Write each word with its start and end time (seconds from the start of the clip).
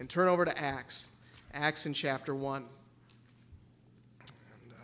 and 0.00 0.08
turn 0.08 0.26
over 0.26 0.44
to 0.44 0.58
Acts, 0.58 1.10
Acts 1.52 1.86
in 1.86 1.92
chapter 1.92 2.34
1. 2.34 2.64
And, 4.22 4.72
uh, 4.72 4.76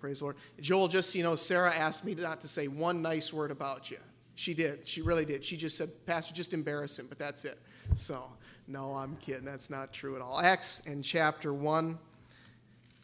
praise 0.00 0.20
the 0.20 0.26
Lord. 0.26 0.36
Joel, 0.60 0.88
just 0.88 1.10
so 1.10 1.18
you 1.18 1.24
know, 1.24 1.34
Sarah 1.36 1.74
asked 1.74 2.04
me 2.04 2.14
not 2.14 2.40
to 2.42 2.48
say 2.48 2.68
one 2.68 3.02
nice 3.02 3.32
word 3.32 3.50
about 3.50 3.90
you. 3.90 3.98
She 4.36 4.54
did. 4.54 4.86
She 4.86 5.02
really 5.02 5.24
did. 5.24 5.44
She 5.44 5.56
just 5.56 5.76
said, 5.76 5.90
Pastor, 6.06 6.32
just 6.32 6.54
embarrass 6.54 6.96
him, 6.96 7.06
but 7.08 7.18
that's 7.18 7.44
it. 7.44 7.58
So, 7.96 8.24
no, 8.68 8.94
I'm 8.94 9.16
kidding. 9.16 9.44
That's 9.44 9.70
not 9.70 9.92
true 9.92 10.14
at 10.14 10.22
all. 10.22 10.40
Acts 10.40 10.80
in 10.86 11.02
chapter 11.02 11.52
1. 11.52 11.98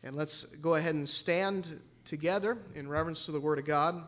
And 0.05 0.15
let's 0.15 0.45
go 0.45 0.77
ahead 0.77 0.95
and 0.95 1.09
stand 1.09 1.81
together 2.05 2.59
in 2.77 2.87
reverence 2.89 3.27
to 3.27 3.33
the 3.33 3.41
Word 3.41 3.59
of 3.59 3.65
God. 3.65 4.05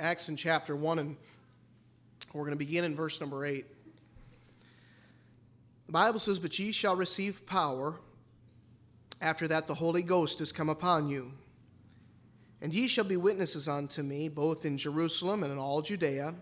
Acts 0.00 0.28
in 0.28 0.36
chapter 0.36 0.76
1, 0.76 0.98
and 1.00 1.16
we're 2.32 2.42
going 2.42 2.52
to 2.52 2.56
begin 2.56 2.84
in 2.84 2.94
verse 2.94 3.20
number 3.20 3.44
8. 3.44 3.66
The 5.86 5.92
Bible 5.92 6.20
says, 6.20 6.38
But 6.38 6.56
ye 6.56 6.70
shall 6.70 6.94
receive 6.94 7.44
power 7.46 7.96
after 9.20 9.48
that 9.48 9.66
the 9.66 9.74
Holy 9.74 10.02
Ghost 10.02 10.40
is 10.40 10.52
come 10.52 10.68
upon 10.68 11.08
you. 11.08 11.32
And 12.62 12.72
ye 12.72 12.86
shall 12.86 13.04
be 13.04 13.16
witnesses 13.16 13.66
unto 13.66 14.02
me, 14.02 14.28
both 14.28 14.64
in 14.64 14.78
Jerusalem 14.78 15.42
and 15.42 15.50
in 15.50 15.58
all 15.58 15.82
Judea, 15.82 16.34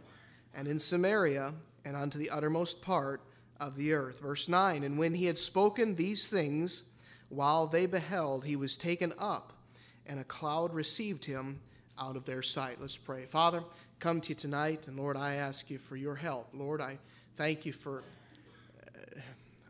and 0.55 0.69
in 0.69 0.79
Samaria, 0.79 1.55
and 1.85 1.97
unto 1.97 2.19
the 2.19 2.31
uttermost 2.31 2.83
part 2.83 3.23
of 3.59 3.77
the 3.77 3.95
earth. 3.95 4.21
Verse 4.21 4.49
9 4.49 4.83
And 4.83 4.99
when 4.99 5.15
he 5.15 5.27
had 5.27 5.39
spoken 5.39 5.95
these 5.95 6.29
things, 6.29 6.85
while 7.31 7.67
they 7.67 7.87
beheld, 7.87 8.45
he 8.45 8.57
was 8.57 8.77
taken 8.77 9.15
up, 9.19 9.55
and 10.07 10.21
a 10.21 10.25
cloud 10.25 10.75
received 10.75 11.25
him 11.25 11.61
out 11.99 12.17
of 12.17 12.25
their 12.25 12.43
sight. 12.43 12.79
Let's 12.81 12.97
pray. 12.97 13.25
Father, 13.25 13.63
come 13.99 14.21
to 14.23 14.31
you 14.31 14.35
tonight, 14.35 14.87
and 14.87 14.97
Lord, 14.97 15.17
I 15.17 15.35
ask 15.35 15.71
you 15.71 15.79
for 15.79 15.97
your 15.97 16.15
help. 16.15 16.49
Lord, 16.53 16.81
I 16.81 16.99
thank 17.37 17.67
you 17.67 17.73
for, 17.73 18.03
uh, 18.95 19.21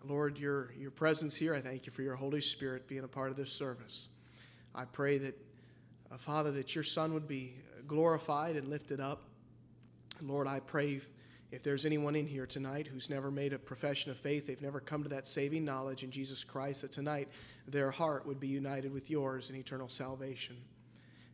Lord, 0.04 0.38
your, 0.38 0.72
your 0.78 0.90
presence 0.90 1.36
here. 1.36 1.54
I 1.54 1.60
thank 1.60 1.86
you 1.86 1.92
for 1.92 2.02
your 2.02 2.16
Holy 2.16 2.40
Spirit 2.40 2.88
being 2.88 3.04
a 3.04 3.08
part 3.08 3.30
of 3.30 3.36
this 3.36 3.52
service. 3.52 4.08
I 4.74 4.84
pray 4.84 5.18
that, 5.18 5.38
uh, 6.12 6.16
Father, 6.16 6.50
that 6.52 6.74
your 6.74 6.84
Son 6.84 7.14
would 7.14 7.28
be 7.28 7.54
glorified 7.86 8.56
and 8.56 8.68
lifted 8.68 9.00
up. 9.00 9.22
Lord, 10.22 10.48
I 10.48 10.60
pray 10.60 11.00
if 11.52 11.62
there's 11.62 11.86
anyone 11.86 12.16
in 12.16 12.26
here 12.26 12.46
tonight 12.46 12.88
who's 12.88 13.08
never 13.08 13.30
made 13.30 13.52
a 13.52 13.58
profession 13.58 14.10
of 14.10 14.18
faith, 14.18 14.46
they've 14.46 14.60
never 14.60 14.80
come 14.80 15.02
to 15.04 15.08
that 15.10 15.26
saving 15.26 15.64
knowledge 15.64 16.02
in 16.02 16.10
Jesus 16.10 16.42
Christ, 16.42 16.82
that 16.82 16.92
tonight 16.92 17.28
their 17.68 17.90
heart 17.90 18.26
would 18.26 18.40
be 18.40 18.48
united 18.48 18.92
with 18.92 19.10
yours 19.10 19.48
in 19.48 19.56
eternal 19.56 19.88
salvation. 19.88 20.56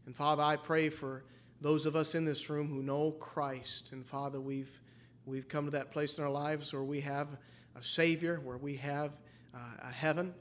And 0.06 0.16
Father, 0.16 0.42
I 0.42 0.56
pray 0.56 0.88
for 0.88 1.24
those 1.60 1.86
of 1.86 1.94
us 1.94 2.14
in 2.14 2.24
this 2.24 2.50
room 2.50 2.68
who 2.68 2.82
know 2.82 3.12
Christ. 3.12 3.92
And 3.92 4.04
Father, 4.04 4.40
we've, 4.40 4.80
we've 5.26 5.48
come 5.48 5.66
to 5.66 5.70
that 5.72 5.92
place 5.92 6.18
in 6.18 6.24
our 6.24 6.30
lives 6.30 6.72
where 6.72 6.82
we 6.82 7.00
have 7.00 7.28
a 7.76 7.82
Savior, 7.82 8.40
where 8.42 8.56
we 8.56 8.76
have 8.76 9.12
uh, 9.54 9.58
a 9.82 9.92
heaven. 9.92 10.34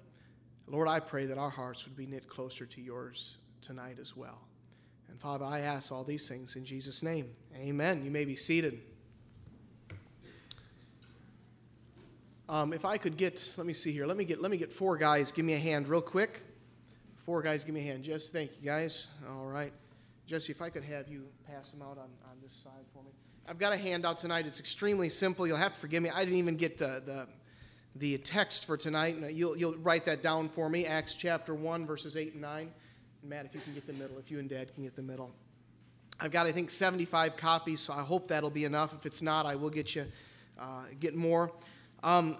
Lord, 0.67 0.88
I 0.88 1.00
pray 1.00 1.26
that 1.28 1.38
our 1.38 1.50
hearts 1.50 1.86
would 1.86 1.95
be 1.95 2.06
knit 2.06 2.28
closer 2.28 2.66
to 2.66 2.82
yours 2.82 3.38
tonight 3.62 3.98
as 4.00 4.16
well. 4.16 4.39
And 5.09 5.20
Father, 5.20 5.45
I 5.45 5.59
ask 5.59 5.92
all 5.92 6.04
these 6.04 6.28
things 6.28 6.56
in 6.56 6.66
Jesus' 6.66 7.04
name. 7.04 7.30
Amen. 7.56 8.04
You 8.04 8.09
may 8.09 8.26
be 8.26 8.36
seated. 8.36 8.82
Um, 12.50 12.73
if 12.73 12.84
I 12.84 12.98
could 12.98 13.16
get, 13.16 13.52
let 13.58 13.66
me 13.67 13.73
see 13.73 13.92
here. 13.92 14.06
Let 14.06 14.17
me 14.17 14.26
get, 14.26 14.42
let 14.42 14.52
me 14.52 14.58
get 14.58 14.73
four 14.73 14.98
guys. 14.98 15.32
Give 15.32 15.45
me 15.45 15.54
a 15.54 15.59
hand 15.59 15.88
real 15.88 16.02
quick. 16.02 16.44
Four 17.25 17.44
guys, 17.44 17.64
give 17.64 17.75
me 17.75 17.81
a 17.81 17.83
hand. 17.83 18.03
Jess, 18.03 18.30
thank 18.30 18.52
you, 18.59 18.66
guys. 18.66 19.09
All 19.30 19.45
right. 19.45 19.72
Jesse, 20.25 20.52
if 20.52 20.61
I 20.61 20.69
could 20.69 20.83
have 20.83 21.08
you 21.08 21.25
pass 21.47 21.69
them 21.69 21.83
out 21.83 22.00
on, 22.00 22.09
on 22.30 22.38
this 22.41 22.52
side 22.52 22.86
for 22.94 23.03
me. 23.03 23.11
I've 23.47 23.59
got 23.59 23.73
a 23.73 23.77
handout 23.77 24.17
tonight. 24.17 24.47
It's 24.47 24.59
extremely 24.59 25.08
simple. 25.09 25.45
You'll 25.45 25.58
have 25.58 25.73
to 25.73 25.80
forgive 25.80 26.02
me. 26.02 26.09
I 26.09 26.23
didn't 26.23 26.39
even 26.39 26.55
get 26.55 26.80
the, 26.80 27.02
the, 27.05 27.27
the 27.95 28.17
text 28.17 28.66
for 28.66 28.75
tonight. 28.75 29.17
You'll, 29.31 29.55
you'll 29.55 29.77
write 29.77 30.05
that 30.05 30.23
down 30.23 30.49
for 30.49 30.67
me. 30.67 30.88
Acts 30.88 31.14
chapter 31.14 31.54
1, 31.54 31.86
verses 31.86 32.15
8 32.15 32.33
and 32.33 32.42
9. 32.42 32.71
And 33.21 33.30
Matt, 33.30 33.45
if 33.45 33.53
you 33.53 33.61
can 33.61 33.76
get 33.76 33.86
the 33.86 33.93
middle, 33.93 34.17
if 34.17 34.32
you 34.32 34.39
and 34.39 34.49
Dad 34.49 34.73
can 34.73 34.83
get 34.83 34.95
the 34.95 35.03
middle. 35.03 35.32
I've 36.20 36.32
got, 36.32 36.48
I 36.48 36.52
think, 36.52 36.71
75 36.71 37.38
copies, 37.38 37.82
so 37.82 37.93
I 37.93 38.02
hope 38.02 38.30
that'll 38.30 38.49
be 38.49 38.65
enough. 38.65 38.95
If 38.95 39.05
it's 39.05 39.21
not, 39.21 39.45
I 39.45 39.55
will 39.55 39.70
get 39.70 39.95
you 39.95 40.05
uh, 40.59 40.86
get 40.99 41.15
more. 41.15 41.52
Um, 42.03 42.38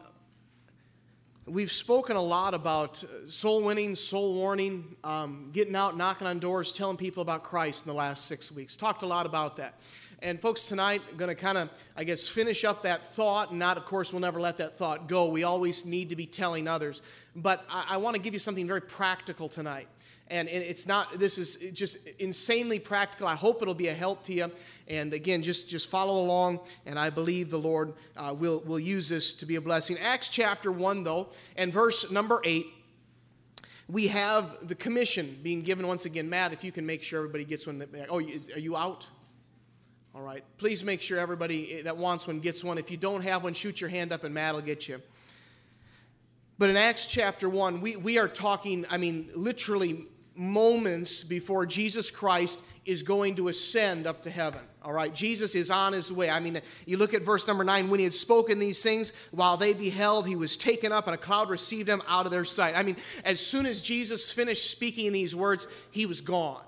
We've 1.48 1.72
spoken 1.72 2.18
a 2.18 2.22
lot 2.22 2.54
about 2.54 3.04
uh, 3.04 3.28
soul 3.28 3.64
winning, 3.64 3.96
soul 3.96 4.36
warning, 4.36 4.96
um, 5.04 5.50
getting 5.52 5.76
out, 5.76 5.98
knocking 5.98 6.28
on 6.28 6.38
doors, 6.38 6.72
telling 6.72 6.98
people 6.98 7.24
about 7.24 7.44
Christ 7.44 7.84
in 7.84 7.90
the 7.90 7.96
last 7.96 8.28
six 8.28 8.52
weeks. 8.52 8.78
Talked 8.78 9.02
a 9.02 9.08
lot 9.08 9.26
about 9.26 9.58
that. 9.58 9.80
And 10.22 10.40
folks, 10.40 10.68
tonight, 10.68 11.02
I'm 11.10 11.18
going 11.18 11.30
to 11.30 11.36
kind 11.36 11.58
of, 11.58 11.72
I 11.98 12.04
guess, 12.04 12.30
finish 12.30 12.64
up 12.64 12.84
that 12.84 13.08
thought. 13.08 13.50
And 13.50 13.58
not, 13.58 13.78
of 13.78 13.86
course, 13.86 14.14
we'll 14.14 14.20
never 14.20 14.40
let 14.40 14.60
that 14.60 14.78
thought 14.78 15.08
go. 15.08 15.30
We 15.30 15.42
always 15.42 15.84
need 15.84 16.10
to 16.10 16.16
be 16.16 16.28
telling 16.28 16.68
others. 16.68 17.02
But 17.36 17.66
I, 17.68 17.86
I 17.90 17.98
want 17.98 18.16
to 18.16 18.22
give 18.22 18.34
you 18.34 18.40
something 18.40 18.68
very 18.68 18.82
practical 18.82 19.50
tonight 19.50 19.88
and 20.32 20.48
it's 20.48 20.88
not 20.88 21.20
this 21.20 21.38
is 21.38 21.58
just 21.74 21.98
insanely 22.18 22.80
practical. 22.80 23.28
I 23.28 23.36
hope 23.36 23.62
it'll 23.62 23.74
be 23.74 23.90
a 23.90 23.94
help 23.94 24.24
to 24.24 24.34
you. 24.34 24.52
And 24.88 25.14
again 25.14 25.44
just 25.44 25.70
just 25.70 25.90
follow 25.90 26.18
along 26.18 26.62
and 26.86 26.98
i 26.98 27.10
believe 27.10 27.50
the 27.50 27.60
lord 27.60 27.94
uh, 28.18 28.34
will 28.38 28.62
will 28.66 28.80
use 28.80 29.10
this 29.10 29.34
to 29.36 29.46
be 29.46 29.56
a 29.58 29.62
blessing. 29.62 29.98
Acts 30.00 30.30
chapter 30.30 30.72
1 30.72 31.04
though 31.04 31.30
and 31.56 31.72
verse 31.72 32.10
number 32.10 32.42
8 32.44 32.66
we 33.90 34.08
have 34.08 34.68
the 34.68 34.76
commission 34.76 35.38
being 35.44 35.64
given 35.64 35.86
once 35.86 36.06
again. 36.06 36.30
Matt 36.30 36.54
if 36.54 36.64
you 36.64 36.72
can 36.72 36.86
make 36.86 37.04
sure 37.04 37.20
everybody 37.20 37.44
gets 37.44 37.68
one 37.68 37.80
that 37.80 37.90
oh 38.10 38.20
are 38.20 38.60
you 38.60 38.78
out? 38.78 39.08
All 40.16 40.22
right. 40.22 40.44
Please 40.58 40.84
make 40.84 41.02
sure 41.02 41.20
everybody 41.20 41.82
that 41.84 41.96
wants 41.96 42.28
one 42.28 42.40
gets 42.40 42.64
one. 42.64 42.78
If 42.78 42.90
you 42.90 42.98
don't 42.98 43.22
have 43.22 43.44
one 43.44 43.54
shoot 43.54 43.80
your 43.80 43.90
hand 43.90 44.12
up 44.12 44.24
and 44.24 44.34
matt 44.34 44.54
will 44.54 44.62
get 44.62 44.88
you. 44.88 45.02
But 46.62 46.70
in 46.70 46.78
Acts 46.78 47.08
chapter 47.08 47.50
1, 47.50 47.82
we, 47.82 47.96
we 47.96 48.20
are 48.20 48.28
talking, 48.28 48.86
I 48.88 48.98
mean, 48.98 49.32
literally 49.34 50.06
moments 50.36 51.24
before 51.24 51.66
Jesus 51.66 52.10
Christ 52.10 52.60
is 52.86 53.04
going 53.04 53.36
to 53.36 53.48
ascend 53.48 54.08
up 54.08 54.24
to 54.24 54.30
heaven. 54.30 54.62
All 54.84 54.94
right, 54.94 55.14
Jesus 55.14 55.54
is 55.54 55.70
on 55.70 55.94
his 55.94 56.12
way. 56.12 56.30
I 56.30 56.40
mean, 56.40 56.60
you 56.88 56.98
look 56.98 57.14
at 57.14 57.22
verse 57.22 57.48
number 57.48 57.64
nine 57.64 57.90
when 57.90 58.00
he 58.00 58.04
had 58.04 58.14
spoken 58.14 58.58
these 58.58 58.82
things, 58.82 59.14
while 59.30 59.56
they 59.56 59.74
beheld, 59.74 60.26
he 60.26 60.36
was 60.36 60.58
taken 60.58 60.92
up, 60.92 61.06
and 61.06 61.14
a 61.14 61.18
cloud 61.18 61.50
received 61.50 61.88
him 61.88 62.02
out 62.08 62.26
of 62.26 62.32
their 62.32 62.46
sight. 62.46 62.76
I 62.76 62.82
mean, 62.82 62.98
as 63.24 63.40
soon 63.40 63.68
as 63.68 63.84
Jesus 63.84 64.32
finished 64.32 64.72
speaking 64.72 65.12
these 65.12 65.36
words, 65.36 65.68
he 65.92 66.08
was 66.08 66.22
gone. 66.22 66.64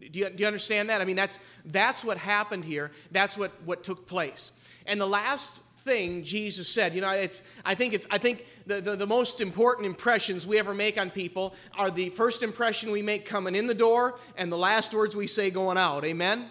Do 0.00 0.18
you, 0.18 0.30
do 0.30 0.36
you 0.38 0.46
understand 0.46 0.88
that? 0.88 1.02
I 1.02 1.04
mean, 1.04 1.16
that's, 1.16 1.38
that's 1.66 2.02
what 2.02 2.16
happened 2.16 2.64
here. 2.64 2.90
That's 3.10 3.36
what, 3.36 3.52
what 3.64 3.84
took 3.84 4.06
place. 4.06 4.52
And 4.86 5.00
the 5.00 5.06
last 5.06 5.62
thing 5.84 6.22
Jesus 6.24 6.66
said. 6.66 6.94
You 6.94 7.02
know, 7.02 7.10
it's, 7.10 7.42
I 7.64 7.74
think, 7.74 7.92
it's, 7.94 8.06
I 8.10 8.18
think 8.18 8.46
the, 8.66 8.80
the, 8.80 8.96
the, 8.96 9.06
most 9.06 9.40
important 9.40 9.86
impressions 9.86 10.46
we 10.46 10.58
ever 10.58 10.74
make 10.74 10.98
on 10.98 11.10
people 11.10 11.54
are 11.76 11.90
the 11.90 12.08
first 12.10 12.42
impression 12.42 12.90
we 12.90 13.02
make 13.02 13.26
coming 13.26 13.54
in 13.54 13.66
the 13.66 13.74
door 13.74 14.18
and 14.36 14.50
the 14.50 14.58
last 14.58 14.94
words 14.94 15.14
we 15.14 15.26
say 15.26 15.50
going 15.50 15.76
out. 15.76 16.04
Amen? 16.04 16.48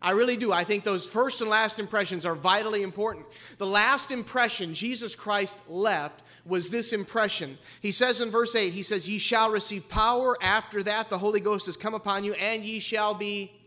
I 0.00 0.12
really 0.12 0.36
do. 0.36 0.52
I 0.52 0.62
think 0.62 0.84
those 0.84 1.04
first 1.04 1.40
and 1.40 1.50
last 1.50 1.80
impressions 1.80 2.24
are 2.24 2.36
vitally 2.36 2.82
important. 2.82 3.26
The 3.58 3.66
last 3.66 4.12
impression 4.12 4.72
Jesus 4.72 5.16
Christ 5.16 5.60
left 5.68 6.22
was 6.46 6.70
this 6.70 6.92
impression. 6.92 7.58
He 7.80 7.90
says 7.90 8.20
in 8.20 8.30
verse 8.30 8.54
8, 8.54 8.72
He 8.72 8.84
says, 8.84 9.08
Ye 9.08 9.18
shall 9.18 9.50
receive 9.50 9.88
power. 9.88 10.36
After 10.40 10.84
that, 10.84 11.10
the 11.10 11.18
Holy 11.18 11.40
Ghost 11.40 11.66
has 11.66 11.76
come 11.76 11.94
upon 11.94 12.22
you, 12.22 12.34
and 12.34 12.64
ye 12.64 12.78
shall 12.78 13.12
be 13.12 13.57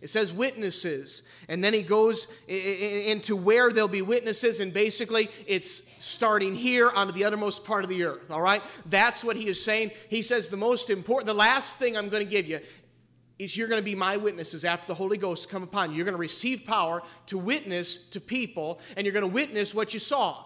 it 0.00 0.08
says 0.08 0.32
witnesses. 0.32 1.22
And 1.48 1.62
then 1.62 1.74
he 1.74 1.82
goes 1.82 2.26
into 2.48 3.36
where 3.36 3.70
there'll 3.70 3.88
be 3.88 4.02
witnesses, 4.02 4.60
and 4.60 4.72
basically 4.72 5.28
it's 5.46 5.90
starting 6.02 6.54
here 6.54 6.90
onto 6.90 7.12
the 7.12 7.24
uttermost 7.24 7.64
part 7.64 7.84
of 7.84 7.90
the 7.90 8.04
earth. 8.04 8.30
All 8.30 8.40
right? 8.40 8.62
That's 8.86 9.22
what 9.22 9.36
he 9.36 9.48
is 9.48 9.62
saying. 9.62 9.90
He 10.08 10.22
says 10.22 10.48
the 10.48 10.56
most 10.56 10.90
important, 10.90 11.26
the 11.26 11.34
last 11.34 11.76
thing 11.76 11.96
I'm 11.96 12.08
going 12.08 12.24
to 12.24 12.30
give 12.30 12.46
you 12.46 12.60
is 13.38 13.56
you're 13.56 13.68
going 13.68 13.80
to 13.80 13.84
be 13.84 13.94
my 13.94 14.16
witnesses 14.16 14.64
after 14.64 14.86
the 14.86 14.94
Holy 14.94 15.16
Ghost 15.16 15.48
come 15.48 15.62
upon 15.62 15.90
you. 15.90 15.96
You're 15.96 16.04
going 16.04 16.14
to 16.14 16.18
receive 16.18 16.64
power 16.64 17.02
to 17.26 17.38
witness 17.38 17.96
to 18.08 18.20
people, 18.20 18.80
and 18.96 19.06
you're 19.06 19.14
going 19.14 19.26
to 19.26 19.32
witness 19.32 19.74
what 19.74 19.94
you 19.94 20.00
saw. 20.00 20.44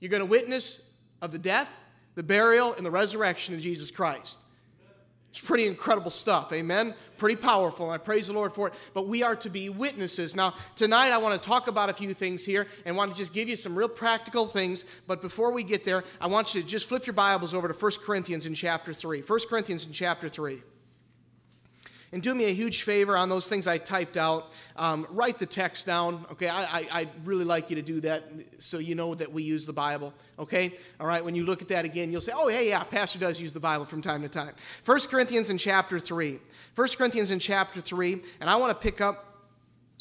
You're 0.00 0.10
going 0.10 0.22
to 0.22 0.26
witness 0.26 0.82
of 1.22 1.32
the 1.32 1.38
death, 1.38 1.68
the 2.14 2.22
burial, 2.22 2.74
and 2.74 2.84
the 2.84 2.90
resurrection 2.90 3.54
of 3.54 3.60
Jesus 3.60 3.90
Christ. 3.90 4.40
It's 5.36 5.46
pretty 5.46 5.66
incredible 5.66 6.10
stuff. 6.10 6.50
Amen. 6.54 6.94
Pretty 7.18 7.36
powerful. 7.36 7.92
And 7.92 7.94
I 7.94 8.02
praise 8.02 8.28
the 8.28 8.32
Lord 8.32 8.54
for 8.54 8.68
it. 8.68 8.74
But 8.94 9.06
we 9.06 9.22
are 9.22 9.36
to 9.36 9.50
be 9.50 9.68
witnesses. 9.68 10.34
Now, 10.34 10.54
tonight 10.76 11.10
I 11.10 11.18
want 11.18 11.38
to 11.38 11.46
talk 11.46 11.68
about 11.68 11.90
a 11.90 11.92
few 11.92 12.14
things 12.14 12.46
here 12.46 12.66
and 12.86 12.96
want 12.96 13.12
to 13.12 13.18
just 13.18 13.34
give 13.34 13.46
you 13.46 13.54
some 13.54 13.76
real 13.76 13.88
practical 13.88 14.46
things. 14.46 14.86
But 15.06 15.20
before 15.20 15.52
we 15.52 15.62
get 15.62 15.84
there, 15.84 16.04
I 16.22 16.26
want 16.28 16.54
you 16.54 16.62
to 16.62 16.66
just 16.66 16.88
flip 16.88 17.04
your 17.04 17.12
Bibles 17.12 17.52
over 17.52 17.68
to 17.68 17.74
1 17.74 17.92
Corinthians 18.02 18.46
in 18.46 18.54
chapter 18.54 18.94
3. 18.94 19.20
1 19.20 19.38
Corinthians 19.46 19.86
in 19.86 19.92
chapter 19.92 20.30
3. 20.30 20.62
And 22.16 22.22
do 22.22 22.34
me 22.34 22.46
a 22.46 22.54
huge 22.54 22.84
favor 22.84 23.14
on 23.14 23.28
those 23.28 23.46
things 23.46 23.66
I 23.66 23.76
typed 23.76 24.16
out. 24.16 24.50
Um, 24.74 25.06
write 25.10 25.38
the 25.38 25.44
text 25.44 25.84
down, 25.84 26.24
okay? 26.32 26.48
I, 26.48 26.62
I, 26.62 26.88
I'd 26.90 27.26
really 27.26 27.44
like 27.44 27.68
you 27.68 27.76
to 27.76 27.82
do 27.82 28.00
that 28.00 28.24
so 28.58 28.78
you 28.78 28.94
know 28.94 29.14
that 29.14 29.30
we 29.30 29.42
use 29.42 29.66
the 29.66 29.74
Bible, 29.74 30.14
okay? 30.38 30.72
All 30.98 31.06
right, 31.06 31.22
when 31.22 31.34
you 31.34 31.44
look 31.44 31.60
at 31.60 31.68
that 31.68 31.84
again, 31.84 32.10
you'll 32.10 32.22
say, 32.22 32.32
oh, 32.34 32.48
hey, 32.48 32.70
yeah, 32.70 32.82
Pastor 32.84 33.18
does 33.18 33.38
use 33.38 33.52
the 33.52 33.60
Bible 33.60 33.84
from 33.84 34.00
time 34.00 34.22
to 34.22 34.30
time. 34.30 34.54
1 34.86 35.00
Corinthians 35.10 35.50
in 35.50 35.58
chapter 35.58 35.98
3. 35.98 36.38
1 36.74 36.88
Corinthians 36.96 37.30
in 37.30 37.38
chapter 37.38 37.82
3, 37.82 38.22
and 38.40 38.48
I 38.48 38.56
want 38.56 38.70
to 38.70 38.82
pick 38.82 39.02
up 39.02 39.42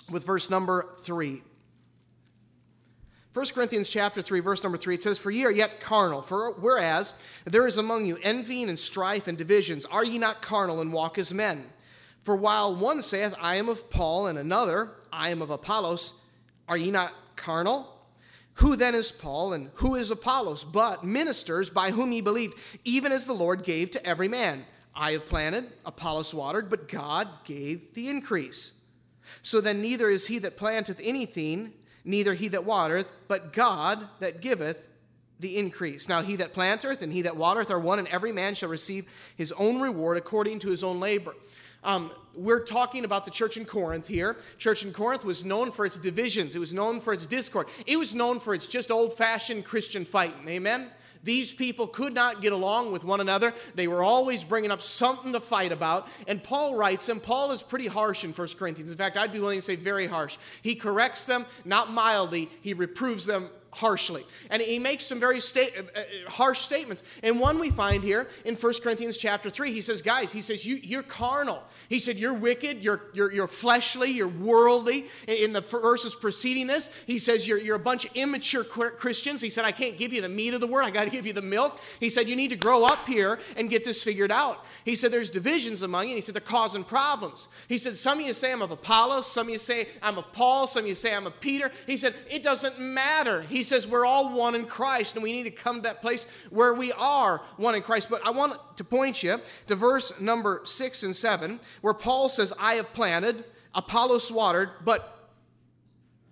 with 0.10 0.26
verse 0.26 0.50
number 0.50 0.96
3. 1.00 1.42
1 3.34 3.46
Corinthians 3.54 3.90
chapter 3.90 4.22
3 4.22 4.40
verse 4.40 4.64
number 4.64 4.78
3 4.78 4.96
it 4.96 5.04
says 5.04 5.18
for 5.18 5.30
ye 5.30 5.44
are 5.44 5.52
yet 5.52 5.82
carnal 5.82 6.22
for 6.22 6.54
whereas 6.54 7.14
there 7.44 7.68
is 7.68 7.78
among 7.78 8.06
you 8.06 8.18
envying 8.24 8.70
and 8.70 8.80
strife 8.80 9.28
and 9.28 9.38
divisions 9.38 9.84
are 9.88 10.06
ye 10.06 10.18
not 10.18 10.42
carnal 10.42 10.80
and 10.80 10.94
walk 10.94 11.18
as 11.18 11.34
men 11.34 11.66
for 12.26 12.36
while 12.36 12.76
one 12.76 13.02
saith 13.02 13.34
I 13.40 13.56
am 13.56 13.70
of 13.70 13.90
Paul 13.90 14.28
and 14.28 14.38
another 14.38 14.90
I 15.14 15.30
am 15.30 15.42
of 15.42 15.50
Apollos 15.50 16.14
are 16.68 16.76
ye 16.76 16.92
not 16.92 17.14
carnal 17.38 17.92
who 18.56 18.76
then 18.76 18.96
is 18.96 19.12
Paul 19.12 19.54
and 19.54 19.70
who 19.76 19.96
is 19.96 20.12
Apollos 20.12 20.66
but 20.66 21.06
ministers 21.06 21.70
by 21.70 21.92
whom 21.92 22.12
ye 22.12 22.20
believed 22.20 22.56
even 22.84 23.14
as 23.14 23.26
the 23.26 23.34
Lord 23.34 23.64
gave 23.64 23.92
to 23.92 24.06
every 24.06 24.28
man 24.28 24.66
I 24.94 25.14
have 25.14 25.26
planted 25.26 25.72
Apollos 25.86 26.34
watered 26.34 26.70
but 26.70 26.90
God 26.90 27.30
gave 27.46 27.94
the 27.94 28.10
increase 28.10 28.74
so 29.42 29.62
then 29.62 29.82
neither 29.82 30.10
is 30.10 30.28
he 30.28 30.40
that 30.40 30.58
planteth 30.58 31.00
anything 31.02 31.72
neither 32.06 32.36
he 32.36 32.48
that 32.50 32.64
watereth, 32.64 33.12
but 33.28 33.52
God 33.52 34.08
that 34.20 34.42
giveth 34.42 34.88
the 35.40 35.58
increase. 35.58 36.08
Now 36.08 36.22
he 36.22 36.38
that 36.38 36.54
planteth 36.54 37.02
and 37.02 37.12
he 37.12 37.24
that 37.24 37.36
watereth 37.36 37.72
are 37.72 37.80
one, 37.80 38.00
and 38.00 38.08
every 38.08 38.32
man 38.32 38.56
shall 38.56 38.70
receive 38.70 39.10
his 39.36 39.52
own 39.54 39.82
reward 39.82 40.18
according 40.18 40.60
to 40.60 40.70
his 40.70 40.84
own 40.84 41.00
labor. 41.00 41.34
Um, 41.86 42.12
we're 42.34 42.64
talking 42.66 43.06
about 43.06 43.24
the 43.24 43.32
church 43.32 43.56
in 43.56 43.64
Corinth 43.64 44.08
here. 44.08 44.36
Church 44.58 44.84
in 44.84 44.92
Corinth 44.92 45.24
was 45.24 45.46
known 45.46 45.72
for 45.72 45.86
its 45.86 45.98
divisions. 45.98 46.56
It 46.56 46.60
was 46.60 46.74
known 46.74 47.00
for 47.00 47.14
its 47.14 47.28
discord. 47.28 47.68
It 47.86 47.98
was 47.98 48.14
known 48.14 48.40
for 48.40 48.54
its 48.54 48.68
just 48.68 48.92
old-fashioned 48.92 49.64
Christian 49.64 50.04
fighting. 50.04 50.50
Amen. 50.50 50.90
These 51.24 51.54
people 51.54 51.88
could 51.88 52.14
not 52.14 52.42
get 52.42 52.54
along 52.54 52.92
with 52.92 53.04
one 53.04 53.22
another. 53.22 53.54
They 53.74 53.88
were 53.88 54.04
always 54.04 54.44
bringing 54.44 54.72
up 54.72 54.82
something 54.82 55.34
to 55.34 55.40
fight 55.40 55.72
about. 55.72 56.08
And 56.28 56.44
Paul 56.44 56.76
writes 56.76 57.06
them. 57.06 57.20
Paul 57.20 57.52
is 57.52 57.64
pretty 57.64 57.88
harsh 57.88 58.24
in 58.24 58.34
1 58.34 58.48
Corinthians. 58.60 58.92
In 58.92 58.98
fact, 58.98 59.16
I'd 59.16 59.32
be 59.32 59.40
willing 59.40 59.58
to 59.58 59.62
say 59.62 59.76
very 59.76 60.08
harsh. 60.08 60.38
He 60.62 60.76
corrects 60.76 61.26
them, 61.26 61.46
not 61.64 61.92
mildly, 61.92 62.50
he 62.62 62.74
reproves 62.74 63.26
them 63.26 63.50
harshly. 63.76 64.24
And 64.50 64.62
he 64.62 64.80
makes 64.80 65.06
some 65.06 65.20
very 65.20 65.42
sta- 65.42 65.72
uh, 65.78 66.00
uh, 66.00 66.30
harsh 66.30 66.60
statements. 66.60 67.04
And 67.24 67.40
one 67.40 67.60
we 67.60 67.70
find 67.70 68.04
here 68.04 68.28
in 68.46 68.56
1 68.56 68.74
Corinthians 68.82 69.18
chapter 69.18 69.50
3, 69.50 69.72
he 69.72 69.82
says, 69.82 70.02
guys, 70.02 70.32
he 70.32 70.42
says, 70.42 70.66
you, 70.66 71.00
are 71.00 71.04
carnal. 71.04 71.62
He 71.90 72.00
said, 72.00 72.18
you're 72.18 72.34
wicked, 72.34 72.82
you're, 72.82 73.02
you're, 73.14 73.32
you're 73.32 73.48
fleshly, 73.48 74.12
you're 74.12 74.28
worldly. 74.30 75.08
In 75.28 75.52
the 75.52 75.62
verses 75.62 76.16
preceding 76.16 76.68
this, 76.68 76.90
he 77.06 77.20
says, 77.20 77.48
you're, 77.48 77.58
you're 77.58 77.76
a 77.76 77.80
bunch 77.80 78.06
of 78.06 78.12
immature 78.16 78.64
Christians. 78.64 79.42
He 79.42 79.50
said, 79.50 79.66
I 79.66 79.74
can't 79.74 79.98
give 79.98 80.14
you 80.14 80.22
the 80.22 80.30
meat 80.30 80.54
of 80.54 80.62
the 80.62 80.68
word, 80.68 80.84
I 80.84 80.90
got 80.90 81.04
to 81.04 81.10
give 81.10 81.28
you 81.28 81.34
the 81.34 81.42
milk. 81.42 81.80
He 82.00 82.10
said, 82.10 82.30
you 82.30 82.36
need 82.36 82.50
to 82.50 82.56
grow 82.56 82.86
up 82.86 83.06
here 83.06 83.40
and 83.58 83.70
get 83.70 83.84
this 83.84 84.02
figured 84.02 84.32
out. 84.32 84.66
He 84.86 84.96
said, 84.96 85.12
there's 85.12 85.30
divisions 85.30 85.82
among 85.82 86.06
you. 86.06 86.12
And 86.12 86.18
he 86.18 86.22
said, 86.22 86.36
they're 86.36 86.42
causing 86.42 86.84
problems. 86.84 87.50
He 87.68 87.78
said, 87.78 87.98
some 87.98 88.20
of 88.20 88.26
you 88.26 88.34
say 88.34 88.54
I'm 88.54 88.62
of 88.62 88.72
Apollos, 88.72 89.30
some 89.30 89.48
of 89.48 89.52
you 89.52 89.60
say 89.60 89.88
I'm 90.02 90.18
of 90.18 90.32
Paul, 90.32 90.68
some 90.68 90.84
of 90.84 90.88
you 90.88 90.96
say 90.96 91.14
I'm 91.14 91.28
of 91.28 91.40
Peter. 91.42 91.72
He 91.88 91.98
said, 91.98 92.16
it 92.30 92.42
doesn't 92.42 92.80
matter. 92.80 93.42
He 93.42 93.64
says, 93.66 93.86
We're 93.86 94.06
all 94.06 94.34
one 94.34 94.56
in 94.56 94.66
Christ, 94.66 95.16
and 95.16 95.24
we 95.24 95.34
need 95.34 95.44
to 95.44 95.52
come 95.52 95.78
to 95.78 95.82
that 95.82 96.02
place 96.02 96.26
where 96.50 96.74
we 96.74 96.94
are 96.94 97.42
one 97.58 97.76
in 97.76 97.82
Christ. 97.82 98.10
But 98.10 98.26
I 98.26 98.30
want 98.30 98.58
to 98.78 98.84
point 98.86 99.22
you 99.22 99.42
to 99.68 99.76
verse 99.76 100.18
number 100.22 100.62
six 100.64 101.04
and 101.04 101.14
seven, 101.14 101.60
where 101.82 101.94
Paul 101.94 102.30
says, 102.30 102.54
I 102.58 102.76
have 102.76 102.94
planted, 102.94 103.44
Apollos 103.74 104.32
watered, 104.32 104.70
but 104.86 105.16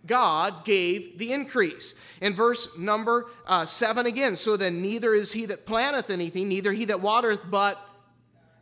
God 0.05 0.65
gave 0.65 1.17
the 1.17 1.31
increase. 1.31 1.95
In 2.21 2.33
verse 2.33 2.67
number 2.77 3.27
uh, 3.45 3.65
seven 3.65 4.05
again, 4.05 4.35
so 4.35 4.57
then 4.57 4.81
neither 4.81 5.13
is 5.13 5.31
he 5.31 5.45
that 5.47 5.65
planteth 5.65 6.09
anything, 6.09 6.49
neither 6.49 6.73
he 6.73 6.85
that 6.85 7.01
watereth, 7.01 7.45
but 7.49 7.79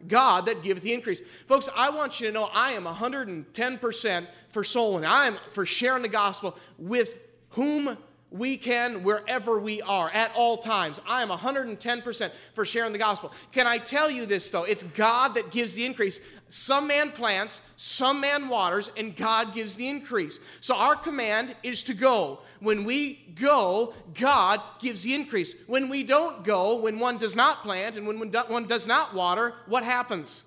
God 0.07 0.45
that 0.47 0.63
giveth 0.63 0.83
the 0.83 0.94
increase. 0.94 1.21
Folks, 1.47 1.69
I 1.75 1.89
want 1.89 2.19
you 2.19 2.27
to 2.27 2.33
know 2.33 2.50
I 2.53 2.73
am 2.73 2.85
110% 2.85 4.27
for 4.50 4.63
soul 4.63 4.95
winning. 4.95 5.09
I 5.09 5.27
am 5.27 5.38
for 5.51 5.65
sharing 5.65 6.01
the 6.01 6.07
gospel 6.09 6.57
with 6.77 7.18
whom 7.50 7.97
we 8.31 8.56
can 8.56 9.04
wherever 9.04 9.60
we 9.60 9.81
are 9.81 10.10
at 10.10 10.31
all 10.36 10.57
times. 10.57 11.01
I 11.06 11.22
am 11.22 11.30
110% 11.30 12.31
for 12.54 12.63
sharing 12.63 12.94
the 12.94 12.98
gospel. 12.98 13.33
Can 13.51 13.68
I 13.68 13.78
tell 13.78 14.10
you 14.10 14.25
this 14.25 14.50
though? 14.50 14.63
It's 14.63 14.83
God 14.83 15.36
that 15.36 15.51
gives 15.51 15.74
the 15.74 15.86
increase. 15.86 16.22
Some 16.48 16.88
man 16.88 17.12
plants, 17.12 17.62
some 17.75 18.22
man 18.22 18.48
waters, 18.48 18.89
and 18.95 19.16
God 19.16 19.54
gives 19.54 19.75
the 19.75 19.89
increase. 19.89 20.39
So 20.62 20.75
our 20.75 20.95
command 20.95 21.56
is 21.62 21.83
to 21.83 21.94
go. 21.94 22.39
When 22.62 22.86
we 22.86 23.33
go, 23.36 23.94
God 24.13 24.62
gives 24.80 25.04
the 25.04 25.13
increase. 25.13 25.54
When 25.68 25.89
we 25.89 26.04
don't 26.04 26.44
go, 26.45 26.80
when 26.81 27.00
one 27.00 27.18
does 27.18 27.36
not 27.36 27.63
plant 27.63 27.98
and 27.98 28.07
when 28.07 28.18
one 28.19 28.66
does 28.66 28.88
not 28.88 29.13
water, 29.13 29.56
what 29.68 29.83
happens? 29.83 30.45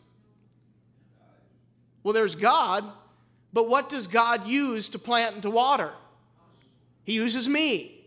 Well, 2.02 2.14
there's 2.14 2.34
God, 2.34 2.84
but 3.52 3.68
what 3.68 3.88
does 3.90 4.06
God 4.06 4.46
use 4.46 4.88
to 4.90 4.98
plant 4.98 5.34
and 5.34 5.42
to 5.42 5.50
water? 5.50 5.92
He 7.04 7.14
uses 7.14 7.48
me. 7.48 8.04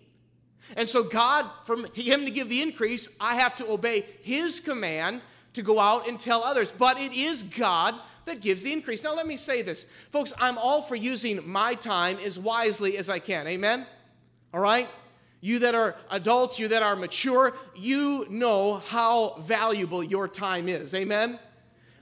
And 0.75 0.87
so, 0.87 1.03
God, 1.03 1.45
from 1.65 1.87
Him 1.93 2.25
to 2.25 2.31
give 2.31 2.49
the 2.49 2.61
increase, 2.61 3.07
I 3.19 3.35
have 3.35 3.55
to 3.57 3.69
obey 3.69 4.05
His 4.21 4.59
command 4.59 5.21
to 5.53 5.61
go 5.61 5.79
out 5.79 6.07
and 6.07 6.19
tell 6.19 6.43
others. 6.43 6.71
But 6.71 6.99
it 6.99 7.13
is 7.13 7.43
God 7.43 7.95
that 8.25 8.41
gives 8.41 8.63
the 8.63 8.73
increase. 8.73 9.03
Now, 9.03 9.15
let 9.15 9.25
me 9.25 9.37
say 9.37 9.61
this. 9.61 9.85
Folks, 10.11 10.33
I'm 10.39 10.57
all 10.57 10.81
for 10.81 10.95
using 10.95 11.47
my 11.49 11.73
time 11.73 12.17
as 12.23 12.37
wisely 12.37 12.97
as 12.97 13.09
I 13.09 13.19
can. 13.19 13.47
Amen? 13.47 13.85
All 14.53 14.59
right? 14.59 14.87
You 15.39 15.59
that 15.59 15.75
are 15.75 15.95
adults, 16.11 16.59
you 16.59 16.67
that 16.67 16.83
are 16.83 16.95
mature, 16.95 17.55
you 17.75 18.25
know 18.29 18.81
how 18.87 19.35
valuable 19.39 20.03
your 20.03 20.27
time 20.27 20.67
is. 20.67 20.93
Amen? 20.93 21.39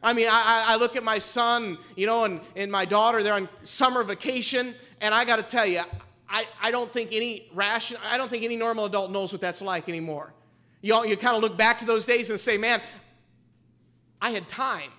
I 0.01 0.13
mean, 0.13 0.27
I, 0.29 0.65
I 0.67 0.75
look 0.77 0.95
at 0.95 1.03
my 1.03 1.17
son, 1.17 1.77
you 1.95 2.05
know, 2.05 2.25
and, 2.25 2.39
and 2.55 2.71
my 2.71 2.85
daughter, 2.85 3.23
they're 3.23 3.33
on 3.33 3.49
summer 3.63 4.03
vacation, 4.03 4.75
and 5.01 5.13
I 5.13 5.25
got 5.25 5.37
to 5.37 5.43
tell 5.43 5.65
you, 5.65 5.81
I, 6.29 6.45
I 6.61 6.71
don't 6.71 6.91
think 6.91 7.11
any 7.13 7.49
rational, 7.53 8.01
I 8.03 8.17
don't 8.17 8.29
think 8.29 8.43
any 8.43 8.55
normal 8.55 8.85
adult 8.85 9.11
knows 9.11 9.31
what 9.31 9.41
that's 9.41 9.61
like 9.61 9.87
anymore. 9.89 10.33
You, 10.81 11.05
you 11.05 11.17
kind 11.17 11.35
of 11.35 11.41
look 11.41 11.57
back 11.57 11.79
to 11.79 11.85
those 11.85 12.05
days 12.05 12.29
and 12.29 12.39
say, 12.39 12.57
man, 12.57 12.81
I 14.21 14.31
had 14.31 14.47
time. 14.47 14.91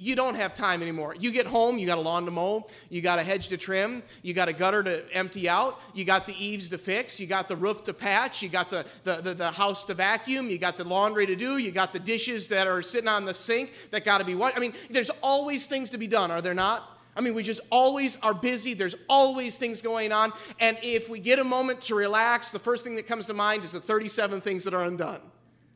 You 0.00 0.14
don't 0.14 0.36
have 0.36 0.54
time 0.54 0.80
anymore. 0.80 1.16
You 1.18 1.32
get 1.32 1.44
home, 1.44 1.76
you 1.76 1.84
got 1.84 1.98
a 1.98 2.00
lawn 2.00 2.24
to 2.26 2.30
mow, 2.30 2.68
you 2.88 3.02
got 3.02 3.18
a 3.18 3.22
hedge 3.24 3.48
to 3.48 3.56
trim, 3.56 4.04
you 4.22 4.32
got 4.32 4.48
a 4.48 4.52
gutter 4.52 4.80
to 4.84 5.12
empty 5.12 5.48
out, 5.48 5.80
you 5.92 6.04
got 6.04 6.24
the 6.24 6.36
eaves 6.42 6.70
to 6.70 6.78
fix, 6.78 7.18
you 7.18 7.26
got 7.26 7.48
the 7.48 7.56
roof 7.56 7.82
to 7.84 7.92
patch, 7.92 8.40
you 8.40 8.48
got 8.48 8.70
the, 8.70 8.86
the, 9.02 9.16
the, 9.16 9.34
the 9.34 9.50
house 9.50 9.84
to 9.86 9.94
vacuum, 9.94 10.50
you 10.50 10.58
got 10.58 10.76
the 10.76 10.84
laundry 10.84 11.26
to 11.26 11.34
do, 11.34 11.56
you 11.58 11.72
got 11.72 11.92
the 11.92 11.98
dishes 11.98 12.46
that 12.48 12.68
are 12.68 12.80
sitting 12.80 13.08
on 13.08 13.24
the 13.24 13.34
sink 13.34 13.72
that 13.90 14.04
got 14.04 14.18
to 14.18 14.24
be 14.24 14.36
what? 14.36 14.56
I 14.56 14.60
mean, 14.60 14.72
there's 14.88 15.10
always 15.20 15.66
things 15.66 15.90
to 15.90 15.98
be 15.98 16.06
done, 16.06 16.30
are 16.30 16.40
there 16.40 16.54
not? 16.54 16.97
I 17.18 17.20
mean, 17.20 17.34
we 17.34 17.42
just 17.42 17.60
always 17.72 18.16
are 18.22 18.32
busy. 18.32 18.74
There's 18.74 18.94
always 19.08 19.58
things 19.58 19.82
going 19.82 20.12
on. 20.12 20.32
And 20.60 20.78
if 20.84 21.08
we 21.08 21.18
get 21.18 21.40
a 21.40 21.44
moment 21.44 21.80
to 21.82 21.96
relax, 21.96 22.52
the 22.52 22.60
first 22.60 22.84
thing 22.84 22.94
that 22.94 23.08
comes 23.08 23.26
to 23.26 23.34
mind 23.34 23.64
is 23.64 23.72
the 23.72 23.80
37 23.80 24.40
things 24.40 24.62
that 24.62 24.72
are 24.72 24.84
undone. 24.84 25.20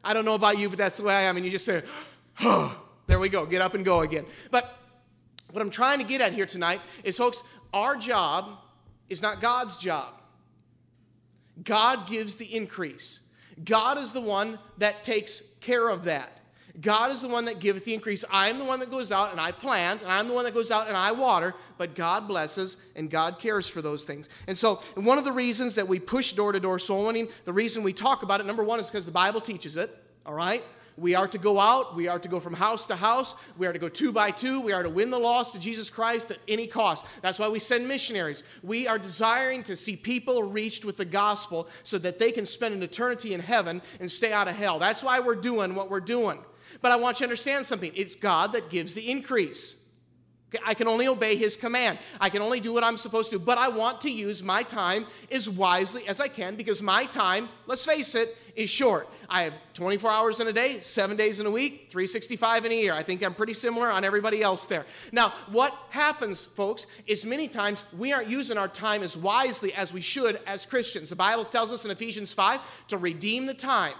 I 0.04 0.14
don't 0.14 0.24
know 0.24 0.36
about 0.36 0.60
you, 0.60 0.68
but 0.68 0.78
that's 0.78 0.98
the 0.98 1.02
way 1.02 1.14
I 1.14 1.22
am. 1.22 1.36
And 1.36 1.44
you 1.44 1.50
just 1.50 1.64
say, 1.64 1.82
oh, 2.42 2.80
there 3.08 3.18
we 3.18 3.28
go, 3.28 3.44
get 3.44 3.60
up 3.60 3.74
and 3.74 3.84
go 3.84 4.02
again. 4.02 4.24
But 4.52 4.78
what 5.50 5.60
I'm 5.60 5.70
trying 5.70 5.98
to 5.98 6.04
get 6.04 6.20
at 6.20 6.32
here 6.32 6.46
tonight 6.46 6.80
is, 7.02 7.18
folks, 7.18 7.42
our 7.74 7.96
job 7.96 8.58
is 9.08 9.20
not 9.20 9.40
God's 9.40 9.76
job. 9.76 10.14
God 11.64 12.06
gives 12.06 12.36
the 12.36 12.54
increase. 12.54 13.18
God 13.64 13.98
is 13.98 14.12
the 14.12 14.20
one 14.20 14.60
that 14.78 15.02
takes 15.02 15.42
care 15.60 15.88
of 15.88 16.04
that. 16.04 16.38
God 16.80 17.12
is 17.12 17.20
the 17.20 17.28
one 17.28 17.44
that 17.44 17.58
giveth 17.58 17.84
the 17.84 17.92
increase. 17.92 18.24
I 18.30 18.48
am 18.48 18.58
the 18.58 18.64
one 18.64 18.80
that 18.80 18.90
goes 18.90 19.12
out 19.12 19.30
and 19.30 19.40
I 19.40 19.52
plant, 19.52 20.02
and 20.02 20.10
I'm 20.10 20.26
the 20.26 20.32
one 20.32 20.44
that 20.44 20.54
goes 20.54 20.70
out 20.70 20.88
and 20.88 20.96
I 20.96 21.12
water, 21.12 21.54
but 21.76 21.94
God 21.94 22.26
blesses 22.26 22.78
and 22.96 23.10
God 23.10 23.38
cares 23.38 23.68
for 23.68 23.82
those 23.82 24.04
things. 24.04 24.30
And 24.46 24.56
so, 24.56 24.76
one 24.94 25.18
of 25.18 25.24
the 25.24 25.32
reasons 25.32 25.74
that 25.74 25.86
we 25.86 25.98
push 25.98 26.32
door 26.32 26.52
to 26.52 26.60
door 26.60 26.78
soul 26.78 27.06
winning, 27.06 27.28
the 27.44 27.52
reason 27.52 27.82
we 27.82 27.92
talk 27.92 28.22
about 28.22 28.40
it, 28.40 28.46
number 28.46 28.64
one, 28.64 28.80
is 28.80 28.86
because 28.86 29.04
the 29.04 29.12
Bible 29.12 29.40
teaches 29.40 29.76
it, 29.76 29.94
all 30.24 30.34
right? 30.34 30.62
We 30.96 31.14
are 31.14 31.26
to 31.28 31.38
go 31.38 31.58
out. 31.58 31.96
We 31.96 32.08
are 32.08 32.18
to 32.18 32.28
go 32.28 32.38
from 32.38 32.52
house 32.52 32.86
to 32.86 32.96
house. 32.96 33.34
We 33.56 33.66
are 33.66 33.72
to 33.72 33.78
go 33.78 33.88
two 33.88 34.12
by 34.12 34.30
two. 34.30 34.60
We 34.60 34.72
are 34.72 34.82
to 34.82 34.90
win 34.90 35.10
the 35.10 35.18
lost 35.18 35.54
to 35.54 35.58
Jesus 35.58 35.88
Christ 35.88 36.30
at 36.30 36.38
any 36.46 36.66
cost. 36.66 37.04
That's 37.22 37.38
why 37.38 37.48
we 37.48 37.58
send 37.58 37.88
missionaries. 37.88 38.44
We 38.62 38.86
are 38.86 38.98
desiring 38.98 39.62
to 39.64 39.76
see 39.76 39.96
people 39.96 40.42
reached 40.44 40.84
with 40.84 40.98
the 40.98 41.04
gospel 41.06 41.68
so 41.82 41.96
that 41.98 42.18
they 42.18 42.30
can 42.30 42.44
spend 42.44 42.74
an 42.74 42.82
eternity 42.82 43.32
in 43.32 43.40
heaven 43.40 43.80
and 44.00 44.10
stay 44.10 44.32
out 44.32 44.48
of 44.48 44.54
hell. 44.54 44.78
That's 44.78 45.02
why 45.02 45.20
we're 45.20 45.34
doing 45.34 45.74
what 45.74 45.90
we're 45.90 46.00
doing. 46.00 46.40
But 46.80 46.92
I 46.92 46.96
want 46.96 47.16
you 47.16 47.26
to 47.26 47.30
understand 47.30 47.66
something 47.66 47.92
it's 47.94 48.14
God 48.14 48.52
that 48.52 48.70
gives 48.70 48.94
the 48.94 49.10
increase. 49.10 49.76
I 50.64 50.74
can 50.74 50.88
only 50.88 51.08
obey 51.08 51.36
his 51.36 51.56
command. 51.56 51.98
I 52.20 52.28
can 52.28 52.42
only 52.42 52.60
do 52.60 52.72
what 52.72 52.84
I'm 52.84 52.96
supposed 52.96 53.30
to. 53.30 53.38
But 53.38 53.58
I 53.58 53.68
want 53.68 54.00
to 54.02 54.10
use 54.10 54.42
my 54.42 54.62
time 54.62 55.06
as 55.30 55.48
wisely 55.48 56.06
as 56.08 56.20
I 56.20 56.28
can 56.28 56.56
because 56.56 56.82
my 56.82 57.04
time, 57.06 57.48
let's 57.66 57.84
face 57.84 58.14
it, 58.14 58.36
is 58.54 58.68
short. 58.68 59.08
I 59.30 59.44
have 59.44 59.54
24 59.74 60.10
hours 60.10 60.40
in 60.40 60.46
a 60.46 60.52
day, 60.52 60.80
seven 60.82 61.16
days 61.16 61.40
in 61.40 61.46
a 61.46 61.50
week, 61.50 61.86
365 61.88 62.66
in 62.66 62.72
a 62.72 62.74
year. 62.74 62.92
I 62.92 63.02
think 63.02 63.24
I'm 63.24 63.34
pretty 63.34 63.54
similar 63.54 63.90
on 63.90 64.04
everybody 64.04 64.42
else 64.42 64.66
there. 64.66 64.84
Now, 65.10 65.30
what 65.50 65.74
happens, 65.88 66.44
folks, 66.44 66.86
is 67.06 67.24
many 67.24 67.48
times 67.48 67.86
we 67.96 68.12
aren't 68.12 68.28
using 68.28 68.58
our 68.58 68.68
time 68.68 69.02
as 69.02 69.16
wisely 69.16 69.72
as 69.72 69.92
we 69.92 70.02
should 70.02 70.38
as 70.46 70.66
Christians. 70.66 71.08
The 71.08 71.16
Bible 71.16 71.46
tells 71.46 71.72
us 71.72 71.86
in 71.86 71.90
Ephesians 71.90 72.32
5 72.32 72.88
to 72.88 72.98
redeem 72.98 73.46
the 73.46 73.54
time 73.54 73.94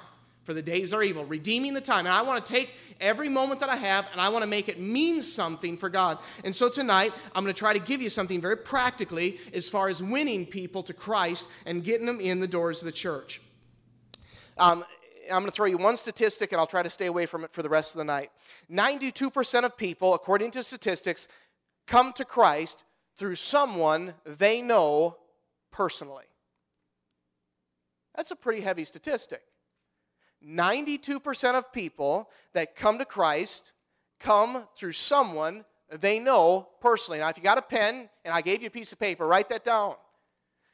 for 0.44 0.54
the 0.54 0.62
days 0.62 0.92
are 0.92 1.02
evil, 1.02 1.24
redeeming 1.24 1.74
the 1.74 1.80
time. 1.80 2.06
And 2.06 2.14
I 2.14 2.22
want 2.22 2.44
to 2.44 2.52
take 2.52 2.74
every 3.00 3.28
moment 3.28 3.60
that 3.60 3.68
I 3.68 3.76
have 3.76 4.08
and 4.12 4.20
I 4.20 4.28
want 4.28 4.42
to 4.42 4.48
make 4.48 4.68
it 4.68 4.80
mean 4.80 5.22
something 5.22 5.76
for 5.76 5.88
God. 5.88 6.18
And 6.44 6.54
so 6.54 6.68
tonight, 6.68 7.12
I'm 7.34 7.44
going 7.44 7.54
to 7.54 7.58
try 7.58 7.72
to 7.72 7.78
give 7.78 8.02
you 8.02 8.10
something 8.10 8.40
very 8.40 8.56
practically 8.56 9.38
as 9.54 9.68
far 9.68 9.88
as 9.88 10.02
winning 10.02 10.46
people 10.46 10.82
to 10.84 10.92
Christ 10.92 11.46
and 11.64 11.84
getting 11.84 12.06
them 12.06 12.20
in 12.20 12.40
the 12.40 12.48
doors 12.48 12.80
of 12.80 12.86
the 12.86 12.92
church. 12.92 13.40
Um, 14.58 14.84
I'm 15.30 15.40
going 15.40 15.46
to 15.46 15.52
throw 15.52 15.66
you 15.66 15.78
one 15.78 15.96
statistic 15.96 16.52
and 16.52 16.60
I'll 16.60 16.66
try 16.66 16.82
to 16.82 16.90
stay 16.90 17.06
away 17.06 17.26
from 17.26 17.44
it 17.44 17.52
for 17.52 17.62
the 17.62 17.68
rest 17.68 17.94
of 17.94 17.98
the 17.98 18.04
night. 18.04 18.30
92% 18.70 19.64
of 19.64 19.76
people, 19.76 20.14
according 20.14 20.50
to 20.52 20.64
statistics, 20.64 21.28
come 21.86 22.12
to 22.14 22.24
Christ 22.24 22.84
through 23.16 23.36
someone 23.36 24.14
they 24.24 24.60
know 24.60 25.18
personally. 25.70 26.24
That's 28.16 28.30
a 28.30 28.36
pretty 28.36 28.60
heavy 28.60 28.84
statistic. 28.84 29.42
92% 30.46 31.54
of 31.54 31.72
people 31.72 32.28
that 32.52 32.76
come 32.76 32.98
to 32.98 33.04
Christ 33.04 33.72
come 34.18 34.66
through 34.76 34.92
someone 34.92 35.64
they 36.00 36.18
know 36.18 36.68
personally. 36.80 37.18
Now, 37.18 37.28
if 37.28 37.36
you 37.36 37.42
got 37.42 37.58
a 37.58 37.62
pen 37.62 38.08
and 38.24 38.32
I 38.34 38.40
gave 38.40 38.62
you 38.62 38.68
a 38.68 38.70
piece 38.70 38.92
of 38.92 38.98
paper, 38.98 39.26
write 39.26 39.50
that 39.50 39.64
down. 39.64 39.94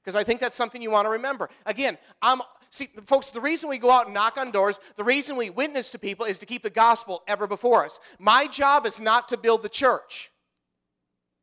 Because 0.00 0.14
I 0.14 0.22
think 0.22 0.40
that's 0.40 0.56
something 0.56 0.80
you 0.80 0.90
want 0.90 1.06
to 1.06 1.10
remember. 1.10 1.50
Again, 1.66 1.98
I'm 2.22 2.40
see, 2.70 2.88
folks, 3.04 3.30
the 3.30 3.40
reason 3.40 3.68
we 3.68 3.78
go 3.78 3.90
out 3.90 4.06
and 4.06 4.14
knock 4.14 4.36
on 4.38 4.50
doors, 4.50 4.78
the 4.96 5.04
reason 5.04 5.36
we 5.36 5.50
witness 5.50 5.90
to 5.92 5.98
people 5.98 6.24
is 6.24 6.38
to 6.38 6.46
keep 6.46 6.62
the 6.62 6.70
gospel 6.70 7.22
ever 7.26 7.46
before 7.46 7.84
us. 7.84 7.98
My 8.18 8.46
job 8.46 8.86
is 8.86 9.00
not 9.00 9.28
to 9.28 9.36
build 9.36 9.62
the 9.62 9.68
church. 9.68 10.30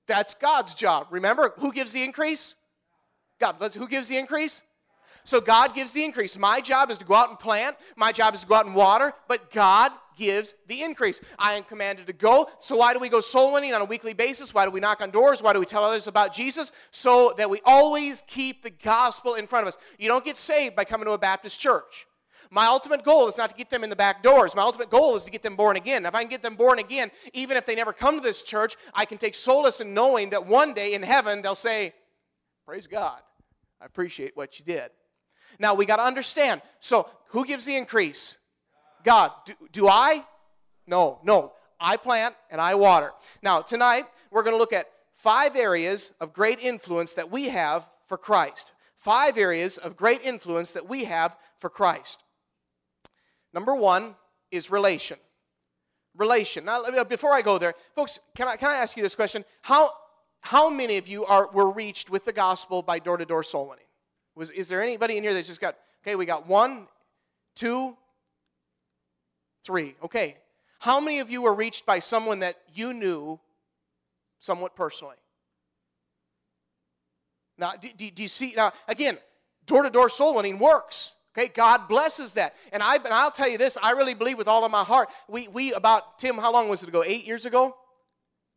That's 0.08 0.34
God's 0.34 0.75
job. 0.75 1.08
Remember, 1.10 1.53
who 1.58 1.74
gives 1.74 1.91
the 1.91 2.03
increase? 2.03 2.55
God. 3.39 3.55
Who 3.75 3.88
gives 3.88 4.08
the 4.08 4.17
increase? 4.17 4.63
So 5.25 5.41
God 5.41 5.74
gives 5.74 5.91
the 5.91 6.03
increase. 6.03 6.38
My 6.38 6.62
job 6.62 6.91
is 6.91 7.00
to 7.00 7.05
go 7.05 7.15
out 7.15 7.29
and 7.29 7.39
plant. 7.39 7.75
My 7.98 8.12
job 8.12 8.36
is 8.36 8.41
to 8.41 8.48
go 8.48 8.55
out 8.55 8.67
and 8.67 8.75
water, 8.75 9.12
but 9.27 9.51
God 9.51 9.91
gives 10.15 10.53
the 10.67 10.84
increase. 10.84 11.20
I 11.38 11.53
am 11.53 11.63
commanded 11.63 12.05
to 12.08 12.13
go. 12.13 12.48
So 12.60 12.77
why 12.77 12.94
do 12.94 13.00
we 13.00 13.10
go 13.10 13.20
soul 13.20 13.53
winning 13.53 13.74
on 13.74 13.82
a 13.82 13.86
weekly 13.86 14.13
basis? 14.13 14.53
Why 14.53 14.65
do 14.65 14.72
we 14.72 14.79
knock 14.79 15.01
on 15.01 15.10
doors? 15.10 15.41
Why 15.41 15.51
do 15.51 15.60
we 15.60 15.65
tell 15.65 15.84
others 15.84 16.05
about 16.05 16.32
Jesus? 16.32 16.72
So 16.91 17.34
that 17.38 17.50
we 17.50 17.60
always 17.65 18.24
keep 18.27 18.62
the 18.62 18.70
gospel 18.70 19.34
in 19.34 19.48
front 19.48 19.67
of 19.67 19.74
us. 19.74 19.79
You 19.98 20.08
don't 20.08 20.24
get 20.24 20.38
saved 20.38 20.75
by 20.75 20.86
coming 20.86 21.05
to 21.05 21.13
a 21.13 21.17
Baptist 21.17 21.60
church. 21.60 22.05
My 22.51 22.67
ultimate 22.67 23.03
goal 23.03 23.27
is 23.27 23.38
not 23.39 23.50
to 23.50 23.55
get 23.55 23.72
them 23.72 23.84
in 23.84 23.89
the 23.89 23.96
back 23.96 24.22
doors. 24.22 24.55
My 24.55 24.62
ultimate 24.62 24.91
goal 24.91 25.15
is 25.15 25.25
to 25.25 25.32
get 25.32 25.41
them 25.41 25.55
born 25.55 25.75
again. 25.75 26.05
If 26.05 26.13
I 26.13 26.22
can 26.22 26.29
get 26.29 26.44
them 26.44 26.55
born 26.55 26.77
again, 26.77 27.10
even 27.34 27.58
if 27.58 27.65
they 27.65 27.74
never 27.74 27.91
come 27.91 28.15
to 28.15 28.22
this 28.22 28.44
church, 28.44 28.75
I 28.94 29.05
can 29.05 29.17
take 29.17 29.34
solace 29.34 29.82
in 29.82 29.96
knowing 29.96 30.29
that 30.29 30.46
one 30.46 30.74
day 30.74 30.94
in 30.94 31.01
heaven 31.01 31.41
they'll 31.41 31.55
say, 31.55 31.94
Praise 32.65 32.86
God. 32.86 33.22
I 33.82 33.86
appreciate 33.86 34.36
what 34.36 34.60
you 34.60 34.65
did. 34.65 34.91
Now 35.59 35.74
we 35.74 35.85
got 35.85 35.97
to 35.97 36.03
understand. 36.03 36.62
So, 36.79 37.09
who 37.29 37.45
gives 37.45 37.65
the 37.65 37.75
increase? 37.75 38.38
God. 39.03 39.31
Do, 39.45 39.53
do 39.71 39.88
I? 39.88 40.25
No, 40.88 41.19
no. 41.24 41.53
I 41.79 41.97
plant 41.97 42.35
and 42.50 42.62
I 42.62 42.75
water. 42.75 43.12
Now, 43.41 43.62
tonight 43.62 44.05
we're 44.31 44.43
going 44.43 44.55
to 44.55 44.59
look 44.59 44.74
at 44.74 44.89
five 45.13 45.55
areas 45.55 46.12
of 46.19 46.33
great 46.33 46.59
influence 46.59 47.13
that 47.15 47.31
we 47.31 47.50
have 47.50 47.88
for 48.07 48.17
Christ. 48.17 48.74
Five 48.97 49.38
areas 49.38 49.77
of 49.77 49.95
great 49.95 50.21
influence 50.24 50.74
that 50.74 50.88
we 50.88 51.05
have 51.05 51.35
for 51.59 51.69
Christ. 51.69 52.24
Number 53.53 53.75
one 53.75 54.15
is 54.51 54.69
relation. 54.69 55.17
Relation. 56.15 56.65
Now, 56.65 56.83
before 57.03 57.33
I 57.33 57.41
go 57.41 57.57
there, 57.57 57.74
folks, 57.95 58.19
can 58.35 58.47
I, 58.47 58.55
can 58.55 58.69
I 58.69 58.75
ask 58.75 58.95
you 58.95 59.03
this 59.03 59.15
question? 59.15 59.43
How, 59.62 59.91
how 60.41 60.69
many 60.69 60.97
of 60.97 61.07
you 61.07 61.25
are, 61.25 61.50
were 61.51 61.71
reached 61.71 62.09
with 62.09 62.25
the 62.25 62.33
gospel 62.33 62.81
by 62.81 63.00
door 63.00 63.17
to 63.17 63.25
door 63.25 63.43
soul 63.43 63.69
winning? 63.69 63.84
Was, 64.35 64.51
is 64.51 64.67
there 64.67 64.81
anybody 64.81 65.17
in 65.17 65.23
here 65.23 65.33
that's 65.33 65.47
just 65.47 65.61
got, 65.61 65.75
okay, 66.03 66.15
we 66.15 66.25
got 66.25 66.47
one, 66.47 66.87
two, 67.55 67.95
three. 69.63 69.95
Okay. 70.03 70.37
How 70.79 70.99
many 70.99 71.19
of 71.19 71.29
you 71.29 71.41
were 71.41 71.55
reached 71.55 71.85
by 71.85 71.99
someone 71.99 72.39
that 72.39 72.57
you 72.73 72.93
knew 72.93 73.39
somewhat 74.39 74.75
personally? 74.75 75.15
Now, 77.57 77.71
do, 77.79 77.87
do, 77.95 78.11
do 78.11 78.21
you 78.21 78.27
see? 78.27 78.53
Now, 78.55 78.73
again, 78.87 79.17
door 79.65 79.83
to 79.83 79.89
door 79.89 80.09
soul 80.09 80.35
winning 80.35 80.59
works. 80.59 81.13
Okay, 81.37 81.49
God 81.49 81.89
blesses 81.89 82.33
that. 82.33 82.55
And, 82.71 82.81
I, 82.81 82.95
and 82.95 83.07
I'll 83.07 83.31
tell 83.31 83.49
you 83.49 83.57
this, 83.57 83.77
I 83.81 83.91
really 83.91 84.13
believe 84.13 84.37
with 84.37 84.47
all 84.47 84.63
of 84.63 84.71
my 84.71 84.83
heart. 84.83 85.09
We, 85.27 85.49
we 85.49 85.73
about, 85.73 86.17
Tim, 86.17 86.35
how 86.35 86.51
long 86.51 86.69
was 86.69 86.83
it 86.83 86.89
ago? 86.89 87.03
Eight 87.05 87.25
years 87.25 87.45
ago? 87.45 87.75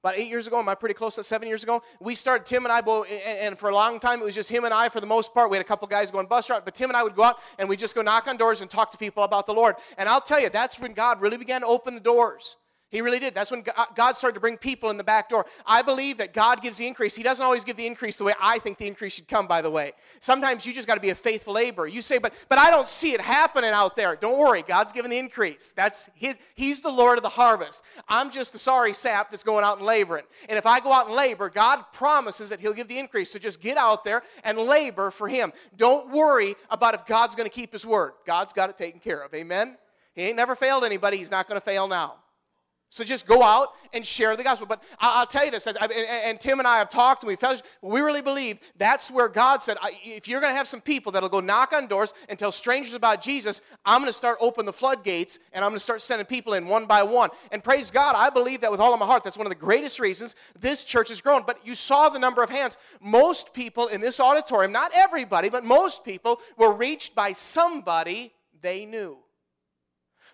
About 0.09 0.19
eight 0.19 0.29
years 0.29 0.47
ago, 0.47 0.59
am 0.59 0.69
I 0.71 0.75
pretty 0.75 0.95
close 0.95 1.17
to 1.17 1.23
seven 1.23 1.49
years 1.49 1.62
ago? 1.62 1.83
We 2.00 2.15
started, 2.15 2.47
Tim 2.47 2.65
and 2.65 2.73
I, 2.73 2.81
both, 2.81 3.07
and 3.27 3.59
for 3.59 3.69
a 3.69 3.75
long 3.75 4.00
time, 4.00 4.21
it 4.21 4.25
was 4.25 4.35
just 4.35 4.49
him 4.49 4.65
and 4.65 4.73
I 4.73 4.88
for 4.88 5.00
the 5.00 5.07
most 5.07 5.35
part. 5.35 5.50
We 5.50 5.59
had 5.59 5.65
a 5.65 5.69
couple 5.69 5.87
guys 5.87 6.11
going 6.11 6.27
bus 6.27 6.49
route, 6.49 6.65
but 6.65 6.75
Tim 6.75 6.88
and 6.88 6.97
I 6.97 7.03
would 7.03 7.15
go 7.15 7.25
out 7.25 7.37
and 7.59 7.69
we 7.69 7.77
just 7.77 7.95
go 7.95 8.00
knock 8.00 8.27
on 8.27 8.38
doors 8.38 8.62
and 8.62 8.71
talk 8.71 8.91
to 8.93 8.97
people 8.97 9.23
about 9.23 9.45
the 9.45 9.53
Lord. 9.53 9.77
And 9.99 10.09
I'll 10.09 10.23
tell 10.23 10.41
you, 10.41 10.49
that's 10.49 10.81
when 10.81 10.95
God 10.95 11.21
really 11.21 11.37
began 11.37 11.61
to 11.61 11.67
open 11.67 11.95
the 11.95 12.00
doors. 12.00 12.57
He 12.90 13.02
really 13.02 13.18
did. 13.18 13.35
That's 13.35 13.50
when 13.50 13.62
God 13.95 14.12
started 14.12 14.33
to 14.35 14.40
bring 14.40 14.57
people 14.57 14.88
in 14.88 14.97
the 14.97 15.04
back 15.04 15.28
door. 15.28 15.45
I 15.66 15.83
believe 15.83 16.16
that 16.18 16.33
God 16.33 16.62
gives 16.62 16.78
the 16.78 16.87
increase. 16.87 17.14
He 17.14 17.23
doesn't 17.23 17.45
always 17.45 17.62
give 17.62 17.76
the 17.76 17.87
increase 17.87 18.16
the 18.16 18.25
way 18.25 18.33
I 18.40 18.59
think 18.59 18.78
the 18.78 18.87
increase 18.87 19.12
should 19.12 19.28
come, 19.28 19.47
by 19.47 19.61
the 19.61 19.71
way. 19.71 19.92
Sometimes 20.21 20.64
you 20.64 20.73
just 20.73 20.87
got 20.87 20.95
to 20.95 21.00
be 21.00 21.11
a 21.11 21.14
faithful 21.14 21.52
laborer. 21.52 21.87
You 21.87 22.00
say, 22.00 22.16
but, 22.16 22.33
but 22.49 22.59
I 22.59 22.71
don't 22.71 22.88
see 22.88 23.12
it 23.12 23.21
happening 23.21 23.73
out 23.73 23.95
there. 23.95 24.16
Don't 24.16 24.38
worry. 24.38 24.62
God's 24.62 24.92
giving 24.92 25.11
the 25.11 25.18
increase. 25.18 25.75
That's 25.76 26.09
his, 26.14 26.38
he's 26.54 26.80
the 26.80 26.90
Lord 26.90 27.18
of 27.18 27.23
the 27.23 27.28
harvest. 27.28 27.83
I'm 28.09 28.30
just 28.30 28.54
the 28.54 28.59
sorry 28.59 28.95
sap 28.95 29.30
that's 29.30 29.42
going 29.42 29.66
out 29.66 29.76
and 29.76 29.87
laboring. 29.87 30.25
And 30.49 30.57
if 30.57 30.64
I 30.64 30.80
go 30.80 30.90
out 30.90 31.09
and 31.09 31.14
labor, 31.14 31.50
God 31.50 31.83
promises 31.92 32.49
that 32.49 32.59
he'll 32.59 32.73
give 32.73 32.88
the 32.88 32.99
increase. 32.99 33.30
So 33.30 33.38
just 33.38 33.61
get 33.61 33.76
out 33.76 34.02
there 34.02 34.23
and 34.45 34.57
labor 34.57 35.11
for 35.11 35.28
him. 35.28 35.52
Don't 35.76 36.11
worry 36.11 36.54
about 36.71 36.95
if 36.95 37.04
God's 37.04 37.35
going 37.35 37.49
to 37.49 37.54
keep 37.54 37.73
his 37.73 37.85
word. 37.85 38.12
God's 38.25 38.54
got 38.54 38.71
it 38.71 38.78
taken 38.78 38.99
care 38.99 39.21
of. 39.21 39.35
Amen? 39.35 39.76
He 40.14 40.23
ain't 40.23 40.37
never 40.37 40.57
failed 40.57 40.85
anybody. 40.85 41.18
He's 41.18 41.30
not 41.30 41.47
going 41.49 41.61
to 41.61 41.64
fail 41.64 41.87
now. 41.87 42.14
So 42.90 43.04
just 43.04 43.26
go 43.26 43.42
out 43.42 43.75
and 43.92 44.04
share 44.04 44.35
the 44.35 44.42
gospel. 44.42 44.66
But 44.66 44.83
I'll 44.99 45.26
tell 45.26 45.45
you 45.45 45.50
this, 45.50 45.66
and 45.66 46.40
Tim 46.40 46.59
and 46.59 46.66
I 46.66 46.78
have 46.78 46.88
talked 46.88 47.23
and 47.23 47.28
we 47.28 47.37
felt, 47.37 47.62
we 47.83 48.00
really 48.00 48.23
believe 48.23 48.61
that's 48.78 49.11
where 49.11 49.28
God 49.28 49.61
said, 49.61 49.76
if 50.04 50.26
you're 50.26 50.40
going 50.40 50.52
to 50.52 50.57
have 50.57 50.66
some 50.66 50.80
people 50.80 51.12
that'll 51.12 51.28
go 51.28 51.40
knock 51.40 51.75
on 51.75 51.87
doors 51.87 52.14
and 52.30 52.38
tell 52.38 52.50
strangers 52.50 52.95
about 52.95 53.21
Jesus, 53.21 53.61
I'm 53.85 54.00
going 54.00 54.09
to 54.09 54.16
start 54.16 54.38
open 54.40 54.64
the 54.64 54.73
floodgates 54.73 55.38
and 55.52 55.62
I'm 55.62 55.71
going 55.71 55.76
to 55.78 55.85
start 55.85 56.00
sending 56.00 56.25
people 56.25 56.54
in 56.54 56.66
one 56.66 56.87
by 56.87 57.02
one. 57.02 57.28
And 57.52 57.62
praise 57.62 57.90
God, 57.90 58.14
I 58.16 58.30
believe 58.30 58.62
that 58.62 58.71
with 58.71 58.80
all 58.80 58.95
of 58.95 59.00
my 59.00 59.07
heart. 59.07 59.23
That's 59.23 59.37
one 59.37 59.47
of 59.47 59.52
the 59.52 59.57
greatest 59.57 60.00
reasons 60.00 60.35
this 60.59 60.85
church 60.85 61.11
has 61.11 61.21
grown. 61.21 61.42
But 61.47 61.66
you 61.66 61.75
saw 61.75 62.09
the 62.09 62.18
number 62.18 62.42
of 62.42 62.49
hands. 62.49 62.78
Most 63.02 63.52
people 63.52 63.88
in 63.88 64.00
this 64.00 64.18
auditorium, 64.18 64.73
not 64.73 64.92
everybody, 64.95 65.50
but 65.50 65.62
most 65.62 66.04
people 66.04 66.40
were 66.57 66.73
reached 66.73 67.14
by 67.14 67.35
somebody 67.35 68.33
they 68.62 68.87
knew. 68.87 69.18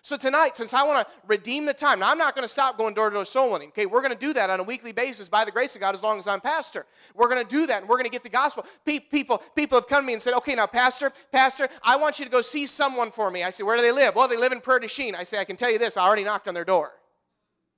So 0.05 0.17
tonight, 0.17 0.55
since 0.55 0.71
I 0.71 0.83
want 0.83 1.07
to 1.07 1.13
redeem 1.25 1.65
the 1.65 1.73
time, 1.73 1.97
now 1.97 2.11
I'm 2.11 2.19
not 2.19 2.35
going 2.35 2.43
to 2.43 2.47
stop 2.47 2.77
going 2.77 2.93
door 2.93 3.09
to 3.09 3.15
door 3.15 3.25
soul 3.25 3.51
winning. 3.51 3.69
Okay, 3.69 3.87
we're 3.87 4.01
going 4.01 4.13
to 4.13 4.19
do 4.19 4.33
that 4.33 4.51
on 4.51 4.59
a 4.59 4.63
weekly 4.63 4.91
basis 4.91 5.27
by 5.27 5.43
the 5.43 5.49
grace 5.49 5.73
of 5.73 5.81
God 5.81 5.95
as 5.95 6.03
long 6.03 6.19
as 6.19 6.27
I'm 6.27 6.41
pastor. 6.41 6.85
We're 7.15 7.27
going 7.27 7.43
to 7.43 7.49
do 7.49 7.65
that 7.65 7.79
and 7.79 7.89
we're 7.89 7.95
going 7.95 8.05
to 8.05 8.11
get 8.11 8.21
the 8.21 8.29
gospel. 8.29 8.67
People, 8.85 9.39
people 9.55 9.79
have 9.79 9.87
come 9.87 10.03
to 10.03 10.05
me 10.05 10.13
and 10.13 10.21
said, 10.21 10.35
okay, 10.35 10.53
now, 10.53 10.67
Pastor, 10.67 11.11
Pastor, 11.31 11.67
I 11.81 11.95
want 11.95 12.19
you 12.19 12.25
to 12.25 12.29
go 12.29 12.41
see 12.41 12.67
someone 12.67 13.09
for 13.09 13.31
me. 13.31 13.43
I 13.43 13.49
say, 13.49 13.63
where 13.63 13.77
do 13.77 13.81
they 13.81 13.91
live? 13.91 14.13
Well, 14.13 14.27
they 14.27 14.37
live 14.37 14.51
in 14.51 14.61
Prairie 14.61 14.81
du. 14.81 15.15
I 15.17 15.23
say, 15.23 15.39
I 15.39 15.43
can 15.43 15.55
tell 15.55 15.71
you 15.71 15.79
this, 15.79 15.97
I 15.97 16.03
already 16.05 16.23
knocked 16.23 16.47
on 16.47 16.53
their 16.53 16.65
door. 16.65 16.91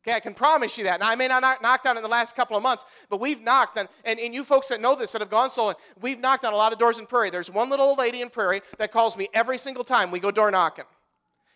Okay, 0.06 0.14
I 0.14 0.20
can 0.20 0.34
promise 0.34 0.78
you 0.78 0.84
that. 0.84 1.00
Now, 1.00 1.08
I 1.08 1.16
may 1.16 1.30
not 1.30 1.42
knock, 1.42 1.62
knocked 1.62 1.88
on 1.88 1.96
in 1.96 2.04
the 2.04 2.10
last 2.10 2.36
couple 2.36 2.58
of 2.58 2.64
months, 2.64 2.84
but 3.10 3.22
we've 3.22 3.42
knocked 3.42 3.78
on, 3.78 3.88
and, 4.04 4.20
and 4.20 4.34
you 4.34 4.44
folks 4.44 4.68
that 4.68 4.82
know 4.82 4.96
this 4.96 5.14
that 5.14 5.22
have 5.22 5.32
gone 5.32 5.50
soul, 5.50 5.74
we've 6.02 6.20
knocked 6.20 6.44
on 6.44 6.52
a 6.52 6.58
lot 6.58 6.74
of 6.74 6.78
doors 6.78 7.00
in 7.00 7.06
Prairie. 7.06 7.30
There's 7.30 7.50
one 7.50 7.70
little 7.70 7.86
old 7.86 8.00
lady 8.00 8.20
in 8.20 8.30
Prairie 8.30 8.64
that 8.80 8.92
calls 8.92 9.16
me 9.16 9.30
every 9.34 9.58
single 9.58 9.86
time 9.86 10.12
we 10.12 10.20
go 10.20 10.30
door 10.30 10.52
knocking. 10.52 10.84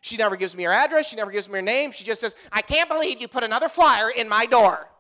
She 0.01 0.17
never 0.17 0.35
gives 0.35 0.55
me 0.55 0.63
her 0.63 0.71
address. 0.71 1.07
She 1.07 1.15
never 1.15 1.31
gives 1.31 1.47
me 1.47 1.55
her 1.55 1.61
name. 1.61 1.91
She 1.91 2.03
just 2.03 2.21
says, 2.21 2.35
I 2.51 2.61
can't 2.61 2.89
believe 2.89 3.21
you 3.21 3.27
put 3.27 3.43
another 3.43 3.69
flyer 3.69 4.09
in 4.09 4.27
my 4.27 4.45
door. 4.45 4.91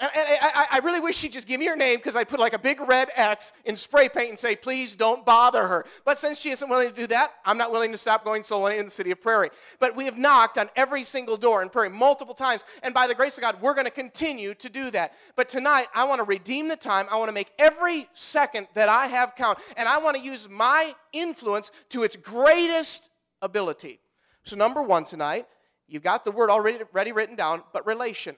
And, 0.00 0.10
I, 0.14 0.66
I, 0.70 0.78
really 0.78 0.98
wish 0.98 1.18
she'd 1.18 1.32
just 1.32 1.46
give 1.46 1.60
me 1.60 1.66
her 1.66 1.76
name 1.76 1.96
because 1.96 2.16
I'd 2.16 2.26
put 2.26 2.40
like 2.40 2.54
a 2.54 2.58
big 2.58 2.80
red 2.80 3.10
X 3.14 3.52
in 3.66 3.76
spray 3.76 4.08
paint 4.08 4.30
and 4.30 4.38
say, 4.38 4.56
please 4.56 4.96
don't 4.96 5.26
bother 5.26 5.66
her. 5.66 5.84
But 6.06 6.16
since 6.16 6.40
she 6.40 6.48
isn't 6.48 6.70
willing 6.70 6.88
to 6.88 6.94
do 6.94 7.06
that, 7.08 7.32
I'm 7.44 7.58
not 7.58 7.70
willing 7.70 7.90
to 7.92 7.98
stop 7.98 8.24
going 8.24 8.42
soul 8.42 8.66
in 8.68 8.86
the 8.86 8.90
city 8.90 9.10
of 9.10 9.20
Prairie. 9.20 9.50
But 9.78 9.94
we 9.94 10.06
have 10.06 10.16
knocked 10.16 10.56
on 10.56 10.70
every 10.74 11.04
single 11.04 11.36
door 11.36 11.60
in 11.60 11.68
Prairie 11.68 11.90
multiple 11.90 12.32
times. 12.32 12.64
And 12.82 12.94
by 12.94 13.08
the 13.08 13.14
grace 13.14 13.36
of 13.36 13.42
God, 13.42 13.60
we're 13.60 13.74
going 13.74 13.84
to 13.84 13.90
continue 13.90 14.54
to 14.54 14.70
do 14.70 14.90
that. 14.92 15.12
But 15.36 15.50
tonight, 15.50 15.88
I 15.94 16.06
want 16.06 16.20
to 16.20 16.24
redeem 16.24 16.68
the 16.68 16.76
time. 16.76 17.06
I 17.10 17.18
want 17.18 17.28
to 17.28 17.34
make 17.34 17.52
every 17.58 18.08
second 18.14 18.68
that 18.72 18.88
I 18.88 19.06
have 19.06 19.34
count. 19.36 19.58
And 19.76 19.86
I 19.86 19.98
want 19.98 20.16
to 20.16 20.22
use 20.22 20.48
my 20.48 20.94
influence 21.12 21.70
to 21.90 22.04
its 22.04 22.16
greatest 22.16 23.09
ability. 23.42 24.00
So, 24.42 24.56
number 24.56 24.82
one 24.82 25.04
tonight, 25.04 25.46
you've 25.86 26.02
got 26.02 26.24
the 26.24 26.30
word 26.30 26.50
already, 26.50 26.78
already 26.82 27.12
written 27.12 27.36
down, 27.36 27.62
but 27.72 27.86
relation 27.86 28.36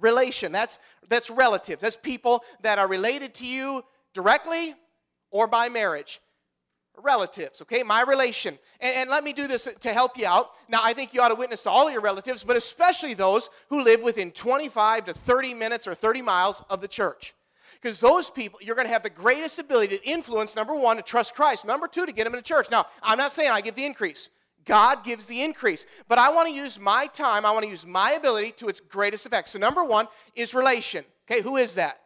relation. 0.00 0.52
That's, 0.52 0.78
that's 1.08 1.30
relatives. 1.30 1.82
That's 1.82 1.96
people 1.96 2.44
that 2.62 2.78
are 2.78 2.88
related 2.88 3.34
to 3.34 3.46
you 3.46 3.82
directly 4.14 4.74
or 5.30 5.46
by 5.46 5.68
marriage. 5.68 6.20
Relatives, 7.00 7.62
okay? 7.62 7.84
My 7.84 8.02
relation. 8.02 8.58
And, 8.80 8.96
and, 8.96 9.10
let 9.10 9.22
me 9.22 9.32
do 9.32 9.46
this 9.46 9.68
to 9.80 9.92
help 9.92 10.18
you 10.18 10.26
out. 10.26 10.50
Now, 10.68 10.80
I 10.82 10.92
think 10.94 11.14
you 11.14 11.20
ought 11.20 11.28
to 11.28 11.36
witness 11.36 11.62
to 11.62 11.70
all 11.70 11.88
your 11.88 12.00
relatives, 12.00 12.42
but 12.42 12.56
especially 12.56 13.14
those 13.14 13.50
who 13.68 13.84
live 13.84 14.02
within 14.02 14.32
25 14.32 15.04
to 15.04 15.12
30 15.12 15.54
minutes 15.54 15.86
or 15.86 15.94
30 15.94 16.22
miles 16.22 16.64
of 16.68 16.80
the 16.80 16.88
church. 16.88 17.34
Because 17.80 18.00
those 18.00 18.30
people, 18.30 18.58
you're 18.62 18.76
going 18.76 18.86
to 18.86 18.92
have 18.92 19.02
the 19.02 19.10
greatest 19.10 19.58
ability 19.58 19.98
to 19.98 20.08
influence, 20.08 20.56
number 20.56 20.74
one, 20.74 20.96
to 20.96 21.02
trust 21.02 21.34
Christ. 21.34 21.64
Number 21.64 21.88
two, 21.88 22.06
to 22.06 22.12
get 22.12 22.24
them 22.24 22.34
in 22.34 22.40
a 22.40 22.42
church. 22.42 22.70
Now, 22.70 22.86
I'm 23.02 23.18
not 23.18 23.32
saying 23.32 23.50
I 23.50 23.60
give 23.60 23.74
the 23.74 23.84
increase. 23.84 24.30
God 24.64 25.04
gives 25.04 25.26
the 25.26 25.42
increase. 25.42 25.86
But 26.08 26.18
I 26.18 26.30
want 26.30 26.48
to 26.48 26.54
use 26.54 26.78
my 26.78 27.06
time, 27.06 27.44
I 27.46 27.50
want 27.52 27.64
to 27.64 27.70
use 27.70 27.86
my 27.86 28.12
ability 28.12 28.52
to 28.52 28.68
its 28.68 28.80
greatest 28.80 29.26
effect. 29.26 29.48
So, 29.48 29.58
number 29.58 29.84
one 29.84 30.08
is 30.34 30.54
relation. 30.54 31.04
Okay, 31.30 31.42
who 31.42 31.56
is 31.56 31.74
that? 31.74 32.00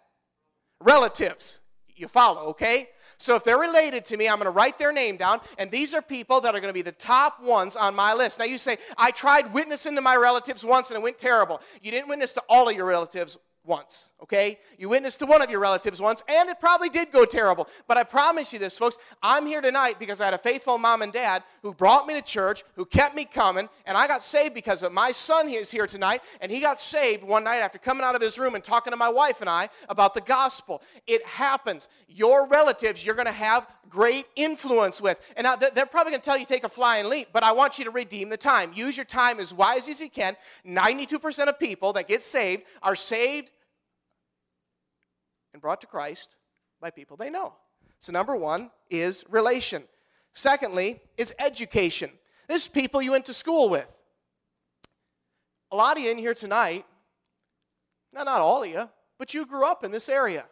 Relatives. 0.81 1.61
You 1.95 2.09
follow, 2.09 2.47
okay? 2.51 2.89
So 3.23 3.37
if 3.37 3.45
they're 3.45 3.59
related 3.59 4.05
to 4.07 4.17
me, 4.17 4.29
I'm 4.29 4.39
going 4.39 4.47
to 4.47 4.51
write 4.51 4.79
their 4.79 4.93
name 4.93 5.17
down, 5.17 5.41
and 5.57 5.71
these 5.71 5.95
are 5.95 6.03
people 6.03 6.41
that 6.41 6.57
are 6.57 6.61
going 6.61 6.71
to 6.71 6.75
be 6.75 6.83
the 6.83 6.91
top 6.91 7.41
ones 7.41 7.77
on 7.77 7.95
my 7.95 8.15
list. 8.15 8.41
Now 8.41 8.47
you 8.47 8.59
say, 8.59 8.79
I 8.99 9.13
tried 9.13 9.55
witnessing 9.55 9.95
to 9.95 10.01
my 10.01 10.17
relatives 10.17 10.65
once 10.65 10.91
and 10.91 10.99
it 10.99 11.03
went 11.03 11.19
terrible. 11.19 11.61
You 11.81 11.93
didn't 11.93 12.09
witness 12.09 12.33
to 12.33 12.43
all 12.49 12.69
of 12.69 12.75
your 12.75 12.87
relatives 12.87 13.39
once, 13.65 14.13
okay? 14.23 14.59
You 14.79 14.89
witnessed 14.89 15.21
to 15.21 15.27
one 15.27 15.41
of 15.41 15.51
your 15.51 15.61
relatives 15.61 16.01
once, 16.01 16.23
and 16.29 16.49
it 16.49 16.59
probably 16.59 16.89
did 16.89 17.13
go 17.13 17.25
terrible. 17.25 17.69
But 17.87 17.97
I 17.97 18.03
promise 18.03 18.53
you 18.53 18.59
this, 18.59 18.77
folks, 18.77 18.99
I'm 19.23 19.47
here 19.47 19.61
tonight 19.61 19.99
because 19.99 20.21
I 20.21 20.25
had 20.25 20.35
a 20.35 20.39
faithful 20.39 20.79
mom 20.79 21.03
and 21.03 21.13
dad 21.13 21.45
who 21.63 21.73
brought 21.73 22.07
me 22.07 22.15
to 22.15 22.23
church, 22.23 22.65
who 22.75 22.85
kept 22.85 23.15
me 23.15 23.25
coming, 23.25 23.69
and 23.87 23.97
I 23.97 24.09
got 24.09 24.23
saved 24.23 24.55
because 24.55 24.83
of. 24.83 24.93
My 24.93 25.13
son 25.13 25.47
He 25.47 25.57
is 25.57 25.71
here 25.71 25.87
tonight, 25.87 26.23
and 26.41 26.51
he 26.51 26.61
got 26.61 26.81
saved 26.81 27.23
one 27.23 27.45
night 27.45 27.59
after 27.59 27.79
coming 27.79 28.05
out 28.05 28.17
of 28.17 28.23
his 28.23 28.39
room 28.39 28.55
and 28.55 28.65
talking 28.65 28.91
to 28.91 28.97
my 28.97 29.09
wife 29.09 29.41
and 29.41 29.49
I 29.49 29.69
about 29.89 30.15
the 30.15 30.21
gospel. 30.21 30.83
It 31.07 31.25
happens. 31.25 31.87
Your 32.09 32.49
relatives, 32.49 33.07
you're 33.07 33.15
going 33.15 33.27
to 33.27 33.33
have 33.33 33.67
great 33.89 34.27
influence 34.37 35.01
with. 35.01 35.21
And 35.37 35.45
now 35.45 35.57
they're 35.57 35.87
probably 35.87 36.13
going 36.13 36.21
to 36.21 36.25
tell 36.25 36.39
you 36.39 36.47
take 36.47 36.65
a 36.65 36.69
flying 36.69 37.09
leap, 37.09 37.29
but 37.33 37.43
I 37.43 37.53
want 37.53 37.79
you 37.79 37.85
to 37.85 37.91
redeem 37.91 38.29
the 38.29 38.37
time. 38.37 38.73
Use 38.75 38.97
your 38.97 39.05
time 39.05 39.39
as 39.39 39.53
wise 39.53 39.89
as 39.89 40.01
you 40.01 40.09
can. 40.09 40.37
92% 40.67 41.47
of 41.47 41.59
people 41.59 41.93
that 41.93 42.09
get 42.09 42.23
saved 42.23 42.63
are 42.83 42.97
saved 42.97 43.52
and 45.53 45.63
brought 45.63 45.81
to 45.83 45.87
Christ 45.87 46.37
by 46.81 46.91
people 46.91 47.17
they 47.17 47.31
know. 47.31 47.55
So, 47.99 48.13
number 48.13 48.37
one 48.37 48.71
is 48.91 49.25
relation. 49.29 49.85
Secondly, 50.33 51.01
is 51.17 51.35
education. 51.39 52.11
This 52.49 52.63
is 52.63 52.69
people 52.69 53.03
you 53.03 53.13
went 53.13 53.27
to 53.27 53.35
school 53.35 53.69
with. 53.69 53.99
A 55.71 55.77
lot 55.77 55.97
of 55.97 56.03
you 56.03 56.11
in 56.11 56.19
here 56.19 56.35
tonight, 56.35 56.85
now 58.13 58.25
not 58.25 58.41
all 58.41 58.63
of 58.63 58.69
you, 58.69 58.89
but 59.19 59.33
you 59.35 59.47
grew 59.47 59.67
up 59.67 59.85
in 59.85 59.91
this 59.91 60.09
area. 60.09 60.45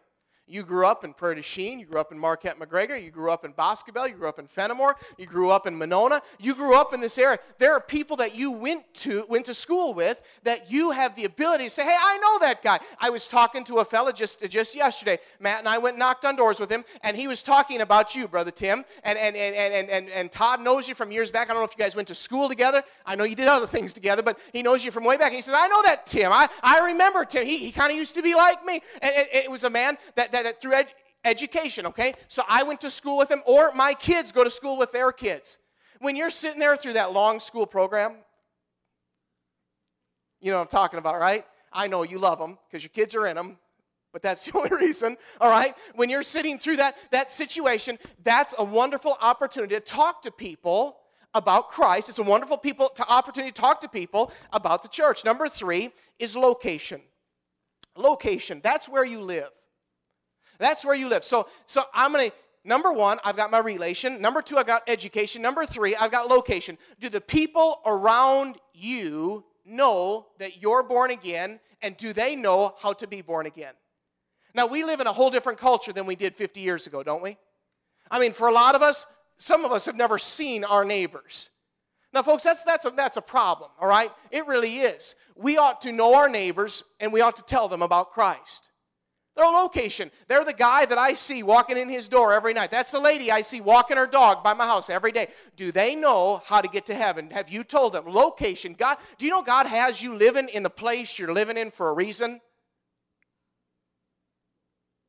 You 0.50 0.64
grew 0.64 0.84
up 0.84 1.04
in 1.04 1.14
Prairie 1.14 1.36
du 1.36 1.42
Chien, 1.42 1.78
you 1.78 1.86
grew 1.86 2.00
up 2.00 2.10
in 2.10 2.18
Marquette 2.18 2.58
McGregor, 2.58 3.00
you 3.00 3.12
grew 3.12 3.30
up 3.30 3.44
in 3.44 3.52
Boscobel, 3.52 4.08
you 4.08 4.14
grew 4.14 4.28
up 4.28 4.40
in 4.40 4.48
Fenimore, 4.48 4.96
you 5.16 5.26
grew 5.26 5.50
up 5.50 5.64
in 5.64 5.78
Monona, 5.78 6.20
you 6.40 6.56
grew 6.56 6.74
up 6.74 6.92
in 6.92 7.00
this 7.00 7.18
area. 7.18 7.38
There 7.58 7.72
are 7.72 7.80
people 7.80 8.16
that 8.16 8.34
you 8.34 8.50
went 8.50 8.82
to 8.94 9.24
went 9.28 9.46
to 9.46 9.54
school 9.54 9.94
with 9.94 10.20
that 10.42 10.70
you 10.70 10.90
have 10.90 11.14
the 11.14 11.24
ability 11.24 11.64
to 11.64 11.70
say, 11.70 11.84
"Hey, 11.84 11.96
I 12.00 12.18
know 12.18 12.38
that 12.40 12.62
guy." 12.62 12.80
I 12.98 13.10
was 13.10 13.28
talking 13.28 13.62
to 13.64 13.76
a 13.76 13.84
fella 13.84 14.12
just 14.12 14.40
just 14.50 14.74
yesterday. 14.74 15.20
Matt 15.38 15.60
and 15.60 15.68
I 15.68 15.78
went 15.78 15.94
and 15.94 16.00
knocked 16.00 16.24
on 16.24 16.34
doors 16.34 16.58
with 16.58 16.70
him, 16.70 16.84
and 17.02 17.16
he 17.16 17.28
was 17.28 17.44
talking 17.44 17.80
about 17.80 18.16
you, 18.16 18.26
brother 18.26 18.50
Tim. 18.50 18.84
And 19.04 19.16
and 19.16 19.36
and 19.36 19.54
and 19.54 19.88
and, 19.88 20.08
and 20.08 20.32
Todd 20.32 20.60
knows 20.60 20.88
you 20.88 20.96
from 20.96 21.12
years 21.12 21.30
back. 21.30 21.48
I 21.48 21.52
don't 21.52 21.62
know 21.62 21.66
if 21.66 21.78
you 21.78 21.84
guys 21.84 21.94
went 21.94 22.08
to 22.08 22.14
school 22.16 22.48
together. 22.48 22.82
I 23.06 23.14
know 23.14 23.22
you 23.22 23.36
did 23.36 23.46
other 23.46 23.68
things 23.68 23.94
together, 23.94 24.22
but 24.22 24.38
he 24.52 24.62
knows 24.62 24.84
you 24.84 24.90
from 24.90 25.04
way 25.04 25.16
back. 25.16 25.28
And 25.28 25.36
he 25.36 25.42
says, 25.42 25.54
"I 25.56 25.68
know 25.68 25.82
that 25.82 26.06
Tim. 26.06 26.32
I 26.32 26.48
I 26.60 26.86
remember 26.88 27.24
Tim. 27.24 27.46
He 27.46 27.58
he 27.58 27.70
kind 27.70 27.92
of 27.92 27.96
used 27.96 28.16
to 28.16 28.22
be 28.22 28.34
like 28.34 28.64
me." 28.64 28.82
And, 29.00 29.14
and, 29.14 29.28
it 29.32 29.50
was 29.50 29.64
a 29.64 29.70
man 29.70 29.96
that 30.16 30.32
that, 30.32 30.39
that 30.42 30.60
through 30.60 30.74
ed- 30.74 30.92
education, 31.24 31.86
okay? 31.86 32.14
So 32.28 32.42
I 32.48 32.62
went 32.62 32.80
to 32.82 32.90
school 32.90 33.18
with 33.18 33.28
them, 33.28 33.42
or 33.46 33.72
my 33.72 33.94
kids 33.94 34.32
go 34.32 34.44
to 34.44 34.50
school 34.50 34.76
with 34.76 34.92
their 34.92 35.12
kids. 35.12 35.58
When 36.00 36.16
you're 36.16 36.30
sitting 36.30 36.60
there 36.60 36.76
through 36.76 36.94
that 36.94 37.12
long 37.12 37.40
school 37.40 37.66
program, 37.66 38.16
you 40.40 40.50
know 40.50 40.56
what 40.56 40.62
I'm 40.62 40.68
talking 40.68 40.98
about, 40.98 41.20
right? 41.20 41.44
I 41.72 41.86
know 41.86 42.02
you 42.02 42.18
love 42.18 42.38
them 42.38 42.58
because 42.68 42.82
your 42.82 42.90
kids 42.90 43.14
are 43.14 43.26
in 43.26 43.36
them, 43.36 43.58
but 44.12 44.22
that's 44.22 44.44
the 44.50 44.56
only 44.56 44.70
reason, 44.70 45.16
all 45.40 45.50
right? 45.50 45.74
When 45.94 46.10
you're 46.10 46.22
sitting 46.22 46.58
through 46.58 46.76
that, 46.76 46.96
that 47.10 47.30
situation, 47.30 47.98
that's 48.22 48.54
a 48.58 48.64
wonderful 48.64 49.16
opportunity 49.20 49.74
to 49.74 49.80
talk 49.80 50.22
to 50.22 50.30
people 50.30 50.96
about 51.34 51.68
Christ. 51.68 52.08
It's 52.08 52.18
a 52.18 52.24
wonderful 52.24 52.58
people 52.58 52.88
to 52.96 53.06
opportunity 53.06 53.52
to 53.52 53.60
talk 53.60 53.80
to 53.82 53.88
people 53.88 54.32
about 54.52 54.82
the 54.82 54.88
church. 54.88 55.24
Number 55.24 55.48
three 55.48 55.92
is 56.18 56.36
location. 56.36 57.02
Location, 57.96 58.60
that's 58.62 58.88
where 58.88 59.04
you 59.04 59.20
live. 59.20 59.50
That's 60.60 60.84
where 60.84 60.94
you 60.94 61.08
live. 61.08 61.24
So, 61.24 61.48
so 61.66 61.84
I'm 61.92 62.12
going 62.12 62.28
to, 62.28 62.36
number 62.64 62.92
one, 62.92 63.18
I've 63.24 63.36
got 63.36 63.50
my 63.50 63.58
relation. 63.58 64.20
Number 64.20 64.42
two, 64.42 64.58
I've 64.58 64.66
got 64.66 64.82
education. 64.86 65.42
Number 65.42 65.66
three, 65.66 65.96
I've 65.96 66.12
got 66.12 66.28
location. 66.28 66.78
Do 67.00 67.08
the 67.08 67.20
people 67.20 67.80
around 67.86 68.58
you 68.74 69.44
know 69.64 70.26
that 70.38 70.62
you're 70.62 70.82
born 70.82 71.10
again? 71.10 71.58
And 71.82 71.96
do 71.96 72.12
they 72.12 72.36
know 72.36 72.74
how 72.78 72.92
to 72.92 73.08
be 73.08 73.22
born 73.22 73.46
again? 73.46 73.72
Now, 74.54 74.66
we 74.66 74.84
live 74.84 75.00
in 75.00 75.06
a 75.06 75.12
whole 75.12 75.30
different 75.30 75.58
culture 75.58 75.92
than 75.92 76.06
we 76.06 76.14
did 76.14 76.36
50 76.36 76.60
years 76.60 76.86
ago, 76.86 77.02
don't 77.02 77.22
we? 77.22 77.38
I 78.10 78.18
mean, 78.18 78.32
for 78.32 78.48
a 78.48 78.52
lot 78.52 78.74
of 78.74 78.82
us, 78.82 79.06
some 79.38 79.64
of 79.64 79.72
us 79.72 79.86
have 79.86 79.96
never 79.96 80.18
seen 80.18 80.64
our 80.64 80.84
neighbors. 80.84 81.50
Now, 82.12 82.22
folks, 82.22 82.42
that's, 82.42 82.64
that's, 82.64 82.84
a, 82.84 82.90
that's 82.90 83.16
a 83.16 83.22
problem, 83.22 83.70
all 83.80 83.88
right? 83.88 84.10
It 84.30 84.46
really 84.46 84.78
is. 84.78 85.14
We 85.36 85.56
ought 85.56 85.80
to 85.82 85.92
know 85.92 86.14
our 86.16 86.28
neighbors 86.28 86.84
and 86.98 87.12
we 87.12 87.20
ought 87.20 87.36
to 87.36 87.42
tell 87.42 87.68
them 87.68 87.80
about 87.80 88.10
Christ. 88.10 88.69
Their 89.36 89.46
location. 89.46 90.10
They're 90.26 90.44
the 90.44 90.52
guy 90.52 90.84
that 90.86 90.98
I 90.98 91.14
see 91.14 91.42
walking 91.42 91.78
in 91.78 91.88
his 91.88 92.08
door 92.08 92.32
every 92.32 92.52
night. 92.52 92.70
That's 92.70 92.90
the 92.90 93.00
lady 93.00 93.30
I 93.30 93.42
see 93.42 93.60
walking 93.60 93.96
her 93.96 94.06
dog 94.06 94.42
by 94.42 94.54
my 94.54 94.66
house 94.66 94.90
every 94.90 95.12
day. 95.12 95.28
Do 95.56 95.70
they 95.72 95.94
know 95.94 96.42
how 96.44 96.60
to 96.60 96.68
get 96.68 96.86
to 96.86 96.94
heaven? 96.94 97.30
Have 97.30 97.48
you 97.48 97.62
told 97.62 97.92
them? 97.92 98.06
Location. 98.06 98.74
God, 98.74 98.98
do 99.18 99.24
you 99.24 99.30
know 99.30 99.42
God 99.42 99.66
has 99.66 100.02
you 100.02 100.14
living 100.14 100.48
in 100.48 100.62
the 100.62 100.70
place 100.70 101.18
you're 101.18 101.32
living 101.32 101.56
in 101.56 101.70
for 101.70 101.90
a 101.90 101.94
reason? 101.94 102.40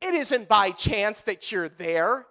It 0.00 0.14
isn't 0.14 0.48
by 0.48 0.70
chance 0.70 1.22
that 1.22 1.52
you're 1.52 1.68
there. 1.68 2.26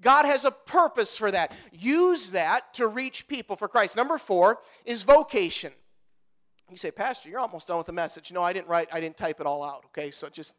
God 0.00 0.26
has 0.26 0.44
a 0.44 0.50
purpose 0.50 1.16
for 1.16 1.30
that. 1.30 1.52
Use 1.72 2.32
that 2.32 2.74
to 2.74 2.86
reach 2.86 3.28
people 3.28 3.56
for 3.56 3.68
Christ. 3.68 3.96
Number 3.96 4.18
four 4.18 4.58
is 4.84 5.02
vocation. 5.04 5.72
You 6.70 6.76
say, 6.76 6.90
Pastor, 6.90 7.28
you're 7.28 7.40
almost 7.40 7.68
done 7.68 7.78
with 7.78 7.86
the 7.86 7.92
message. 7.92 8.32
No, 8.32 8.42
I 8.42 8.52
didn't 8.52 8.68
write, 8.68 8.88
I 8.92 9.00
didn't 9.00 9.16
type 9.16 9.40
it 9.40 9.46
all 9.46 9.62
out, 9.62 9.84
okay? 9.86 10.10
So 10.10 10.28
just 10.28 10.54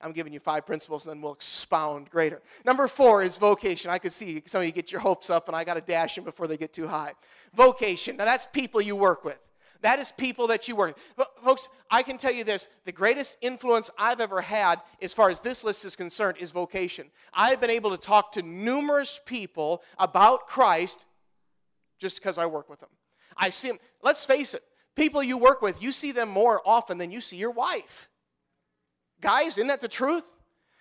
I'm 0.00 0.12
giving 0.12 0.32
you 0.32 0.40
five 0.40 0.64
principles 0.64 1.06
and 1.06 1.14
then 1.14 1.22
we'll 1.22 1.32
expound 1.32 2.10
greater. 2.10 2.40
Number 2.64 2.86
four 2.86 3.22
is 3.22 3.36
vocation. 3.36 3.90
I 3.90 3.98
could 3.98 4.12
see 4.12 4.42
some 4.46 4.60
of 4.60 4.66
you 4.66 4.72
get 4.72 4.92
your 4.92 5.00
hopes 5.00 5.28
up 5.28 5.48
and 5.48 5.56
I 5.56 5.64
got 5.64 5.74
to 5.74 5.80
dash 5.80 6.14
them 6.14 6.24
before 6.24 6.46
they 6.46 6.56
get 6.56 6.72
too 6.72 6.86
high. 6.86 7.12
Vocation. 7.54 8.16
Now 8.16 8.24
that's 8.24 8.46
people 8.46 8.80
you 8.80 8.94
work 8.94 9.24
with. 9.24 9.38
That 9.80 10.00
is 10.00 10.12
people 10.12 10.48
that 10.48 10.66
you 10.66 10.74
work 10.74 10.94
with. 10.94 11.04
But 11.16 11.28
folks, 11.42 11.68
I 11.90 12.02
can 12.02 12.16
tell 12.16 12.32
you 12.32 12.44
this 12.44 12.68
the 12.84 12.92
greatest 12.92 13.36
influence 13.40 13.90
I've 13.98 14.20
ever 14.20 14.40
had, 14.40 14.80
as 15.00 15.14
far 15.14 15.30
as 15.30 15.40
this 15.40 15.62
list 15.64 15.84
is 15.84 15.96
concerned, 15.96 16.38
is 16.38 16.50
vocation. 16.50 17.06
I've 17.32 17.60
been 17.60 17.70
able 17.70 17.90
to 17.90 17.98
talk 17.98 18.32
to 18.32 18.42
numerous 18.42 19.20
people 19.24 19.82
about 19.98 20.46
Christ 20.46 21.06
just 21.98 22.18
because 22.18 22.38
I 22.38 22.46
work 22.46 22.68
with 22.68 22.80
them. 22.80 22.90
I 23.36 23.50
see 23.50 23.68
them, 23.68 23.78
let's 24.02 24.24
face 24.24 24.54
it, 24.54 24.62
people 24.96 25.22
you 25.22 25.38
work 25.38 25.62
with, 25.62 25.80
you 25.82 25.92
see 25.92 26.12
them 26.12 26.28
more 26.28 26.60
often 26.64 26.98
than 26.98 27.10
you 27.10 27.20
see 27.20 27.36
your 27.36 27.52
wife. 27.52 28.08
Guys, 29.20 29.58
isn't 29.58 29.68
that 29.68 29.80
the 29.80 29.88
truth? 29.88 30.36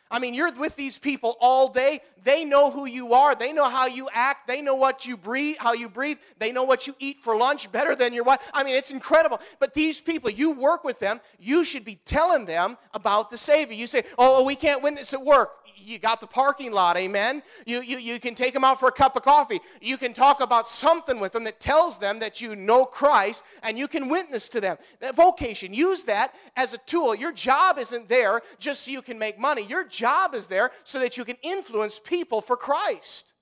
I 0.10 0.20
mean, 0.20 0.34
you're 0.34 0.54
with 0.54 0.76
these 0.76 0.98
people 0.98 1.36
all 1.40 1.68
day. 1.68 2.02
They 2.24 2.46
know 2.46 2.72
who 2.72 2.86
you 2.86 3.14
are. 3.14 3.36
They 3.36 3.54
know 3.54 3.70
how 3.70 3.88
you 3.88 4.10
act. 4.14 4.48
They 4.48 4.62
know 4.62 4.76
what 4.76 5.06
you 5.06 5.18
breathe, 5.18 5.58
how 5.60 5.74
you 5.74 5.90
breathe. 5.90 6.18
They 6.40 6.52
know 6.52 6.64
what 6.64 6.88
you 6.88 6.96
eat 7.00 7.20
for 7.20 7.38
lunch 7.38 7.72
better 7.72 7.96
than 7.96 8.14
your 8.14 8.24
wife. 8.24 8.40
I 8.54 8.64
mean, 8.64 8.76
it's 8.76 8.92
incredible. 8.92 9.40
But 9.60 9.74
these 9.74 10.02
people, 10.02 10.30
you 10.30 10.52
work 10.52 10.84
with 10.84 11.00
them. 11.00 11.20
You 11.40 11.66
should 11.66 11.86
be 11.86 12.00
telling 12.06 12.46
them 12.46 12.78
about 12.94 13.30
the 13.30 13.38
Savior. 13.38 13.76
You 13.76 13.88
say, 13.88 14.04
oh, 14.18 14.38
"Oh, 14.40 14.44
we 14.44 14.56
can't 14.56 14.82
witness 14.82 15.14
at 15.14 15.24
work." 15.24 15.52
you 15.78 16.00
got 16.00 16.20
the 16.22 16.28
parking 16.28 16.72
lot, 16.72 16.98
amen. 16.98 17.44
You, 17.66 17.82
you, 17.82 17.98
you 17.98 18.20
can 18.20 18.36
take 18.36 18.54
them 18.54 18.64
out 18.64 18.80
for 18.80 18.90
a 18.90 18.92
cup 18.92 19.16
of 19.16 19.24
coffee. 19.24 19.60
You 19.82 19.98
can 19.98 20.14
talk 20.14 20.42
about 20.42 20.68
something 20.68 21.20
with 21.20 21.32
them 21.32 21.44
that 21.44 21.60
tells 21.60 22.00
them 22.00 22.20
that 22.20 22.42
you 22.42 22.56
know 22.56 22.86
Christ 22.86 23.44
and 23.64 23.78
you 23.78 23.88
can 23.88 24.10
witness 24.10 24.50
to 24.50 24.62
them. 24.62 24.78
That 25.00 25.16
vocation, 25.16 25.74
use 25.74 26.04
that 26.06 26.34
as 26.56 26.74
a 26.74 26.78
tool. 26.80 27.16
Your 27.16 27.32
job 27.32 27.78
isn't 27.78 28.10
there 28.10 28.42
just 28.60 28.86
so 28.86 28.92
you 28.92 29.02
can 29.02 29.20
make 29.20 29.40
money, 29.40 29.64
your 29.64 29.84
job 29.98 30.36
is 30.36 30.48
there 30.48 30.72
so 30.84 31.00
that 31.00 31.18
you 31.18 31.26
can 31.26 31.38
influence 31.42 32.00
people 32.00 32.42
for 32.42 32.56
Christ. 32.56 33.34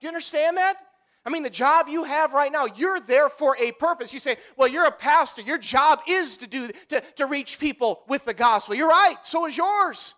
Do 0.00 0.06
you 0.06 0.08
understand 0.08 0.56
that? 0.56 0.76
I 1.26 1.30
mean, 1.30 1.42
the 1.42 1.50
job 1.50 1.88
you 1.88 2.04
have 2.04 2.32
right 2.32 2.50
now, 2.50 2.66
you're 2.76 3.00
there 3.00 3.28
for 3.28 3.56
a 3.60 3.72
purpose. 3.72 4.14
You 4.14 4.20
say, 4.20 4.36
well, 4.56 4.68
you're 4.68 4.86
a 4.86 4.90
pastor. 4.90 5.42
Your 5.42 5.58
job 5.58 6.00
is 6.08 6.38
to 6.38 6.46
do 6.46 6.68
to, 6.88 7.02
to 7.16 7.26
reach 7.26 7.58
people 7.58 8.02
with 8.08 8.24
the 8.24 8.32
gospel. 8.32 8.74
You're 8.74 8.88
right, 8.88 9.16
so 9.22 9.46
is 9.46 9.56
yours. 9.56 10.14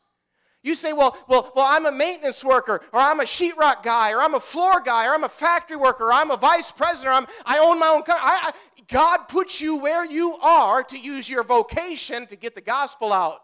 You 0.63 0.75
say, 0.75 0.93
well, 0.93 1.17
well, 1.27 1.53
well, 1.57 1.65
I'm 1.67 1.87
a 1.87 1.93
maintenance 1.93 2.45
worker, 2.45 2.83
or 2.93 3.01
I'm 3.01 3.21
a 3.21 3.25
sheetrock 3.25 3.83
guy, 3.83 4.13
or 4.13 4.21
I'm 4.21 4.35
a 4.35 4.41
floor 4.41 4.81
guy, 4.81 5.07
or 5.09 5.15
I'm 5.15 5.25
a 5.25 5.29
factory 5.29 5.79
worker, 5.79 6.05
or 6.05 6.13
I'm 6.13 6.31
a 6.31 6.37
vice 6.37 6.71
president, 6.71 7.09
or 7.09 7.15
I'm, 7.15 7.27
I 7.47 7.59
own 7.59 7.81
my 7.81 7.89
own 7.89 8.03
company. 8.03 8.27
I, 8.27 8.51
I, 8.51 8.83
God 8.89 9.19
puts 9.29 9.61
you 9.61 9.79
where 9.79 10.05
you 10.05 10.37
are 10.43 10.83
to 10.83 10.99
use 10.99 11.31
your 11.31 11.45
vocation 11.45 12.27
to 12.27 12.37
get 12.37 12.55
the 12.55 12.61
gospel 12.61 13.11
out, 13.11 13.41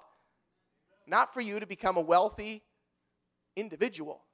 not 1.07 1.33
for 1.33 1.41
you 1.41 1.61
to 1.61 1.67
become 1.67 1.97
a 1.97 2.01
wealthy 2.01 2.63
individual. 3.57 4.26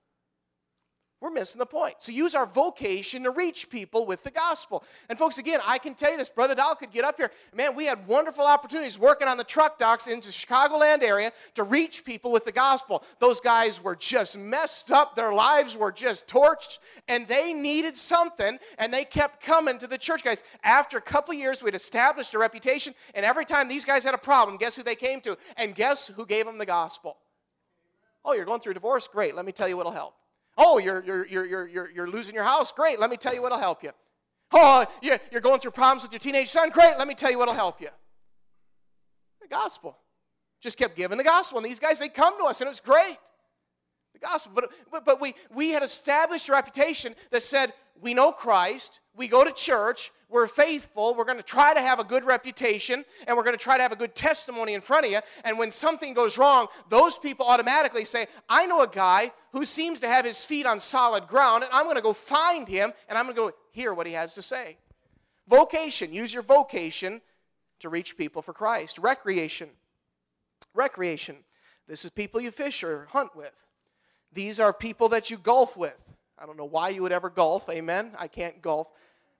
We're 1.22 1.30
missing 1.30 1.60
the 1.60 1.66
point. 1.66 1.94
So 1.98 2.10
use 2.10 2.34
our 2.34 2.46
vocation 2.46 3.22
to 3.22 3.30
reach 3.30 3.70
people 3.70 4.06
with 4.06 4.24
the 4.24 4.30
gospel. 4.32 4.82
And 5.08 5.16
folks, 5.16 5.38
again, 5.38 5.60
I 5.64 5.78
can 5.78 5.94
tell 5.94 6.10
you 6.10 6.16
this. 6.16 6.28
Brother 6.28 6.56
Doll 6.56 6.74
could 6.74 6.90
get 6.90 7.04
up 7.04 7.16
here. 7.16 7.30
Man, 7.54 7.76
we 7.76 7.84
had 7.84 8.08
wonderful 8.08 8.44
opportunities 8.44 8.98
working 8.98 9.28
on 9.28 9.36
the 9.36 9.44
truck 9.44 9.78
docks 9.78 10.08
into 10.08 10.26
the 10.26 10.32
Chicagoland 10.32 11.04
area 11.04 11.30
to 11.54 11.62
reach 11.62 12.04
people 12.04 12.32
with 12.32 12.44
the 12.44 12.50
gospel. 12.50 13.04
Those 13.20 13.38
guys 13.38 13.80
were 13.80 13.94
just 13.94 14.36
messed 14.36 14.90
up. 14.90 15.14
Their 15.14 15.32
lives 15.32 15.76
were 15.76 15.92
just 15.92 16.26
torched, 16.26 16.80
and 17.06 17.28
they 17.28 17.52
needed 17.52 17.96
something, 17.96 18.58
and 18.78 18.92
they 18.92 19.04
kept 19.04 19.44
coming 19.44 19.78
to 19.78 19.86
the 19.86 19.98
church, 19.98 20.24
guys. 20.24 20.42
After 20.64 20.98
a 20.98 21.02
couple 21.02 21.34
years, 21.34 21.62
we'd 21.62 21.76
established 21.76 22.34
a 22.34 22.38
reputation, 22.40 22.94
and 23.14 23.24
every 23.24 23.44
time 23.44 23.68
these 23.68 23.84
guys 23.84 24.02
had 24.02 24.14
a 24.14 24.18
problem, 24.18 24.56
guess 24.56 24.74
who 24.74 24.82
they 24.82 24.96
came 24.96 25.20
to? 25.20 25.38
And 25.56 25.76
guess 25.76 26.08
who 26.08 26.26
gave 26.26 26.46
them 26.46 26.58
the 26.58 26.66
gospel? 26.66 27.16
Oh, 28.24 28.34
you're 28.34 28.44
going 28.44 28.58
through 28.58 28.74
divorce? 28.74 29.06
Great. 29.06 29.36
Let 29.36 29.44
me 29.44 29.52
tell 29.52 29.68
you 29.68 29.76
what'll 29.76 29.92
help. 29.92 30.16
Oh, 30.56 30.78
you're, 30.78 31.02
you're, 31.02 31.26
you're, 31.26 31.66
you're, 31.66 31.90
you're 31.90 32.10
losing 32.10 32.34
your 32.34 32.44
house? 32.44 32.72
Great, 32.72 33.00
let 33.00 33.10
me 33.10 33.16
tell 33.16 33.34
you 33.34 33.42
what'll 33.42 33.58
help 33.58 33.82
you. 33.82 33.90
Oh, 34.52 34.84
you're 35.00 35.40
going 35.40 35.60
through 35.60 35.70
problems 35.70 36.02
with 36.02 36.12
your 36.12 36.20
teenage 36.20 36.48
son? 36.48 36.68
Great, 36.70 36.98
let 36.98 37.08
me 37.08 37.14
tell 37.14 37.30
you 37.30 37.38
what'll 37.38 37.54
help 37.54 37.80
you. 37.80 37.88
The 39.40 39.48
gospel. 39.48 39.96
Just 40.60 40.78
kept 40.78 40.96
giving 40.96 41.18
the 41.18 41.24
gospel. 41.24 41.58
And 41.58 41.66
these 41.66 41.80
guys, 41.80 41.98
they 41.98 42.08
come 42.08 42.38
to 42.38 42.44
us, 42.44 42.60
and 42.60 42.68
it 42.68 42.70
was 42.70 42.80
great. 42.80 43.16
The 44.12 44.20
gospel. 44.20 44.52
But, 44.54 44.70
but, 44.90 45.04
but 45.04 45.20
we, 45.20 45.34
we 45.54 45.70
had 45.70 45.82
established 45.82 46.48
a 46.48 46.52
reputation 46.52 47.14
that 47.30 47.42
said, 47.42 47.72
we 48.00 48.14
know 48.14 48.30
Christ, 48.30 49.00
we 49.16 49.28
go 49.28 49.44
to 49.44 49.52
church, 49.52 50.12
we're 50.32 50.46
faithful, 50.46 51.14
we're 51.14 51.24
going 51.24 51.36
to 51.36 51.42
try 51.42 51.74
to 51.74 51.80
have 51.80 52.00
a 52.00 52.04
good 52.04 52.24
reputation, 52.24 53.04
and 53.26 53.36
we're 53.36 53.44
going 53.44 53.56
to 53.56 53.62
try 53.62 53.76
to 53.76 53.82
have 53.82 53.92
a 53.92 53.96
good 53.96 54.14
testimony 54.14 54.74
in 54.74 54.80
front 54.80 55.06
of 55.06 55.12
you. 55.12 55.20
And 55.44 55.58
when 55.58 55.70
something 55.70 56.14
goes 56.14 56.38
wrong, 56.38 56.68
those 56.88 57.18
people 57.18 57.46
automatically 57.46 58.04
say, 58.04 58.26
I 58.48 58.66
know 58.66 58.82
a 58.82 58.88
guy 58.88 59.32
who 59.52 59.66
seems 59.66 60.00
to 60.00 60.08
have 60.08 60.24
his 60.24 60.44
feet 60.44 60.66
on 60.66 60.80
solid 60.80 61.26
ground, 61.26 61.64
and 61.64 61.72
I'm 61.72 61.84
going 61.84 61.96
to 61.96 62.02
go 62.02 62.12
find 62.12 62.66
him, 62.66 62.92
and 63.08 63.18
I'm 63.18 63.26
going 63.26 63.36
to 63.36 63.42
go 63.42 63.52
hear 63.70 63.92
what 63.92 64.06
he 64.06 64.14
has 64.14 64.34
to 64.34 64.42
say. 64.42 64.78
Vocation, 65.48 66.12
use 66.12 66.32
your 66.32 66.42
vocation 66.42 67.20
to 67.80 67.88
reach 67.88 68.16
people 68.16 68.42
for 68.42 68.52
Christ. 68.52 68.98
Recreation. 68.98 69.68
Recreation. 70.74 71.36
This 71.86 72.04
is 72.04 72.10
people 72.10 72.40
you 72.40 72.50
fish 72.50 72.82
or 72.82 73.06
hunt 73.10 73.36
with. 73.36 73.52
These 74.32 74.58
are 74.60 74.72
people 74.72 75.10
that 75.10 75.30
you 75.30 75.36
golf 75.36 75.76
with. 75.76 76.06
I 76.38 76.46
don't 76.46 76.56
know 76.56 76.64
why 76.64 76.88
you 76.88 77.02
would 77.02 77.12
ever 77.12 77.28
golf, 77.28 77.68
amen? 77.68 78.12
I 78.18 78.28
can't 78.28 78.62
golf. 78.62 78.88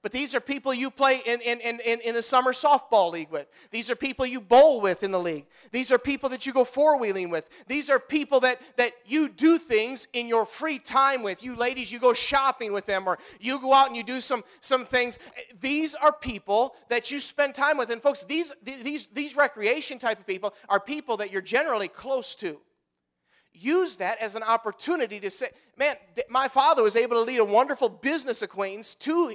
But 0.03 0.11
these 0.11 0.35
are 0.35 0.41
people 0.41 0.75
you 0.75 0.91
play 0.91 1.23
in, 1.25 1.41
in, 1.43 1.61
in, 1.61 2.01
in 2.01 2.15
the 2.15 2.25
summer 2.25 2.53
softball 2.53 3.13
league 3.13 3.31
with. 3.31 3.47
These 3.71 3.89
are 3.89 3.95
people 3.95 4.27
you 4.27 4.41
bowl 4.41 4.81
with 4.81 5.05
in 5.05 5.13
the 5.13 5.21
league. 5.21 5.47
These 5.71 5.93
are 5.93 5.99
people 5.99 6.29
that 6.31 6.45
you 6.45 6.53
go 6.53 6.65
four 6.65 6.99
wheeling 6.99 7.31
with. 7.31 7.49
These 7.69 7.89
are 7.89 8.01
people 8.01 8.41
that, 8.41 8.61
that 8.77 8.95
you 9.07 9.29
do 9.29 9.59
things 9.59 10.09
in 10.13 10.27
your 10.27 10.45
free 10.45 10.81
time 10.81 11.23
with. 11.23 11.45
You 11.45 11.55
ladies, 11.55 11.93
you 11.93 12.01
go 12.01 12.15
shopping 12.15 12.73
with 12.73 12.85
them 12.85 13.07
or 13.07 13.17
you 13.39 13.61
go 13.61 13.73
out 13.73 13.87
and 13.87 13.97
you 13.97 14.03
do 14.03 14.21
some, 14.21 14.43
some 14.61 14.85
things. 14.85 15.21
These 15.61 15.95
are 15.95 16.13
people 16.13 16.75
that 16.89 17.13
you 17.13 17.21
spend 17.21 17.55
time 17.55 17.77
with. 17.77 17.91
And 17.91 18.03
folks, 18.03 18.25
these, 18.25 18.53
these, 18.65 19.07
these 19.07 19.37
recreation 19.37 20.01
type 20.01 20.19
of 20.19 20.27
people 20.27 20.53
are 20.69 20.81
people 20.81 21.17
that 21.19 21.31
you're 21.31 21.41
generally 21.41 21.89
close 21.89 22.35
to 22.37 22.59
use 23.55 23.97
that 23.97 24.19
as 24.19 24.35
an 24.35 24.43
opportunity 24.43 25.21
to 25.21 25.31
say, 25.31 25.51
man, 25.77 25.95
my 26.29 26.49
father 26.49 26.83
was 26.83 26.97
able 26.97 27.17
to 27.17 27.23
lead 27.23 27.39
a 27.39 27.45
wonderful 27.45 27.89
business 27.89 28.43
acquaintance 28.43 28.95
to 28.95 29.33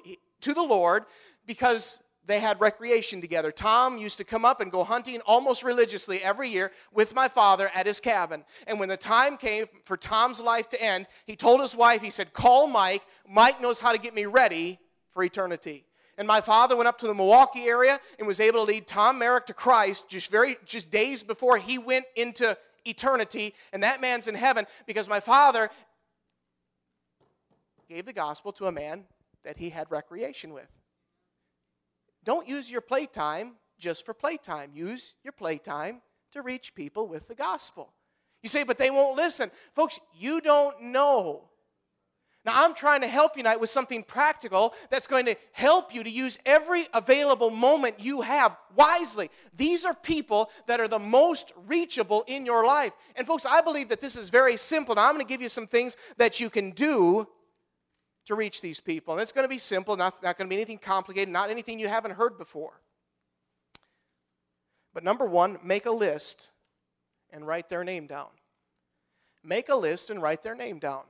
to 0.47 0.53
the 0.53 0.63
Lord 0.63 1.03
because 1.45 1.99
they 2.25 2.39
had 2.39 2.59
recreation 2.61 3.19
together. 3.19 3.51
Tom 3.51 3.97
used 3.97 4.17
to 4.17 4.23
come 4.23 4.45
up 4.45 4.61
and 4.61 4.71
go 4.71 4.85
hunting 4.85 5.19
almost 5.25 5.61
religiously 5.61 6.23
every 6.23 6.49
year 6.49 6.71
with 6.93 7.13
my 7.13 7.27
father 7.27 7.69
at 7.75 7.85
his 7.85 7.99
cabin. 7.99 8.45
And 8.65 8.79
when 8.79 8.87
the 8.87 8.97
time 8.97 9.35
came 9.35 9.65
for 9.83 9.97
Tom's 9.97 10.39
life 10.39 10.69
to 10.69 10.81
end, 10.81 11.07
he 11.25 11.35
told 11.35 11.59
his 11.59 11.75
wife, 11.75 12.01
he 12.01 12.09
said, 12.09 12.31
Call 12.31 12.67
Mike. 12.67 13.03
Mike 13.29 13.61
knows 13.61 13.81
how 13.81 13.91
to 13.91 13.97
get 13.97 14.15
me 14.15 14.25
ready 14.25 14.79
for 15.11 15.21
eternity. 15.21 15.85
And 16.17 16.27
my 16.27 16.39
father 16.39 16.77
went 16.77 16.87
up 16.87 16.97
to 16.99 17.07
the 17.07 17.13
Milwaukee 17.13 17.65
area 17.65 17.99
and 18.17 18.27
was 18.27 18.39
able 18.39 18.65
to 18.65 18.71
lead 18.71 18.87
Tom 18.87 19.19
Merrick 19.19 19.45
to 19.47 19.53
Christ 19.53 20.09
just 20.09 20.31
very 20.31 20.57
just 20.65 20.89
days 20.89 21.23
before 21.23 21.57
he 21.57 21.77
went 21.77 22.05
into 22.15 22.57
eternity. 22.85 23.53
And 23.73 23.83
that 23.83 23.99
man's 23.99 24.27
in 24.29 24.35
heaven 24.35 24.65
because 24.85 25.09
my 25.09 25.19
father 25.19 25.69
gave 27.89 28.05
the 28.05 28.13
gospel 28.13 28.53
to 28.53 28.65
a 28.65 28.71
man 28.71 29.03
that 29.43 29.57
he 29.57 29.69
had 29.69 29.91
recreation 29.91 30.53
with. 30.53 30.69
Don't 32.23 32.47
use 32.47 32.69
your 32.69 32.81
playtime 32.81 33.53
just 33.79 34.05
for 34.05 34.13
playtime. 34.13 34.71
Use 34.73 35.15
your 35.23 35.31
playtime 35.31 36.01
to 36.33 36.41
reach 36.41 36.75
people 36.75 37.07
with 37.07 37.27
the 37.27 37.35
gospel. 37.35 37.93
You 38.43 38.49
say, 38.49 38.63
but 38.63 38.77
they 38.77 38.89
won't 38.89 39.17
listen. 39.17 39.51
Folks, 39.73 39.99
you 40.13 40.41
don't 40.41 40.81
know. 40.81 41.49
Now, 42.45 42.63
I'm 42.63 42.73
trying 42.73 43.01
to 43.01 43.07
help 43.07 43.35
you 43.35 43.43
tonight 43.43 43.59
with 43.59 43.69
something 43.69 44.03
practical 44.03 44.73
that's 44.89 45.05
going 45.05 45.25
to 45.25 45.35
help 45.51 45.93
you 45.93 46.01
to 46.01 46.09
use 46.09 46.39
every 46.45 46.87
available 46.93 47.49
moment 47.49 47.99
you 47.99 48.21
have 48.21 48.55
wisely. 48.73 49.29
These 49.53 49.83
are 49.83 49.93
people 49.93 50.49
that 50.67 50.79
are 50.79 50.87
the 50.87 50.97
most 50.97 51.51
reachable 51.65 52.23
in 52.25 52.45
your 52.45 52.65
life. 52.65 52.93
And, 53.17 53.27
folks, 53.27 53.45
I 53.45 53.59
believe 53.59 53.89
that 53.89 53.99
this 53.99 54.15
is 54.15 54.29
very 54.29 54.55
simple. 54.55 54.95
Now, 54.95 55.07
I'm 55.07 55.15
going 55.15 55.25
to 55.25 55.29
give 55.29 55.41
you 55.41 55.49
some 55.49 55.67
things 55.67 55.97
that 56.15 56.39
you 56.39 56.49
can 56.49 56.71
do 56.71 57.27
to 58.27 58.35
reach 58.35 58.61
these 58.61 58.79
people. 58.79 59.13
And 59.13 59.21
it's 59.21 59.31
going 59.31 59.45
to 59.45 59.49
be 59.49 59.57
simple, 59.57 59.95
not, 59.95 60.21
not 60.21 60.37
going 60.37 60.47
to 60.47 60.49
be 60.49 60.55
anything 60.55 60.77
complicated, 60.77 61.29
not 61.29 61.49
anything 61.49 61.79
you 61.79 61.87
haven't 61.87 62.11
heard 62.11 62.37
before. 62.37 62.81
But 64.93 65.03
number 65.03 65.25
one, 65.25 65.57
make 65.63 65.85
a 65.85 65.91
list 65.91 66.51
and 67.31 67.47
write 67.47 67.69
their 67.69 67.83
name 67.83 68.05
down. 68.05 68.27
Make 69.43 69.69
a 69.69 69.75
list 69.75 70.09
and 70.09 70.21
write 70.21 70.43
their 70.43 70.55
name 70.55 70.79
down. 70.79 71.03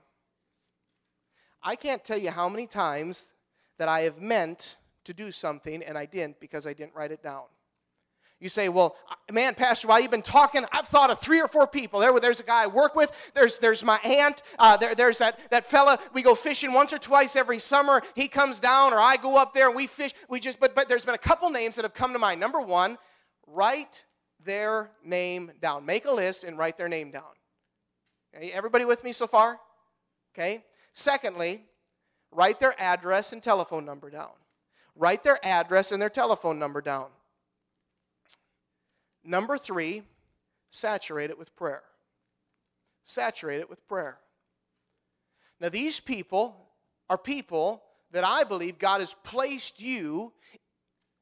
I 1.64 1.76
can't 1.76 2.04
tell 2.04 2.20
you 2.20 2.30
how 2.30 2.50
many 2.50 2.68
times 2.68 3.34
that 3.80 3.90
I 3.90 4.02
have 4.02 4.22
meant 4.22 4.78
to 5.06 5.14
do 5.14 5.32
something 5.32 5.84
and 5.84 5.98
I 5.98 6.06
didn't 6.06 6.40
because 6.40 6.68
I 6.68 6.74
didn't 6.74 6.94
write 6.94 7.12
it 7.12 7.24
down. 7.24 7.46
You 8.40 8.50
say, 8.50 8.70
well, 8.70 8.96
man, 9.32 9.56
Pastor, 9.56 9.88
while 9.88 10.00
you've 10.00 10.12
been 10.12 10.22
talking, 10.22 10.64
I've 10.72 10.88
thought 10.88 11.10
of 11.10 11.20
three 11.20 11.42
or 11.42 11.48
four 11.48 11.66
people. 11.66 12.00
There, 12.00 12.20
there's 12.20 12.40
a 12.40 12.44
guy 12.44 12.64
I 12.64 12.68
work 12.68 12.96
with. 12.96 13.12
There's, 13.34 13.58
there's 13.58 13.84
my 13.84 13.98
aunt. 14.04 14.44
Uh, 14.60 14.78
there, 14.78 14.94
there's 14.94 15.18
that, 15.18 15.40
that 15.50 15.66
fella. 15.66 15.98
We 16.14 16.22
go 16.22 16.36
fishing 16.36 16.72
once 16.72 16.94
or 16.94 17.00
twice 17.00 17.36
every 17.36 17.58
summer. 17.58 18.04
He 18.14 18.28
comes 18.28 18.60
down, 18.60 18.94
or 18.94 19.00
I 19.00 19.18
go 19.18 19.38
up 19.38 19.54
there 19.54 19.68
and 19.68 19.76
we 19.76 19.88
fish. 19.88 20.14
We 20.30 20.40
just, 20.40 20.60
but, 20.60 20.76
but 20.76 20.88
there's 20.88 21.04
been 21.04 21.16
a 21.16 21.20
couple 21.20 21.50
names 21.50 21.78
that 21.78 21.86
have 21.86 21.96
come 21.96 22.14
to 22.14 22.20
mind. 22.20 22.40
Number 22.40 22.62
one, 22.62 23.00
write 23.48 24.06
their 24.44 24.92
name 25.04 25.52
down. 25.60 25.84
Make 25.86 26.06
a 26.06 26.12
list 26.12 26.44
and 26.44 26.60
write 26.60 26.78
their 26.78 26.90
name 26.90 27.10
down. 27.10 27.24
Everybody 28.54 28.86
with 28.86 29.04
me 29.04 29.14
so 29.14 29.26
far? 29.26 29.60
Okay. 30.36 30.64
Secondly, 30.94 31.64
write 32.32 32.60
their 32.60 32.76
address 32.80 33.34
and 33.34 33.42
telephone 33.42 33.84
number 33.84 34.12
down. 34.12 34.30
Write 34.96 35.24
their 35.24 35.44
address 35.44 35.92
and 35.92 36.00
their 36.00 36.10
telephone 36.10 36.60
number 36.60 36.82
down. 36.82 37.08
Number 39.28 39.58
three, 39.58 40.04
saturate 40.70 41.30
it 41.30 41.38
with 41.38 41.54
prayer. 41.58 41.84
Saturate 43.04 43.60
it 43.60 43.70
with 43.70 43.86
prayer. 43.86 44.18
Now, 45.60 45.68
these 45.68 46.00
people 46.00 46.56
are 47.10 47.18
people 47.18 47.84
that 48.12 48.24
I 48.24 48.46
believe 48.46 48.80
God 48.80 49.02
has 49.02 49.16
placed 49.26 49.82
you 49.82 50.32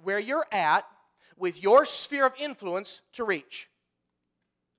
where 0.04 0.20
you're 0.20 0.46
at 0.52 0.86
with 1.36 1.64
your 1.64 1.84
sphere 1.84 2.28
of 2.28 2.34
influence 2.38 3.02
to 3.14 3.24
reach. 3.24 3.70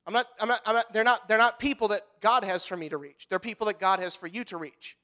I'm 0.07 0.13
not, 0.13 0.27
I'm 0.41 0.47
not, 0.47 0.61
I'm 0.65 0.75
not, 0.77 0.93
they're, 0.93 1.03
not, 1.03 1.27
they're 1.27 1.37
not 1.37 1.59
people 1.59 1.89
that 1.89 2.03
God 2.21 2.45
has 2.45 2.65
for 2.65 2.77
me 2.77 2.89
to 2.91 2.97
reach. 2.97 3.27
They're 3.29 3.41
people 3.41 3.67
that 3.67 3.81
God 3.81 3.99
has 3.99 4.15
for 4.15 4.29
you 4.29 4.45
to 4.45 4.57
reach. 4.57 4.97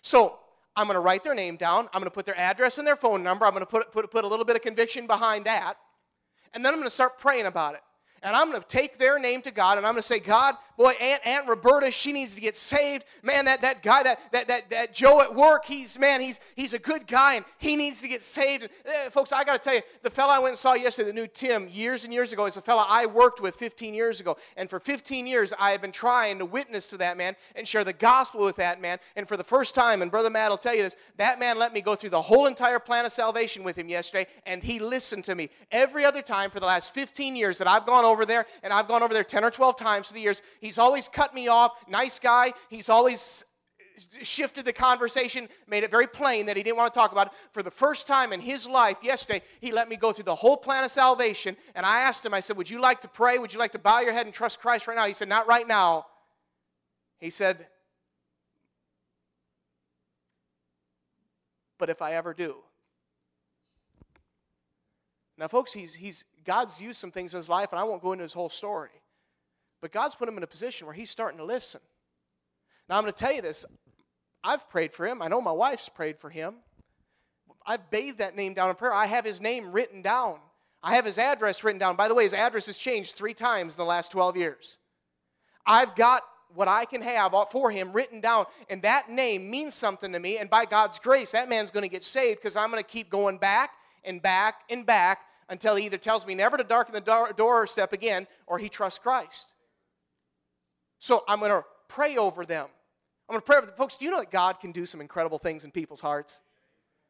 So 0.00 0.38
I'm 0.74 0.86
going 0.86 0.94
to 0.94 1.00
write 1.00 1.22
their 1.22 1.34
name 1.34 1.56
down. 1.56 1.86
I'm 1.92 2.00
going 2.00 2.04
to 2.04 2.10
put 2.10 2.24
their 2.24 2.38
address 2.38 2.78
and 2.78 2.86
their 2.86 2.96
phone 2.96 3.22
number. 3.22 3.44
I'm 3.44 3.52
going 3.52 3.60
to 3.60 3.70
put, 3.70 3.92
put, 3.92 4.10
put 4.10 4.24
a 4.24 4.28
little 4.28 4.46
bit 4.46 4.56
of 4.56 4.62
conviction 4.62 5.06
behind 5.06 5.44
that. 5.44 5.76
And 6.54 6.64
then 6.64 6.72
I'm 6.72 6.78
going 6.78 6.86
to 6.86 6.94
start 6.94 7.18
praying 7.18 7.46
about 7.46 7.74
it. 7.74 7.80
And 8.22 8.36
I'm 8.36 8.50
going 8.50 8.62
to 8.62 8.68
take 8.68 8.98
their 8.98 9.18
name 9.18 9.42
to 9.42 9.50
God 9.50 9.78
and 9.78 9.86
I'm 9.86 9.94
going 9.94 10.02
to 10.02 10.06
say, 10.06 10.20
God, 10.20 10.54
boy, 10.82 10.92
Aunt, 11.00 11.24
Aunt 11.24 11.48
Roberta, 11.48 11.92
she 11.92 12.12
needs 12.12 12.34
to 12.34 12.40
get 12.40 12.56
saved. 12.56 13.04
Man, 13.22 13.44
that, 13.44 13.60
that 13.62 13.82
guy, 13.82 14.02
that, 14.02 14.18
that, 14.32 14.48
that, 14.48 14.70
that 14.70 14.92
Joe 14.92 15.20
at 15.20 15.34
work, 15.34 15.64
he's, 15.64 15.98
man, 15.98 16.20
he's, 16.20 16.40
he's 16.56 16.74
a 16.74 16.78
good 16.78 17.06
guy 17.06 17.36
and 17.36 17.44
he 17.58 17.76
needs 17.76 18.00
to 18.02 18.08
get 18.08 18.22
saved. 18.22 18.64
And, 18.64 18.72
uh, 18.86 19.10
folks, 19.10 19.32
I 19.32 19.44
got 19.44 19.54
to 19.54 19.58
tell 19.58 19.74
you, 19.74 19.82
the 20.02 20.10
fella 20.10 20.34
I 20.34 20.38
went 20.40 20.52
and 20.52 20.58
saw 20.58 20.74
yesterday, 20.74 21.08
the 21.08 21.14
new 21.14 21.26
Tim, 21.26 21.68
years 21.68 22.04
and 22.04 22.12
years 22.12 22.32
ago, 22.32 22.46
is 22.46 22.56
a 22.56 22.60
fella 22.60 22.84
I 22.88 23.06
worked 23.06 23.40
with 23.40 23.54
15 23.54 23.94
years 23.94 24.20
ago. 24.20 24.36
And 24.56 24.68
for 24.68 24.80
15 24.80 25.26
years, 25.26 25.52
I 25.58 25.70
have 25.70 25.80
been 25.80 25.92
trying 25.92 26.38
to 26.40 26.44
witness 26.44 26.88
to 26.88 26.96
that 26.98 27.16
man 27.16 27.36
and 27.54 27.66
share 27.66 27.84
the 27.84 27.92
gospel 27.92 28.44
with 28.44 28.56
that 28.56 28.80
man. 28.80 28.98
And 29.14 29.28
for 29.28 29.36
the 29.36 29.44
first 29.44 29.74
time, 29.74 30.02
and 30.02 30.10
Brother 30.10 30.30
Matt 30.30 30.50
will 30.50 30.58
tell 30.58 30.74
you 30.74 30.82
this, 30.82 30.96
that 31.16 31.38
man 31.38 31.58
let 31.58 31.72
me 31.72 31.80
go 31.80 31.94
through 31.94 32.10
the 32.10 32.22
whole 32.22 32.46
entire 32.46 32.80
plan 32.80 33.04
of 33.04 33.12
salvation 33.12 33.62
with 33.62 33.76
him 33.76 33.88
yesterday, 33.88 34.26
and 34.46 34.62
he 34.62 34.80
listened 34.80 35.24
to 35.24 35.34
me. 35.34 35.48
Every 35.70 36.04
other 36.04 36.22
time 36.22 36.50
for 36.50 36.58
the 36.58 36.66
last 36.66 36.92
15 36.92 37.36
years 37.36 37.58
that 37.58 37.68
I've 37.68 37.86
gone 37.86 38.04
over 38.04 38.26
there, 38.26 38.46
and 38.62 38.72
I've 38.72 38.88
gone 38.88 39.02
over 39.02 39.14
there 39.14 39.24
10 39.24 39.44
or 39.44 39.50
12 39.50 39.76
times 39.76 40.08
through 40.08 40.16
the 40.16 40.22
years. 40.22 40.42
He's 40.60 40.71
always 40.78 41.08
cut 41.08 41.34
me 41.34 41.48
off. 41.48 41.72
Nice 41.88 42.18
guy. 42.18 42.52
He's 42.68 42.88
always 42.88 43.44
shifted 44.22 44.64
the 44.64 44.72
conversation, 44.72 45.48
made 45.66 45.84
it 45.84 45.90
very 45.90 46.06
plain 46.06 46.46
that 46.46 46.56
he 46.56 46.62
didn't 46.62 46.78
want 46.78 46.92
to 46.92 46.98
talk 46.98 47.12
about 47.12 47.28
it. 47.28 47.32
For 47.52 47.62
the 47.62 47.70
first 47.70 48.06
time 48.06 48.32
in 48.32 48.40
his 48.40 48.66
life 48.66 48.96
yesterday, 49.02 49.42
he 49.60 49.70
let 49.70 49.88
me 49.88 49.96
go 49.96 50.12
through 50.12 50.24
the 50.24 50.34
whole 50.34 50.56
plan 50.56 50.82
of 50.82 50.90
salvation. 50.90 51.56
And 51.74 51.84
I 51.84 52.00
asked 52.00 52.24
him, 52.24 52.32
I 52.32 52.40
said, 52.40 52.56
Would 52.56 52.70
you 52.70 52.80
like 52.80 53.00
to 53.02 53.08
pray? 53.08 53.38
Would 53.38 53.52
you 53.52 53.58
like 53.58 53.72
to 53.72 53.78
bow 53.78 54.00
your 54.00 54.12
head 54.12 54.26
and 54.26 54.34
trust 54.34 54.60
Christ 54.60 54.86
right 54.86 54.96
now? 54.96 55.06
He 55.06 55.12
said, 55.12 55.28
Not 55.28 55.46
right 55.46 55.66
now. 55.66 56.06
He 57.18 57.30
said, 57.30 57.68
but 61.82 61.90
if 61.90 62.00
I 62.00 62.12
ever 62.12 62.32
do. 62.32 62.58
Now, 65.36 65.48
folks, 65.48 65.72
he's, 65.72 65.94
he's, 65.94 66.24
God's 66.44 66.80
used 66.80 67.00
some 67.00 67.10
things 67.10 67.34
in 67.34 67.38
his 67.38 67.48
life, 67.48 67.72
and 67.72 67.80
I 67.80 67.82
won't 67.82 68.00
go 68.00 68.12
into 68.12 68.22
his 68.22 68.32
whole 68.32 68.48
story. 68.48 69.01
But 69.82 69.92
God's 69.92 70.14
put 70.14 70.28
him 70.28 70.38
in 70.38 70.42
a 70.42 70.46
position 70.46 70.86
where 70.86 70.94
he's 70.94 71.10
starting 71.10 71.38
to 71.38 71.44
listen. 71.44 71.80
Now, 72.88 72.96
I'm 72.96 73.02
going 73.02 73.12
to 73.12 73.18
tell 73.18 73.34
you 73.34 73.42
this. 73.42 73.66
I've 74.42 74.70
prayed 74.70 74.94
for 74.94 75.06
him. 75.06 75.20
I 75.20 75.28
know 75.28 75.40
my 75.40 75.52
wife's 75.52 75.88
prayed 75.88 76.18
for 76.18 76.30
him. 76.30 76.54
I've 77.66 77.90
bathed 77.90 78.18
that 78.18 78.36
name 78.36 78.54
down 78.54 78.70
in 78.70 78.76
prayer. 78.76 78.94
I 78.94 79.06
have 79.06 79.24
his 79.24 79.40
name 79.40 79.72
written 79.72 80.00
down. 80.00 80.38
I 80.82 80.94
have 80.94 81.04
his 81.04 81.18
address 81.18 81.62
written 81.62 81.78
down. 81.78 81.96
By 81.96 82.08
the 82.08 82.14
way, 82.14 82.22
his 82.22 82.34
address 82.34 82.66
has 82.66 82.78
changed 82.78 83.14
three 83.14 83.34
times 83.34 83.74
in 83.74 83.78
the 83.78 83.84
last 83.84 84.10
12 84.12 84.36
years. 84.36 84.78
I've 85.66 85.94
got 85.94 86.22
what 86.54 86.68
I 86.68 86.84
can 86.84 87.02
have 87.02 87.34
for 87.50 87.70
him 87.70 87.92
written 87.92 88.20
down, 88.20 88.46
and 88.68 88.82
that 88.82 89.10
name 89.10 89.50
means 89.50 89.74
something 89.74 90.12
to 90.12 90.18
me. 90.18 90.38
And 90.38 90.50
by 90.50 90.64
God's 90.64 90.98
grace, 90.98 91.32
that 91.32 91.48
man's 91.48 91.70
going 91.70 91.84
to 91.84 91.90
get 91.90 92.04
saved 92.04 92.40
because 92.40 92.56
I'm 92.56 92.70
going 92.70 92.82
to 92.82 92.88
keep 92.88 93.10
going 93.10 93.38
back 93.38 93.70
and 94.04 94.20
back 94.20 94.62
and 94.68 94.84
back 94.84 95.20
until 95.48 95.76
he 95.76 95.86
either 95.86 95.98
tells 95.98 96.26
me 96.26 96.34
never 96.34 96.56
to 96.56 96.64
darken 96.64 96.94
the 96.94 97.00
door, 97.00 97.32
doorstep 97.36 97.92
again 97.92 98.26
or 98.46 98.58
he 98.58 98.68
trusts 98.68 98.98
Christ. 98.98 99.54
So 101.02 101.24
I'm 101.26 101.40
going 101.40 101.50
to 101.50 101.64
pray 101.88 102.16
over 102.16 102.46
them. 102.46 102.68
I'm 103.28 103.32
going 103.32 103.40
to 103.40 103.44
pray 103.44 103.56
over 103.56 103.66
them. 103.66 103.74
Folks, 103.74 103.96
do 103.96 104.04
you 104.04 104.12
know 104.12 104.20
that 104.20 104.30
God 104.30 104.60
can 104.60 104.70
do 104.70 104.86
some 104.86 105.00
incredible 105.00 105.36
things 105.36 105.64
in 105.64 105.72
people's 105.72 106.00
hearts? 106.00 106.42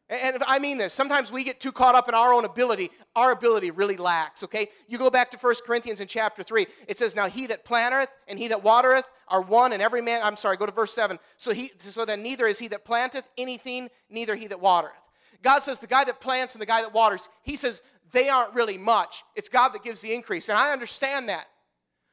And 0.09 0.43
I 0.47 0.59
mean 0.61 0.79
this, 0.79 0.95
sometimes 0.95 1.31
we 1.31 1.45
get 1.45 1.61
too 1.61 1.73
caught 1.73 1.95
up 1.95 2.09
in 2.09 2.15
our 2.15 2.33
own 2.33 2.47
ability. 2.47 2.91
Our 3.15 3.33
ability 3.33 3.71
really 3.71 3.99
lacks, 3.99 4.43
okay? 4.45 4.69
You 4.89 4.97
go 4.97 5.11
back 5.11 5.31
to 5.33 5.37
1 5.37 5.55
Corinthians 5.67 6.01
in 6.01 6.09
chapter 6.09 6.43
3. 6.43 6.67
It 6.89 6.97
says, 6.97 7.15
Now 7.15 7.29
he 7.29 7.47
that 7.49 7.67
planteth 7.67 8.09
and 8.27 8.39
he 8.39 8.49
that 8.49 8.63
watereth 8.63 9.07
are 9.29 9.43
one, 9.43 9.75
and 9.75 9.83
every 9.83 10.01
man, 10.01 10.23
I'm 10.25 10.39
sorry, 10.39 10.57
go 10.57 10.65
to 10.65 10.73
verse 10.73 10.95
7. 10.95 11.19
So, 11.37 11.53
he, 11.53 11.71
so 11.77 12.07
then 12.07 12.23
neither 12.23 12.47
is 12.47 12.59
he 12.59 12.69
that 12.69 12.87
planteth 12.87 13.29
anything, 13.37 13.91
neither 14.09 14.35
he 14.35 14.47
that 14.47 14.61
watereth. 14.61 15.03
God 15.43 15.59
says 15.61 15.81
the 15.81 15.87
guy 15.87 16.05
that 16.05 16.19
plants 16.19 16.55
and 16.55 16.63
the 16.63 16.67
guy 16.67 16.81
that 16.81 16.95
waters, 16.95 17.29
he 17.43 17.57
says 17.57 17.83
they 18.11 18.31
aren't 18.31 18.55
really 18.55 18.79
much. 18.79 19.23
It's 19.35 19.51
God 19.51 19.71
that 19.71 19.85
gives 19.85 20.01
the 20.01 20.15
increase. 20.15 20.49
And 20.49 20.57
I 20.57 20.73
understand 20.73 21.29
that. 21.29 21.45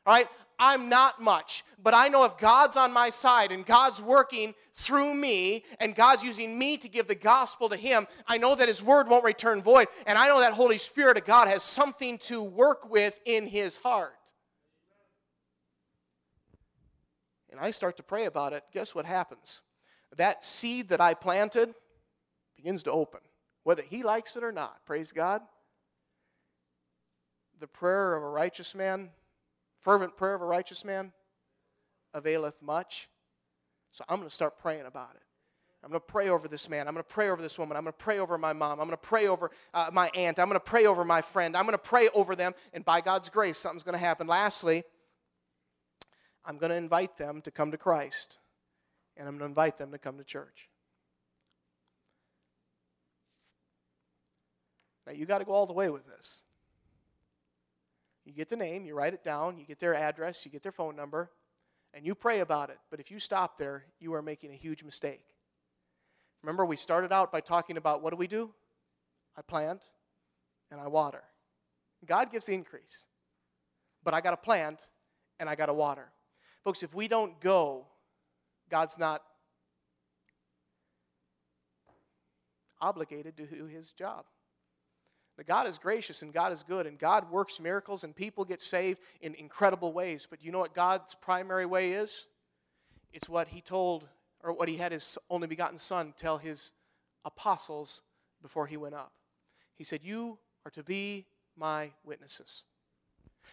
All 0.05 0.13
right? 0.13 0.27
I'm 0.59 0.89
not 0.89 1.21
much, 1.21 1.63
but 1.81 1.93
I 1.93 2.09
know 2.09 2.25
if 2.25 2.37
God's 2.37 2.75
on 2.75 2.91
my 2.91 3.09
side 3.09 3.53
and 3.53 3.65
God's 3.65 4.01
working 4.01 4.53
through 4.73 5.13
me 5.13 5.63
and 5.79 5.95
God's 5.95 6.23
using 6.23 6.59
me 6.59 6.75
to 6.77 6.89
give 6.89 7.07
the 7.07 7.15
gospel 7.15 7.69
to 7.69 7.77
Him, 7.77 8.07
I 8.27 8.37
know 8.37 8.55
that 8.55 8.67
His 8.67 8.83
word 8.83 9.07
won't 9.07 9.23
return 9.23 9.63
void. 9.63 9.87
And 10.05 10.17
I 10.17 10.27
know 10.27 10.41
that 10.41 10.53
Holy 10.53 10.77
Spirit 10.77 11.17
of 11.17 11.23
God 11.23 11.47
has 11.47 11.63
something 11.63 12.17
to 12.19 12.43
work 12.43 12.89
with 12.89 13.17
in 13.25 13.47
His 13.47 13.77
heart. 13.77 14.13
And 17.49 17.59
I 17.59 17.71
start 17.71 17.95
to 17.97 18.03
pray 18.03 18.25
about 18.25 18.51
it. 18.51 18.63
Guess 18.73 18.93
what 18.93 19.05
happens? 19.05 19.61
That 20.17 20.43
seed 20.43 20.89
that 20.89 20.99
I 20.99 21.13
planted 21.13 21.73
begins 22.57 22.83
to 22.83 22.91
open, 22.91 23.21
whether 23.63 23.83
He 23.83 24.03
likes 24.03 24.35
it 24.35 24.43
or 24.43 24.51
not. 24.51 24.85
Praise 24.85 25.13
God. 25.13 25.41
The 27.59 27.67
prayer 27.67 28.15
of 28.15 28.23
a 28.23 28.29
righteous 28.29 28.75
man 28.75 29.11
Fervent 29.79 30.17
prayer 30.17 30.35
of 30.35 30.41
a 30.41 30.45
righteous 30.45 30.83
man 30.83 31.13
availeth 32.13 32.61
much. 32.61 33.09
So 33.91 34.03
I'm 34.07 34.17
going 34.17 34.29
to 34.29 34.35
start 34.35 34.59
praying 34.59 34.85
about 34.85 35.15
it. 35.15 35.21
I'm 35.83 35.89
going 35.89 36.01
to 36.01 36.05
pray 36.05 36.27
over 36.27 36.47
this 36.49 36.69
man. 36.69 36.87
I'm 36.87 36.93
going 36.93 37.03
to 37.03 37.09
pray 37.09 37.29
over 37.29 37.41
this 37.41 37.57
woman. 37.57 37.77
I'm 37.77 37.83
going 37.83 37.93
to 37.93 37.97
pray 37.97 38.19
over 38.19 38.37
my 38.37 38.51
mom. 38.51 38.81
I'm 38.81 38.87
going 38.87 38.91
to 38.91 38.97
pray 38.97 39.27
over 39.27 39.49
uh, 39.73 39.89
my 39.93 40.09
aunt. 40.13 40.37
I'm 40.37 40.47
going 40.47 40.59
to 40.59 40.65
pray 40.65 40.85
over 40.85 41.05
my 41.05 41.21
friend. 41.21 41.55
I'm 41.55 41.63
going 41.63 41.71
to 41.71 41.77
pray 41.77 42.09
over 42.13 42.35
them. 42.35 42.53
And 42.73 42.83
by 42.83 42.99
God's 42.99 43.29
grace, 43.29 43.57
something's 43.57 43.83
going 43.83 43.93
to 43.93 43.99
happen. 43.99 44.27
Lastly, 44.27 44.83
I'm 46.45 46.57
going 46.57 46.71
to 46.71 46.75
invite 46.75 47.15
them 47.15 47.41
to 47.43 47.51
come 47.51 47.71
to 47.71 47.77
Christ. 47.77 48.39
And 49.15 49.25
I'm 49.25 49.35
going 49.35 49.39
to 49.39 49.51
invite 49.51 49.77
them 49.77 49.91
to 49.91 49.97
come 49.97 50.17
to 50.17 50.23
church. 50.25 50.69
Now, 55.07 55.13
you 55.13 55.25
got 55.25 55.37
to 55.37 55.45
go 55.45 55.53
all 55.53 55.65
the 55.65 55.73
way 55.73 55.89
with 55.89 56.05
this. 56.05 56.43
You 58.29 58.35
get 58.35 58.47
the 58.47 58.55
name, 58.55 58.85
you 58.85 58.93
write 58.93 59.15
it 59.15 59.23
down, 59.23 59.57
you 59.57 59.65
get 59.65 59.79
their 59.79 59.95
address, 59.95 60.45
you 60.45 60.51
get 60.51 60.61
their 60.61 60.71
phone 60.71 60.95
number, 60.95 61.31
and 61.95 62.05
you 62.05 62.13
pray 62.13 62.41
about 62.41 62.69
it. 62.69 62.77
But 62.91 62.99
if 62.99 63.09
you 63.09 63.19
stop 63.19 63.57
there, 63.57 63.85
you 63.99 64.13
are 64.13 64.21
making 64.21 64.51
a 64.51 64.55
huge 64.55 64.83
mistake. 64.83 65.23
Remember, 66.43 66.63
we 66.63 66.75
started 66.75 67.11
out 67.11 67.31
by 67.31 67.41
talking 67.41 67.75
about 67.75 68.03
what 68.03 68.11
do 68.11 68.17
we 68.17 68.27
do? 68.27 68.53
I 69.35 69.41
plant 69.41 69.89
and 70.69 70.79
I 70.79 70.87
water. 70.89 71.23
God 72.05 72.31
gives 72.31 72.49
increase. 72.49 73.07
But 74.03 74.13
I 74.13 74.21
got 74.21 74.31
to 74.31 74.37
plant 74.37 74.91
and 75.39 75.49
I 75.49 75.55
got 75.55 75.65
to 75.65 75.73
water. 75.73 76.09
Folks, 76.63 76.83
if 76.83 76.93
we 76.93 77.07
don't 77.07 77.41
go, 77.41 77.87
God's 78.69 78.99
not 78.99 79.23
obligated 82.79 83.35
to 83.37 83.47
do 83.47 83.65
his 83.65 83.91
job. 83.91 84.25
But 85.39 85.47
God 85.47 85.67
is 85.67 85.77
gracious 85.77 86.21
and 86.21 86.33
God 86.33 86.51
is 86.51 86.63
good 86.63 86.85
and 86.85 86.99
God 86.99 87.31
works 87.31 87.61
miracles 87.61 88.03
and 88.03 88.13
people 88.13 88.43
get 88.43 88.59
saved 88.59 88.99
in 89.21 89.35
incredible 89.35 89.93
ways. 89.93 90.27
But 90.29 90.43
you 90.43 90.51
know 90.51 90.59
what 90.59 90.73
God's 90.73 91.15
primary 91.15 91.65
way 91.65 91.93
is? 91.93 92.27
It's 93.13 93.29
what 93.29 93.47
He 93.47 93.61
told, 93.61 94.05
or 94.43 94.51
what 94.51 94.67
He 94.67 94.75
had 94.75 94.91
His 94.91 95.17
only 95.29 95.47
begotten 95.47 95.77
Son 95.77 96.13
tell 96.17 96.39
His 96.39 96.73
apostles 97.23 98.01
before 98.41 98.67
He 98.67 98.75
went 98.75 98.95
up. 98.95 99.13
He 99.77 99.85
said, 99.85 100.01
You 100.03 100.39
are 100.65 100.71
to 100.71 100.83
be 100.83 101.25
my 101.55 101.91
witnesses. 102.03 102.65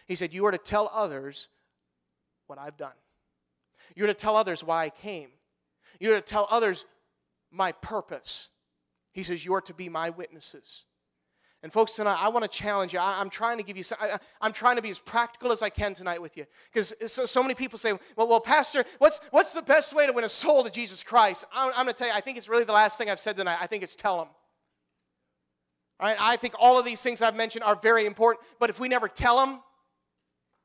He 0.07 0.15
said, 0.15 0.33
You 0.33 0.45
are 0.45 0.51
to 0.51 0.57
tell 0.57 0.91
others 0.93 1.47
what 2.47 2.59
I've 2.59 2.75
done. 2.75 2.97
You're 3.95 4.07
to 4.07 4.13
tell 4.13 4.35
others 4.35 4.61
why 4.61 4.83
I 4.83 4.89
came. 4.89 5.29
You're 6.01 6.17
to 6.17 6.21
tell 6.21 6.49
others 6.51 6.85
my 7.49 7.71
purpose. 7.71 8.49
He 9.13 9.23
says, 9.23 9.45
You 9.45 9.53
are 9.53 9.61
to 9.61 9.73
be 9.73 9.87
my 9.87 10.09
witnesses. 10.09 10.83
And 11.67 11.73
folks, 11.73 11.97
tonight 11.97 12.17
I 12.17 12.29
want 12.29 12.43
to 12.43 12.47
challenge 12.47 12.93
you. 12.93 12.99
I, 12.99 13.19
am 13.19 13.29
trying 13.29 13.57
to 13.57 13.63
give 13.65 13.75
you. 13.75 13.83
I, 13.99 14.17
am 14.41 14.53
trying 14.53 14.77
to 14.77 14.81
be 14.81 14.89
as 14.89 14.99
practical 14.99 15.51
as 15.51 15.61
I 15.61 15.67
can 15.67 15.93
tonight 15.93 16.21
with 16.21 16.37
you, 16.37 16.45
because 16.71 16.93
so, 17.07 17.25
so 17.25 17.41
many 17.41 17.55
people 17.55 17.77
say, 17.77 17.91
"Well, 18.15 18.25
well, 18.29 18.39
Pastor, 18.39 18.85
what's 18.99 19.19
what's 19.31 19.51
the 19.51 19.61
best 19.61 19.93
way 19.93 20.07
to 20.07 20.13
win 20.13 20.23
a 20.23 20.29
soul 20.29 20.63
to 20.63 20.69
Jesus 20.69 21.03
Christ?" 21.03 21.43
I'm, 21.53 21.73
I'm 21.75 21.83
going 21.83 21.87
to 21.87 21.93
tell 21.93 22.07
you. 22.07 22.13
I 22.13 22.21
think 22.21 22.37
it's 22.37 22.47
really 22.47 22.63
the 22.63 22.71
last 22.71 22.97
thing 22.97 23.09
I've 23.09 23.19
said 23.19 23.35
tonight. 23.35 23.57
I 23.59 23.67
think 23.67 23.83
it's 23.83 23.97
tell 23.97 24.17
them. 24.17 24.29
All 25.99 26.07
right. 26.07 26.15
I 26.17 26.37
think 26.37 26.53
all 26.57 26.79
of 26.79 26.85
these 26.85 27.01
things 27.01 27.21
I've 27.21 27.35
mentioned 27.35 27.65
are 27.65 27.75
very 27.75 28.05
important, 28.05 28.47
but 28.61 28.69
if 28.69 28.79
we 28.79 28.87
never 28.87 29.09
tell 29.09 29.35
them, 29.35 29.59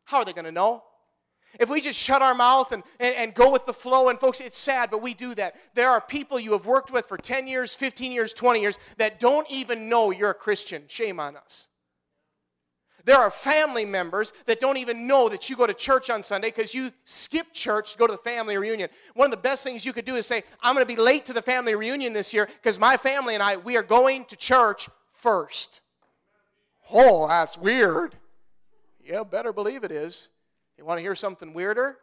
how 0.04 0.18
are 0.18 0.24
they 0.24 0.32
going 0.32 0.44
to 0.44 0.52
know? 0.52 0.84
If 1.60 1.68
we 1.68 1.80
just 1.80 1.98
shut 1.98 2.22
our 2.22 2.34
mouth 2.34 2.72
and, 2.72 2.82
and, 2.98 3.14
and, 3.14 3.34
go 3.34 3.52
with 3.52 3.66
the 3.66 3.72
flow, 3.72 4.08
and 4.08 4.18
folks, 4.18 4.40
it's 4.40 4.58
sad, 4.58 4.90
but 4.90 5.02
we 5.02 5.12
do 5.12 5.34
that. 5.34 5.54
There 5.74 5.90
are 5.90 6.00
people 6.00 6.40
you 6.40 6.52
have 6.52 6.64
worked 6.64 6.90
with 6.90 7.06
for 7.06 7.18
10 7.18 7.46
years, 7.46 7.74
15 7.74 8.10
years, 8.10 8.32
20 8.32 8.60
years 8.60 8.78
that 8.96 9.20
don't 9.20 9.46
even 9.50 9.88
know 9.88 10.10
you're 10.10 10.30
a 10.30 10.34
Christian. 10.34 10.84
Shame 10.88 11.20
on 11.20 11.36
us. 11.36 11.68
There 13.04 13.18
are 13.18 13.30
family 13.30 13.84
members 13.84 14.32
that 14.46 14.60
don't 14.60 14.76
even 14.76 15.06
know 15.06 15.28
that 15.28 15.50
you 15.50 15.56
go 15.56 15.66
to 15.66 15.74
church 15.74 16.08
on 16.08 16.22
Sunday 16.22 16.48
because 16.48 16.74
you 16.74 16.90
skip 17.04 17.52
church 17.52 17.92
to 17.92 17.98
go 17.98 18.06
to 18.06 18.12
the 18.12 18.18
family 18.18 18.56
reunion. 18.56 18.88
One 19.14 19.26
of 19.26 19.32
the 19.32 19.36
best 19.38 19.64
things 19.64 19.84
you 19.84 19.92
could 19.92 20.04
do 20.04 20.14
is 20.14 20.26
say, 20.26 20.44
I'm 20.62 20.74
going 20.74 20.86
to 20.86 20.94
be 20.94 21.00
late 21.00 21.24
to 21.26 21.32
the 21.32 21.42
family 21.42 21.74
reunion 21.74 22.12
this 22.12 22.32
year 22.32 22.46
because 22.46 22.78
my 22.78 22.96
family 22.96 23.34
and 23.34 23.42
I, 23.42 23.56
we 23.56 23.76
are 23.76 23.82
going 23.82 24.24
to 24.26 24.36
church 24.36 24.88
first. 25.10 25.80
Oh, 26.92 27.26
that's 27.26 27.58
weird. 27.58 28.14
Yeah, 29.04 29.24
better 29.24 29.52
believe 29.52 29.82
it 29.82 29.90
is. 29.90 30.28
You 30.78 30.84
want 30.84 30.98
to 30.98 31.02
hear 31.02 31.14
something 31.14 31.52
weirder? 31.52 31.98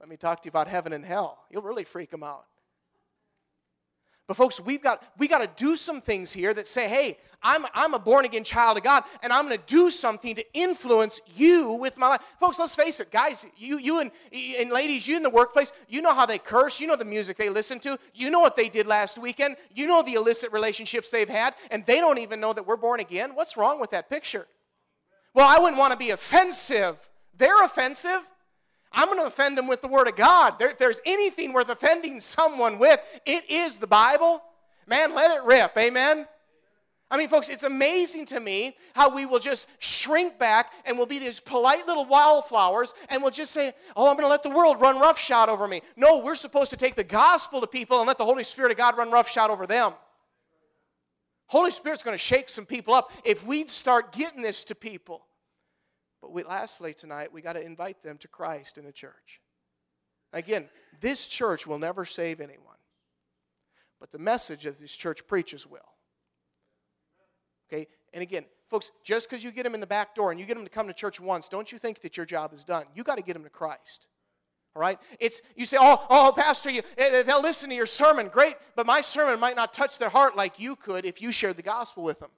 Let 0.00 0.08
me 0.08 0.16
talk 0.16 0.42
to 0.42 0.46
you 0.46 0.50
about 0.50 0.68
heaven 0.68 0.92
and 0.92 1.04
hell. 1.04 1.44
You'll 1.50 1.62
really 1.62 1.84
freak 1.84 2.10
them 2.10 2.22
out. 2.22 2.44
But 4.28 4.36
folks, 4.36 4.60
we've 4.60 4.82
got 4.82 5.02
we 5.16 5.26
got 5.26 5.38
to 5.38 5.64
do 5.64 5.74
some 5.74 6.02
things 6.02 6.30
here 6.30 6.52
that 6.52 6.68
say, 6.68 6.86
"Hey, 6.86 7.16
I'm 7.42 7.64
I'm 7.72 7.94
a 7.94 7.98
born 7.98 8.26
again 8.26 8.44
child 8.44 8.76
of 8.76 8.82
God, 8.82 9.04
and 9.22 9.32
I'm 9.32 9.48
going 9.48 9.58
to 9.58 9.64
do 9.64 9.90
something 9.90 10.34
to 10.34 10.44
influence 10.52 11.18
you 11.34 11.72
with 11.80 11.96
my 11.96 12.08
life." 12.08 12.20
Folks, 12.38 12.58
let's 12.58 12.74
face 12.74 13.00
it, 13.00 13.10
guys. 13.10 13.46
You 13.56 13.78
you 13.78 14.00
and 14.00 14.10
and 14.30 14.70
ladies, 14.70 15.08
you 15.08 15.16
in 15.16 15.22
the 15.22 15.30
workplace, 15.30 15.72
you 15.88 16.02
know 16.02 16.12
how 16.12 16.26
they 16.26 16.36
curse. 16.36 16.78
You 16.78 16.86
know 16.86 16.94
the 16.94 17.06
music 17.06 17.38
they 17.38 17.48
listen 17.48 17.80
to. 17.80 17.98
You 18.12 18.30
know 18.30 18.40
what 18.40 18.54
they 18.54 18.68
did 18.68 18.86
last 18.86 19.18
weekend. 19.18 19.56
You 19.74 19.86
know 19.86 20.02
the 20.02 20.12
illicit 20.14 20.52
relationships 20.52 21.10
they've 21.10 21.26
had, 21.26 21.54
and 21.70 21.86
they 21.86 21.96
don't 21.96 22.18
even 22.18 22.38
know 22.38 22.52
that 22.52 22.66
we're 22.66 22.76
born 22.76 23.00
again. 23.00 23.30
What's 23.34 23.56
wrong 23.56 23.80
with 23.80 23.90
that 23.90 24.10
picture? 24.10 24.46
Well, 25.32 25.48
I 25.48 25.58
wouldn't 25.58 25.78
want 25.78 25.92
to 25.92 25.98
be 25.98 26.10
offensive 26.10 27.08
they're 27.38 27.64
offensive. 27.64 28.20
I'm 28.92 29.06
going 29.06 29.20
to 29.20 29.26
offend 29.26 29.56
them 29.56 29.66
with 29.66 29.80
the 29.80 29.88
Word 29.88 30.08
of 30.08 30.16
God. 30.16 30.58
There, 30.58 30.70
if 30.70 30.78
there's 30.78 31.00
anything 31.04 31.52
worth 31.52 31.68
offending 31.68 32.20
someone 32.20 32.78
with, 32.78 33.00
it 33.26 33.48
is 33.50 33.78
the 33.78 33.86
Bible. 33.86 34.42
Man, 34.86 35.14
let 35.14 35.30
it 35.30 35.44
rip. 35.44 35.76
Amen? 35.76 36.26
I 37.10 37.16
mean, 37.16 37.28
folks, 37.28 37.48
it's 37.48 37.62
amazing 37.62 38.26
to 38.26 38.40
me 38.40 38.76
how 38.94 39.14
we 39.14 39.24
will 39.24 39.38
just 39.38 39.66
shrink 39.78 40.38
back 40.38 40.72
and 40.84 40.96
we'll 40.96 41.06
be 41.06 41.18
these 41.18 41.40
polite 41.40 41.86
little 41.86 42.04
wildflowers 42.04 42.92
and 43.08 43.22
we'll 43.22 43.30
just 43.30 43.52
say, 43.52 43.72
Oh, 43.96 44.08
I'm 44.08 44.14
going 44.14 44.26
to 44.26 44.30
let 44.30 44.42
the 44.42 44.50
world 44.50 44.80
run 44.80 44.98
roughshod 44.98 45.48
over 45.48 45.66
me. 45.66 45.80
No, 45.96 46.18
we're 46.18 46.36
supposed 46.36 46.70
to 46.70 46.76
take 46.76 46.96
the 46.96 47.04
gospel 47.04 47.62
to 47.62 47.66
people 47.66 47.98
and 48.00 48.06
let 48.06 48.18
the 48.18 48.26
Holy 48.26 48.44
Spirit 48.44 48.72
of 48.72 48.76
God 48.76 48.98
run 48.98 49.10
roughshod 49.10 49.50
over 49.50 49.66
them. 49.66 49.92
Holy 51.46 51.70
Spirit's 51.70 52.02
going 52.02 52.14
to 52.14 52.22
shake 52.22 52.50
some 52.50 52.66
people 52.66 52.92
up 52.92 53.10
if 53.24 53.44
we 53.46 53.66
start 53.66 54.12
getting 54.12 54.42
this 54.42 54.64
to 54.64 54.74
people. 54.74 55.27
But 56.20 56.32
we, 56.32 56.42
lastly, 56.42 56.94
tonight, 56.94 57.32
we 57.32 57.42
got 57.42 57.52
to 57.54 57.64
invite 57.64 58.02
them 58.02 58.18
to 58.18 58.28
Christ 58.28 58.78
in 58.78 58.86
a 58.86 58.92
church. 58.92 59.40
Again, 60.32 60.68
this 61.00 61.26
church 61.26 61.66
will 61.66 61.78
never 61.78 62.04
save 62.04 62.40
anyone. 62.40 62.64
but 64.00 64.12
the 64.12 64.18
message 64.18 64.62
that 64.62 64.78
this 64.78 64.94
church 64.94 65.26
preaches 65.26 65.66
will. 65.66 65.80
Okay? 67.68 67.88
And 68.12 68.22
again, 68.22 68.44
folks, 68.70 68.92
just 69.04 69.28
because 69.28 69.42
you 69.42 69.50
get 69.50 69.64
them 69.64 69.74
in 69.74 69.80
the 69.80 69.88
back 69.88 70.14
door 70.14 70.30
and 70.30 70.38
you 70.38 70.46
get 70.46 70.54
them 70.54 70.62
to 70.64 70.70
come 70.70 70.86
to 70.86 70.92
church 70.92 71.18
once, 71.18 71.48
don't 71.48 71.72
you 71.72 71.78
think 71.78 72.00
that 72.02 72.16
your 72.16 72.24
job 72.24 72.52
is 72.52 72.62
done? 72.62 72.84
You 72.94 73.02
got 73.02 73.16
to 73.16 73.24
get 73.24 73.32
them 73.32 73.42
to 73.42 73.50
Christ. 73.50 74.06
All 74.76 74.82
right? 74.82 74.98
It's 75.18 75.40
you 75.56 75.66
say, 75.66 75.78
"Oh, 75.80 76.06
oh, 76.08 76.32
pastor, 76.36 76.70
you, 76.70 76.82
eh, 76.96 77.08
eh, 77.12 77.22
they'll 77.24 77.42
listen 77.42 77.70
to 77.70 77.74
your 77.74 77.86
sermon. 77.86 78.28
Great, 78.28 78.54
but 78.76 78.86
my 78.86 79.00
sermon 79.00 79.40
might 79.40 79.56
not 79.56 79.72
touch 79.72 79.98
their 79.98 80.10
heart 80.10 80.36
like 80.36 80.60
you 80.60 80.76
could 80.76 81.04
if 81.04 81.20
you 81.20 81.32
shared 81.32 81.56
the 81.56 81.62
gospel 81.62 82.04
with 82.04 82.20
them." 82.20 82.30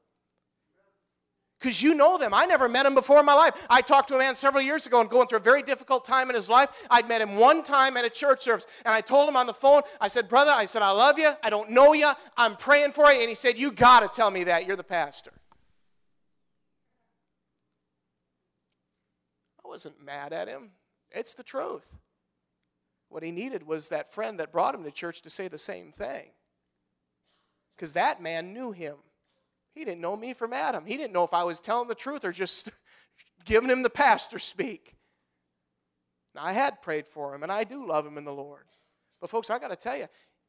Because 1.60 1.82
you 1.82 1.94
know 1.94 2.16
them. 2.16 2.32
I 2.32 2.46
never 2.46 2.68
met 2.68 2.86
him 2.86 2.94
before 2.94 3.20
in 3.20 3.26
my 3.26 3.34
life. 3.34 3.54
I 3.68 3.82
talked 3.82 4.08
to 4.08 4.14
a 4.14 4.18
man 4.18 4.34
several 4.34 4.62
years 4.62 4.86
ago 4.86 5.00
and 5.00 5.10
going 5.10 5.28
through 5.28 5.38
a 5.38 5.42
very 5.42 5.62
difficult 5.62 6.06
time 6.06 6.30
in 6.30 6.36
his 6.36 6.48
life. 6.48 6.70
I'd 6.90 7.06
met 7.06 7.20
him 7.20 7.36
one 7.36 7.62
time 7.62 7.96
at 7.98 8.04
a 8.04 8.10
church 8.10 8.42
service, 8.42 8.66
and 8.84 8.94
I 8.94 9.02
told 9.02 9.28
him 9.28 9.36
on 9.36 9.46
the 9.46 9.52
phone, 9.52 9.82
I 10.00 10.08
said, 10.08 10.28
Brother, 10.28 10.52
I 10.52 10.64
said, 10.64 10.80
I 10.80 10.90
love 10.90 11.18
you. 11.18 11.30
I 11.42 11.50
don't 11.50 11.70
know 11.70 11.92
you. 11.92 12.10
I'm 12.36 12.56
praying 12.56 12.92
for 12.92 13.12
you. 13.12 13.20
And 13.20 13.28
he 13.28 13.34
said, 13.34 13.58
You 13.58 13.72
got 13.72 14.00
to 14.00 14.08
tell 14.08 14.30
me 14.30 14.44
that. 14.44 14.66
You're 14.66 14.76
the 14.76 14.82
pastor. 14.82 15.32
I 19.62 19.68
wasn't 19.68 20.02
mad 20.02 20.32
at 20.32 20.48
him. 20.48 20.70
It's 21.10 21.34
the 21.34 21.42
truth. 21.42 21.92
What 23.10 23.22
he 23.22 23.32
needed 23.32 23.66
was 23.66 23.90
that 23.90 24.12
friend 24.12 24.40
that 24.40 24.52
brought 24.52 24.74
him 24.74 24.84
to 24.84 24.90
church 24.90 25.20
to 25.22 25.30
say 25.30 25.48
the 25.48 25.58
same 25.58 25.92
thing. 25.92 26.30
Because 27.76 27.92
that 27.94 28.22
man 28.22 28.54
knew 28.54 28.72
him. 28.72 28.96
He 29.80 29.86
didn't 29.86 30.02
know 30.02 30.14
me 30.14 30.34
from 30.34 30.52
Adam. 30.52 30.84
He 30.84 30.98
didn't 30.98 31.14
know 31.14 31.24
if 31.24 31.32
I 31.32 31.42
was 31.42 31.58
telling 31.58 31.88
the 31.88 31.94
truth 31.94 32.22
or 32.22 32.32
just 32.32 32.70
giving 33.46 33.70
him 33.70 33.82
the 33.82 33.88
pastor 33.88 34.38
speak. 34.38 34.94
Now, 36.34 36.44
I 36.44 36.52
had 36.52 36.82
prayed 36.82 37.08
for 37.08 37.34
him, 37.34 37.42
and 37.42 37.50
I 37.50 37.64
do 37.64 37.86
love 37.86 38.06
him 38.06 38.18
in 38.18 38.26
the 38.26 38.32
Lord. 38.32 38.66
But, 39.22 39.30
folks, 39.30 39.48
I 39.48 39.58
got 39.58 39.68
to 39.68 39.76
tell 39.76 39.96
you, 39.96 40.04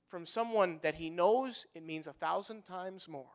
from 0.10 0.26
someone 0.26 0.82
that 0.84 0.96
he 0.96 1.10
knows, 1.10 1.65
it 1.74 1.86
means 1.86 2.08
a 2.08 2.12
thousand 2.12 2.63
times 2.63 3.08
more. 3.08 3.32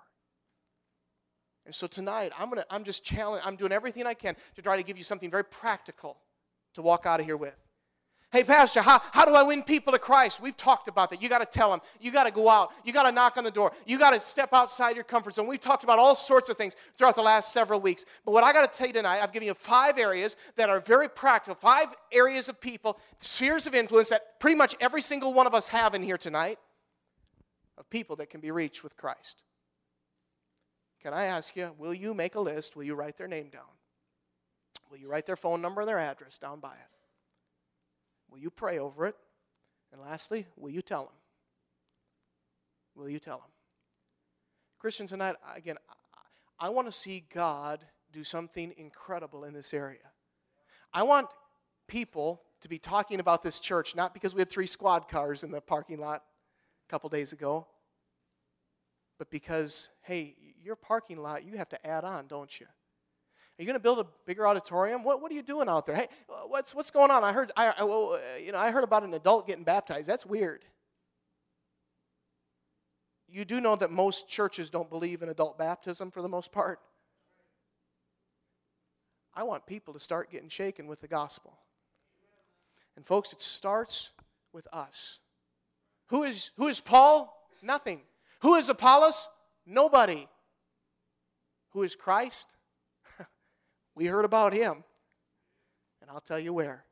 And 1.64 1.74
so 1.74 1.86
tonight, 1.86 2.30
I'm, 2.38 2.50
gonna, 2.50 2.66
I'm 2.68 2.84
just 2.84 3.02
challenging, 3.02 3.48
I'm 3.48 3.56
doing 3.56 3.72
everything 3.72 4.04
I 4.04 4.12
can 4.12 4.36
to 4.56 4.60
try 4.60 4.76
to 4.76 4.82
give 4.82 4.98
you 4.98 5.04
something 5.04 5.30
very 5.30 5.44
practical 5.44 6.18
to 6.74 6.82
walk 6.82 7.06
out 7.06 7.20
of 7.20 7.26
here 7.26 7.38
with. 7.38 7.56
Hey, 8.36 8.44
Pastor, 8.44 8.82
how, 8.82 9.00
how 9.12 9.24
do 9.24 9.34
I 9.34 9.42
win 9.42 9.62
people 9.62 9.94
to 9.94 9.98
Christ? 9.98 10.42
We've 10.42 10.54
talked 10.54 10.88
about 10.88 11.08
that. 11.08 11.22
You 11.22 11.28
got 11.30 11.38
to 11.38 11.46
tell 11.46 11.70
them. 11.70 11.80
You 12.02 12.10
got 12.10 12.24
to 12.24 12.30
go 12.30 12.50
out. 12.50 12.70
You 12.84 12.92
got 12.92 13.04
to 13.04 13.12
knock 13.12 13.38
on 13.38 13.44
the 13.44 13.50
door. 13.50 13.72
You 13.86 13.98
got 13.98 14.12
to 14.12 14.20
step 14.20 14.50
outside 14.52 14.94
your 14.94 15.04
comfort 15.04 15.36
zone. 15.36 15.46
We've 15.46 15.58
talked 15.58 15.84
about 15.84 15.98
all 15.98 16.14
sorts 16.14 16.50
of 16.50 16.58
things 16.58 16.76
throughout 16.98 17.14
the 17.14 17.22
last 17.22 17.50
several 17.50 17.80
weeks. 17.80 18.04
But 18.26 18.32
what 18.32 18.44
I 18.44 18.52
got 18.52 18.70
to 18.70 18.78
tell 18.78 18.88
you 18.88 18.92
tonight, 18.92 19.22
I've 19.22 19.32
given 19.32 19.48
you 19.48 19.54
five 19.54 19.96
areas 19.96 20.36
that 20.56 20.68
are 20.68 20.80
very 20.80 21.08
practical, 21.08 21.54
five 21.54 21.86
areas 22.12 22.50
of 22.50 22.60
people, 22.60 23.00
spheres 23.20 23.66
of 23.66 23.74
influence 23.74 24.10
that 24.10 24.38
pretty 24.38 24.56
much 24.56 24.74
every 24.82 25.00
single 25.00 25.32
one 25.32 25.46
of 25.46 25.54
us 25.54 25.68
have 25.68 25.94
in 25.94 26.02
here 26.02 26.18
tonight 26.18 26.58
of 27.78 27.88
people 27.88 28.16
that 28.16 28.28
can 28.28 28.42
be 28.42 28.50
reached 28.50 28.84
with 28.84 28.98
Christ. 28.98 29.44
Can 31.00 31.14
I 31.14 31.24
ask 31.24 31.56
you, 31.56 31.74
will 31.78 31.94
you 31.94 32.12
make 32.12 32.34
a 32.34 32.40
list? 32.40 32.76
Will 32.76 32.84
you 32.84 32.96
write 32.96 33.16
their 33.16 33.28
name 33.28 33.48
down? 33.48 33.62
Will 34.90 34.98
you 34.98 35.08
write 35.08 35.24
their 35.24 35.36
phone 35.36 35.62
number 35.62 35.80
and 35.80 35.88
their 35.88 35.98
address 35.98 36.36
down 36.36 36.60
by 36.60 36.74
it? 36.74 36.95
Will 38.30 38.38
you 38.38 38.50
pray 38.50 38.78
over 38.78 39.06
it? 39.06 39.16
And 39.92 40.00
lastly, 40.00 40.46
will 40.56 40.70
you 40.70 40.82
tell 40.82 41.04
them? 41.04 41.14
Will 42.94 43.08
you 43.08 43.18
tell 43.18 43.38
them? 43.38 43.50
Christian, 44.78 45.06
tonight, 45.06 45.36
again, 45.54 45.76
I 46.58 46.68
want 46.68 46.86
to 46.86 46.92
see 46.92 47.24
God 47.32 47.80
do 48.12 48.24
something 48.24 48.72
incredible 48.76 49.44
in 49.44 49.52
this 49.52 49.74
area. 49.74 49.98
I 50.92 51.02
want 51.02 51.28
people 51.88 52.42
to 52.60 52.68
be 52.68 52.78
talking 52.78 53.20
about 53.20 53.42
this 53.42 53.60
church, 53.60 53.94
not 53.94 54.14
because 54.14 54.34
we 54.34 54.40
had 54.40 54.50
three 54.50 54.66
squad 54.66 55.08
cars 55.08 55.44
in 55.44 55.50
the 55.50 55.60
parking 55.60 55.98
lot 55.98 56.22
a 56.88 56.90
couple 56.90 57.08
days 57.10 57.32
ago, 57.32 57.66
but 59.18 59.30
because, 59.30 59.90
hey, 60.02 60.34
your 60.62 60.76
parking 60.76 61.18
lot, 61.18 61.44
you 61.44 61.56
have 61.56 61.68
to 61.68 61.86
add 61.86 62.04
on, 62.04 62.26
don't 62.26 62.60
you? 62.60 62.66
Are 63.58 63.62
you 63.62 63.66
going 63.66 63.78
to 63.78 63.82
build 63.82 64.00
a 64.00 64.06
bigger 64.26 64.46
auditorium? 64.46 65.02
What, 65.02 65.22
what 65.22 65.32
are 65.32 65.34
you 65.34 65.42
doing 65.42 65.66
out 65.66 65.86
there? 65.86 65.96
Hey, 65.96 66.08
what's, 66.48 66.74
what's 66.74 66.90
going 66.90 67.10
on? 67.10 67.24
I 67.24 67.32
heard, 67.32 67.52
I, 67.56 67.72
I, 67.78 67.84
well, 67.84 68.12
uh, 68.14 68.38
you 68.38 68.52
know, 68.52 68.58
I 68.58 68.70
heard 68.70 68.84
about 68.84 69.02
an 69.02 69.14
adult 69.14 69.46
getting 69.46 69.64
baptized. 69.64 70.08
That's 70.08 70.26
weird. 70.26 70.64
You 73.28 73.46
do 73.46 73.60
know 73.60 73.74
that 73.76 73.90
most 73.90 74.28
churches 74.28 74.68
don't 74.68 74.90
believe 74.90 75.22
in 75.22 75.30
adult 75.30 75.56
baptism 75.56 76.10
for 76.10 76.20
the 76.20 76.28
most 76.28 76.52
part. 76.52 76.80
I 79.34 79.42
want 79.42 79.66
people 79.66 79.94
to 79.94 80.00
start 80.00 80.30
getting 80.30 80.48
shaken 80.48 80.86
with 80.86 81.00
the 81.00 81.08
gospel. 81.08 81.58
And 82.94 83.06
folks, 83.06 83.32
it 83.32 83.40
starts 83.40 84.10
with 84.52 84.66
us. 84.72 85.18
Who 86.08 86.24
is, 86.24 86.50
who 86.56 86.68
is 86.68 86.80
Paul? 86.80 87.48
Nothing. 87.62 88.02
Who 88.40 88.54
is 88.54 88.68
Apollos? 88.68 89.28
Nobody. 89.66 90.28
Who 91.70 91.82
is 91.82 91.96
Christ? 91.96 92.55
We 93.96 94.06
heard 94.06 94.24
about 94.24 94.52
him. 94.52 94.84
And 96.00 96.10
I'll 96.10 96.20
tell 96.20 96.38
you 96.38 96.52
where. 96.52 96.84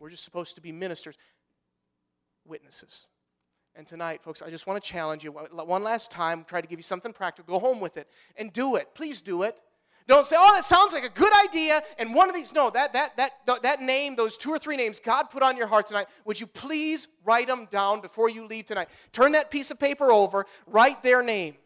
We're 0.00 0.10
just 0.10 0.24
supposed 0.24 0.56
to 0.56 0.60
be 0.60 0.72
ministers, 0.72 1.16
witnesses. 2.44 3.06
And 3.76 3.86
tonight, 3.86 4.22
folks, 4.22 4.42
I 4.42 4.50
just 4.50 4.66
want 4.66 4.82
to 4.82 4.88
challenge 4.88 5.22
you 5.22 5.32
one 5.32 5.84
last 5.84 6.10
time, 6.10 6.44
try 6.44 6.60
to 6.60 6.66
give 6.66 6.78
you 6.78 6.84
something 6.84 7.12
practical. 7.12 7.52
Go 7.52 7.60
home 7.60 7.80
with 7.80 7.96
it 7.96 8.08
and 8.36 8.52
do 8.52 8.76
it. 8.76 8.88
Please 8.94 9.22
do 9.22 9.42
it. 9.42 9.60
Don't 10.06 10.26
say, 10.26 10.36
oh, 10.38 10.54
that 10.54 10.64
sounds 10.64 10.92
like 10.92 11.04
a 11.04 11.08
good 11.08 11.32
idea. 11.48 11.82
And 11.98 12.14
one 12.14 12.28
of 12.28 12.34
these, 12.34 12.52
no, 12.52 12.70
that, 12.70 12.92
that, 12.92 13.16
that, 13.16 13.32
that 13.62 13.80
name, 13.80 14.16
those 14.16 14.36
two 14.36 14.50
or 14.50 14.58
three 14.58 14.76
names 14.76 15.00
God 15.00 15.30
put 15.30 15.42
on 15.42 15.56
your 15.56 15.66
heart 15.66 15.86
tonight, 15.86 16.06
would 16.24 16.38
you 16.38 16.46
please 16.46 17.08
write 17.24 17.46
them 17.46 17.66
down 17.70 18.00
before 18.00 18.28
you 18.28 18.46
leave 18.46 18.66
tonight? 18.66 18.88
Turn 19.12 19.32
that 19.32 19.50
piece 19.50 19.70
of 19.70 19.80
paper 19.80 20.12
over, 20.12 20.44
write 20.66 21.02
their 21.02 21.22
name, 21.22 21.56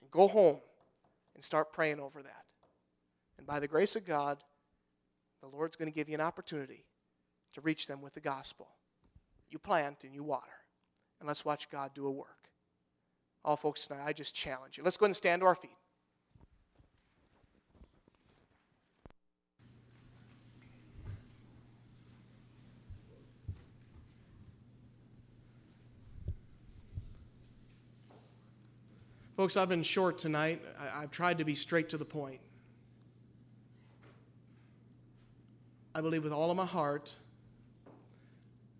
and 0.00 0.10
go 0.10 0.26
home 0.26 0.58
and 1.34 1.44
start 1.44 1.72
praying 1.72 2.00
over 2.00 2.22
that. 2.22 2.43
And 3.44 3.46
by 3.46 3.60
the 3.60 3.68
grace 3.68 3.94
of 3.94 4.06
God, 4.06 4.38
the 5.42 5.48
Lord's 5.48 5.76
going 5.76 5.90
to 5.90 5.94
give 5.94 6.08
you 6.08 6.14
an 6.14 6.22
opportunity 6.22 6.86
to 7.52 7.60
reach 7.60 7.86
them 7.86 8.00
with 8.00 8.14
the 8.14 8.20
gospel. 8.20 8.68
You 9.50 9.58
plant 9.58 10.02
and 10.02 10.14
you 10.14 10.22
water. 10.22 10.46
And 11.20 11.28
let's 11.28 11.44
watch 11.44 11.68
God 11.68 11.90
do 11.92 12.06
a 12.06 12.10
work. 12.10 12.48
All 13.44 13.58
folks 13.58 13.86
tonight, 13.86 14.02
I 14.06 14.14
just 14.14 14.34
challenge 14.34 14.78
you. 14.78 14.82
Let's 14.82 14.96
go 14.96 15.04
ahead 15.04 15.10
and 15.10 15.16
stand 15.16 15.42
to 15.42 15.46
our 15.46 15.54
feet. 15.54 15.76
Folks, 29.36 29.58
I've 29.58 29.68
been 29.68 29.82
short 29.82 30.16
tonight. 30.16 30.62
I, 30.80 31.02
have 31.02 31.10
tried 31.10 31.36
to 31.36 31.44
be 31.44 31.54
straight 31.54 31.90
to 31.90 31.98
the 31.98 32.06
point. 32.06 32.40
I 35.94 36.00
believe 36.00 36.24
with 36.24 36.32
all 36.32 36.50
of 36.50 36.56
my 36.56 36.66
heart 36.66 37.14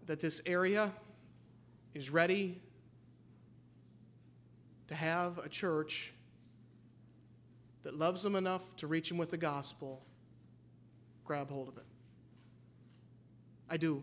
that 0.07 0.21
this 0.21 0.41
area 0.47 0.91
is 1.95 2.11
ready 2.11 2.61
to 4.89 4.95
have 4.97 5.39
a 5.39 5.49
church 5.49 6.13
that 7.85 7.95
loves 7.95 8.23
them 8.23 8.35
enough 8.35 8.75
to 8.77 8.89
reach 8.89 9.09
them 9.09 9.19
with 9.19 9.31
the 9.31 9.37
gospel, 9.37 10.03
grab 11.25 11.51
hold 11.51 11.69
of 11.69 11.77
it. 11.77 11.85
I 13.71 13.77
do. 13.77 14.03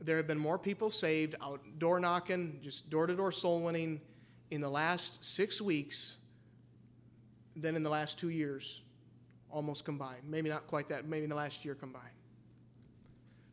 There 0.00 0.16
have 0.16 0.26
been 0.26 0.38
more 0.38 0.58
people 0.58 0.90
saved 0.90 1.36
out 1.40 1.60
door 1.78 2.00
knocking, 2.00 2.58
just 2.60 2.90
door 2.90 3.06
to 3.06 3.14
door 3.14 3.30
soul 3.30 3.60
winning 3.60 4.00
in 4.50 4.60
the 4.60 4.68
last 4.68 5.24
six 5.24 5.60
weeks 5.60 6.16
than 7.54 7.76
in 7.76 7.84
the 7.84 7.90
last 7.90 8.18
two 8.18 8.30
years 8.30 8.81
almost 9.52 9.84
combined. 9.84 10.22
Maybe 10.26 10.48
not 10.48 10.66
quite 10.66 10.88
that, 10.88 11.06
maybe 11.06 11.24
in 11.24 11.30
the 11.30 11.36
last 11.36 11.64
year 11.64 11.74
combined. 11.74 12.04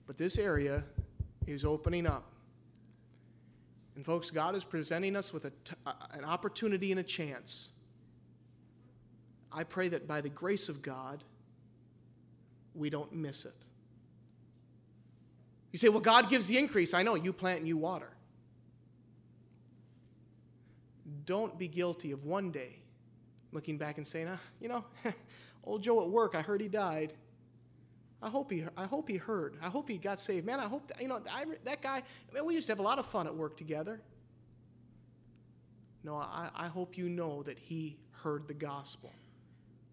But 0.07 0.17
this 0.17 0.37
area 0.37 0.83
is 1.45 1.65
opening 1.65 2.07
up. 2.07 2.31
And, 3.95 4.05
folks, 4.05 4.31
God 4.31 4.55
is 4.55 4.63
presenting 4.63 5.15
us 5.15 5.33
with 5.33 5.45
an 5.45 6.23
opportunity 6.23 6.91
and 6.91 6.99
a 6.99 7.03
chance. 7.03 7.69
I 9.51 9.63
pray 9.63 9.89
that 9.89 10.07
by 10.07 10.21
the 10.21 10.29
grace 10.29 10.69
of 10.69 10.81
God, 10.81 11.23
we 12.73 12.89
don't 12.89 13.13
miss 13.13 13.45
it. 13.45 13.65
You 15.71 15.79
say, 15.79 15.89
well, 15.89 15.99
God 15.99 16.29
gives 16.29 16.47
the 16.47 16.57
increase. 16.57 16.93
I 16.93 17.03
know, 17.03 17.15
you 17.15 17.33
plant 17.33 17.59
and 17.59 17.67
you 17.67 17.77
water. 17.77 18.09
Don't 21.25 21.59
be 21.59 21.67
guilty 21.67 22.11
of 22.11 22.25
one 22.25 22.51
day 22.51 22.79
looking 23.51 23.77
back 23.77 23.97
and 23.97 24.05
saying, 24.05 24.27
ah, 24.31 24.39
you 24.59 24.67
know, 24.69 24.83
Old 25.63 25.83
Joe 25.83 26.01
at 26.01 26.09
work, 26.09 26.35
I 26.35 26.41
heard 26.41 26.61
he 26.61 26.67
died. 26.67 27.13
I 28.21 28.29
hope 28.29 28.51
he, 28.51 28.65
I 28.75 28.85
hope 28.85 29.07
he 29.07 29.15
heard. 29.15 29.55
I 29.61 29.69
hope 29.69 29.87
he 29.87 29.97
got 29.97 30.19
saved. 30.19 30.45
Man, 30.45 30.59
I 30.59 30.67
hope, 30.67 30.87
that, 30.87 31.01
you 31.01 31.07
know, 31.07 31.21
I, 31.31 31.45
that 31.63 31.81
guy, 31.81 32.03
man, 32.33 32.45
we 32.45 32.53
used 32.53 32.67
to 32.67 32.73
have 32.73 32.79
a 32.79 32.83
lot 32.83 32.99
of 32.99 33.05
fun 33.05 33.27
at 33.27 33.35
work 33.35 33.55
together. 33.55 34.01
No, 36.03 36.15
I, 36.15 36.49
I 36.55 36.67
hope 36.67 36.97
you 36.97 37.09
know 37.09 37.43
that 37.43 37.57
he 37.57 37.97
heard 38.11 38.47
the 38.47 38.53
gospel 38.53 39.11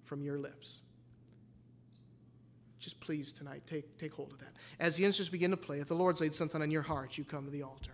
from 0.04 0.22
your 0.22 0.38
lips. 0.38 0.82
Just 2.78 3.00
please 3.00 3.32
tonight, 3.32 3.62
take, 3.66 3.96
take 3.98 4.14
hold 4.14 4.32
of 4.32 4.38
that. 4.38 4.52
As 4.78 4.96
the 4.96 5.04
instruments 5.04 5.30
begin 5.30 5.50
to 5.50 5.56
play, 5.56 5.80
if 5.80 5.88
the 5.88 5.94
Lord's 5.94 6.20
laid 6.20 6.34
something 6.34 6.62
on 6.62 6.70
your 6.70 6.82
heart, 6.82 7.18
you 7.18 7.24
come 7.24 7.44
to 7.44 7.50
the 7.50 7.62
altar. 7.62 7.92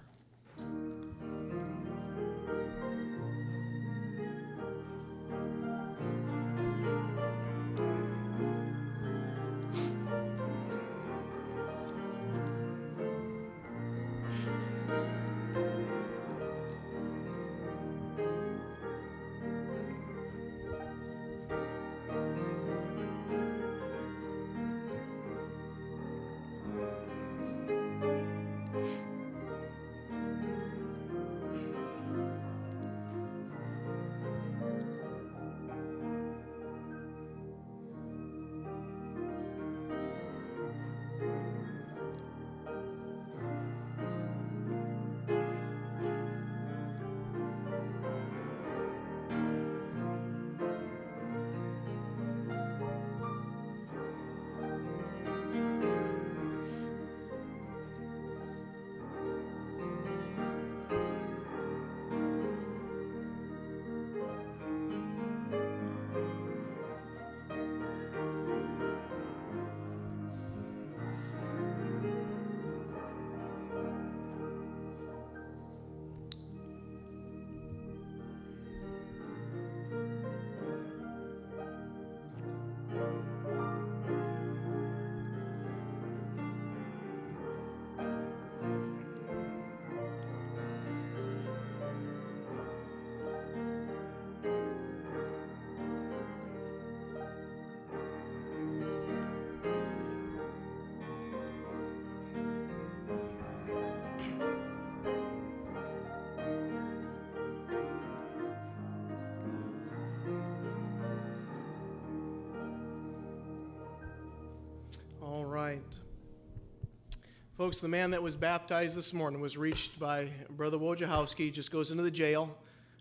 Folks, 117.63 117.79
the 117.79 117.87
man 117.87 118.11
that 118.11 118.21
was 118.21 118.35
baptized 118.35 118.97
this 118.97 119.13
morning 119.13 119.41
was 119.41 119.57
reached 119.57 119.97
by 119.97 120.29
Brother 120.51 120.79
Wojciechowski. 120.79 121.53
Just 121.53 121.71
goes 121.71 121.93
into 121.93 122.03
the 122.03 122.11
jail 122.11 122.59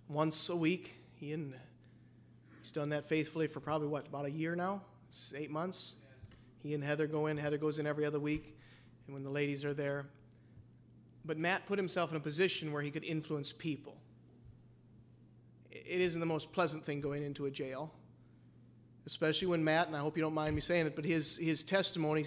once 0.07 0.49
a 0.49 0.55
week. 0.55 0.99
He 1.15 1.33
and 1.33 1.55
he's 2.59 2.71
done 2.71 2.89
that 2.89 3.09
faithfully 3.09 3.47
for 3.47 3.59
probably 3.59 3.87
what 3.87 4.05
about 4.05 4.25
a 4.25 4.29
year 4.29 4.55
now, 4.55 4.83
eight 5.35 5.49
months. 5.49 5.95
He 6.61 6.75
and 6.75 6.83
Heather 6.83 7.07
go 7.07 7.25
in. 7.25 7.39
Heather 7.39 7.57
goes 7.57 7.79
in 7.79 7.87
every 7.87 8.05
other 8.05 8.19
week, 8.19 8.55
and 9.07 9.15
when 9.15 9.23
the 9.23 9.31
ladies 9.31 9.65
are 9.65 9.73
there. 9.73 10.05
But 11.25 11.39
Matt 11.39 11.65
put 11.65 11.79
himself 11.79 12.11
in 12.11 12.17
a 12.17 12.19
position 12.19 12.71
where 12.71 12.83
he 12.83 12.91
could 12.91 13.03
influence 13.03 13.51
people. 13.51 13.97
It 15.71 16.01
isn't 16.01 16.19
the 16.19 16.27
most 16.27 16.51
pleasant 16.51 16.85
thing 16.85 17.01
going 17.01 17.23
into 17.23 17.47
a 17.47 17.49
jail, 17.49 17.91
especially 19.07 19.47
when 19.47 19.63
Matt, 19.63 19.87
and 19.87 19.95
I 19.95 20.01
hope 20.01 20.15
you 20.15 20.21
don't 20.21 20.35
mind 20.35 20.53
me 20.53 20.61
saying 20.61 20.85
it, 20.85 20.95
but 20.95 21.03
his, 21.03 21.37
his 21.37 21.63
testimony 21.63 22.25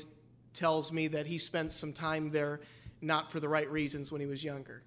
tells 0.55 0.93
me 0.93 1.09
that 1.09 1.27
he 1.27 1.37
spent 1.37 1.73
some 1.73 1.93
time 1.93 2.31
there 2.31 2.61
not 3.01 3.31
for 3.31 3.41
the 3.41 3.49
right 3.49 3.71
reasons 3.71 4.11
when 4.11 4.21
he 4.21 4.27
was 4.27 4.43
younger. 4.43 4.83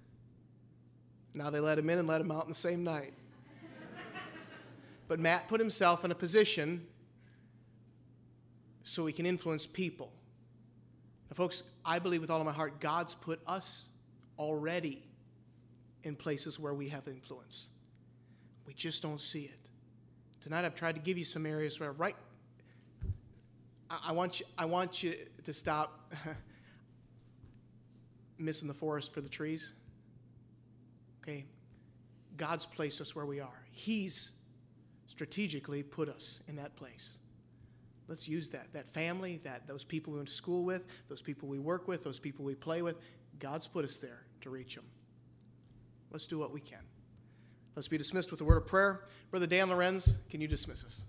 Now 1.34 1.50
they 1.50 1.60
let 1.60 1.78
him 1.78 1.88
in 1.90 1.98
and 1.98 2.08
let 2.08 2.20
him 2.20 2.30
out 2.30 2.42
in 2.42 2.48
the 2.48 2.54
same 2.54 2.82
night. 2.82 3.14
but 5.06 5.20
Matt 5.20 5.46
put 5.46 5.60
himself 5.60 6.04
in 6.04 6.10
a 6.10 6.14
position 6.14 6.86
so 8.82 9.06
he 9.06 9.12
can 9.12 9.26
influence 9.26 9.66
people. 9.66 10.10
Now, 11.30 11.34
folks, 11.34 11.62
I 11.84 11.98
believe 11.98 12.22
with 12.22 12.30
all 12.30 12.40
of 12.40 12.46
my 12.46 12.52
heart, 12.52 12.80
God's 12.80 13.14
put 13.14 13.40
us 13.46 13.88
already 14.38 15.04
in 16.02 16.16
places 16.16 16.58
where 16.58 16.74
we 16.74 16.88
have 16.88 17.06
influence. 17.06 17.68
We 18.66 18.72
just 18.72 19.02
don't 19.02 19.20
see 19.20 19.44
it. 19.44 19.68
Tonight 20.40 20.64
I've 20.64 20.74
tried 20.74 20.94
to 20.94 21.00
give 21.00 21.18
you 21.18 21.24
some 21.24 21.44
areas 21.46 21.78
where 21.78 21.92
right 21.92 22.16
I, 23.90 24.12
want 24.12 24.40
you 24.40 24.46
I 24.56 24.66
want 24.66 25.02
you 25.02 25.14
to 25.48 25.54
stop 25.54 26.12
missing 28.38 28.68
the 28.68 28.74
forest 28.74 29.14
for 29.14 29.22
the 29.22 29.30
trees. 29.30 29.72
Okay? 31.22 31.46
God's 32.36 32.66
placed 32.66 33.00
us 33.00 33.16
where 33.16 33.24
we 33.24 33.40
are. 33.40 33.64
He's 33.70 34.32
strategically 35.06 35.82
put 35.82 36.10
us 36.10 36.42
in 36.48 36.56
that 36.56 36.76
place. 36.76 37.18
Let's 38.08 38.28
use 38.28 38.50
that. 38.50 38.74
That 38.74 38.88
family, 38.88 39.40
that 39.44 39.66
those 39.66 39.84
people 39.84 40.12
we 40.12 40.18
went 40.18 40.28
to 40.28 40.34
school 40.34 40.64
with, 40.64 40.84
those 41.08 41.22
people 41.22 41.48
we 41.48 41.58
work 41.58 41.88
with, 41.88 42.04
those 42.04 42.18
people 42.18 42.44
we 42.44 42.54
play 42.54 42.82
with, 42.82 42.96
God's 43.38 43.66
put 43.66 43.86
us 43.86 43.96
there 43.96 44.26
to 44.42 44.50
reach 44.50 44.74
them. 44.74 44.84
Let's 46.10 46.26
do 46.26 46.38
what 46.38 46.52
we 46.52 46.60
can. 46.60 46.84
Let's 47.74 47.88
be 47.88 47.96
dismissed 47.96 48.30
with 48.30 48.42
a 48.42 48.44
word 48.44 48.58
of 48.58 48.66
prayer. 48.66 49.04
Brother 49.30 49.46
Dan 49.46 49.70
Lorenz, 49.70 50.18
can 50.28 50.42
you 50.42 50.48
dismiss 50.48 50.84
us? 50.84 51.06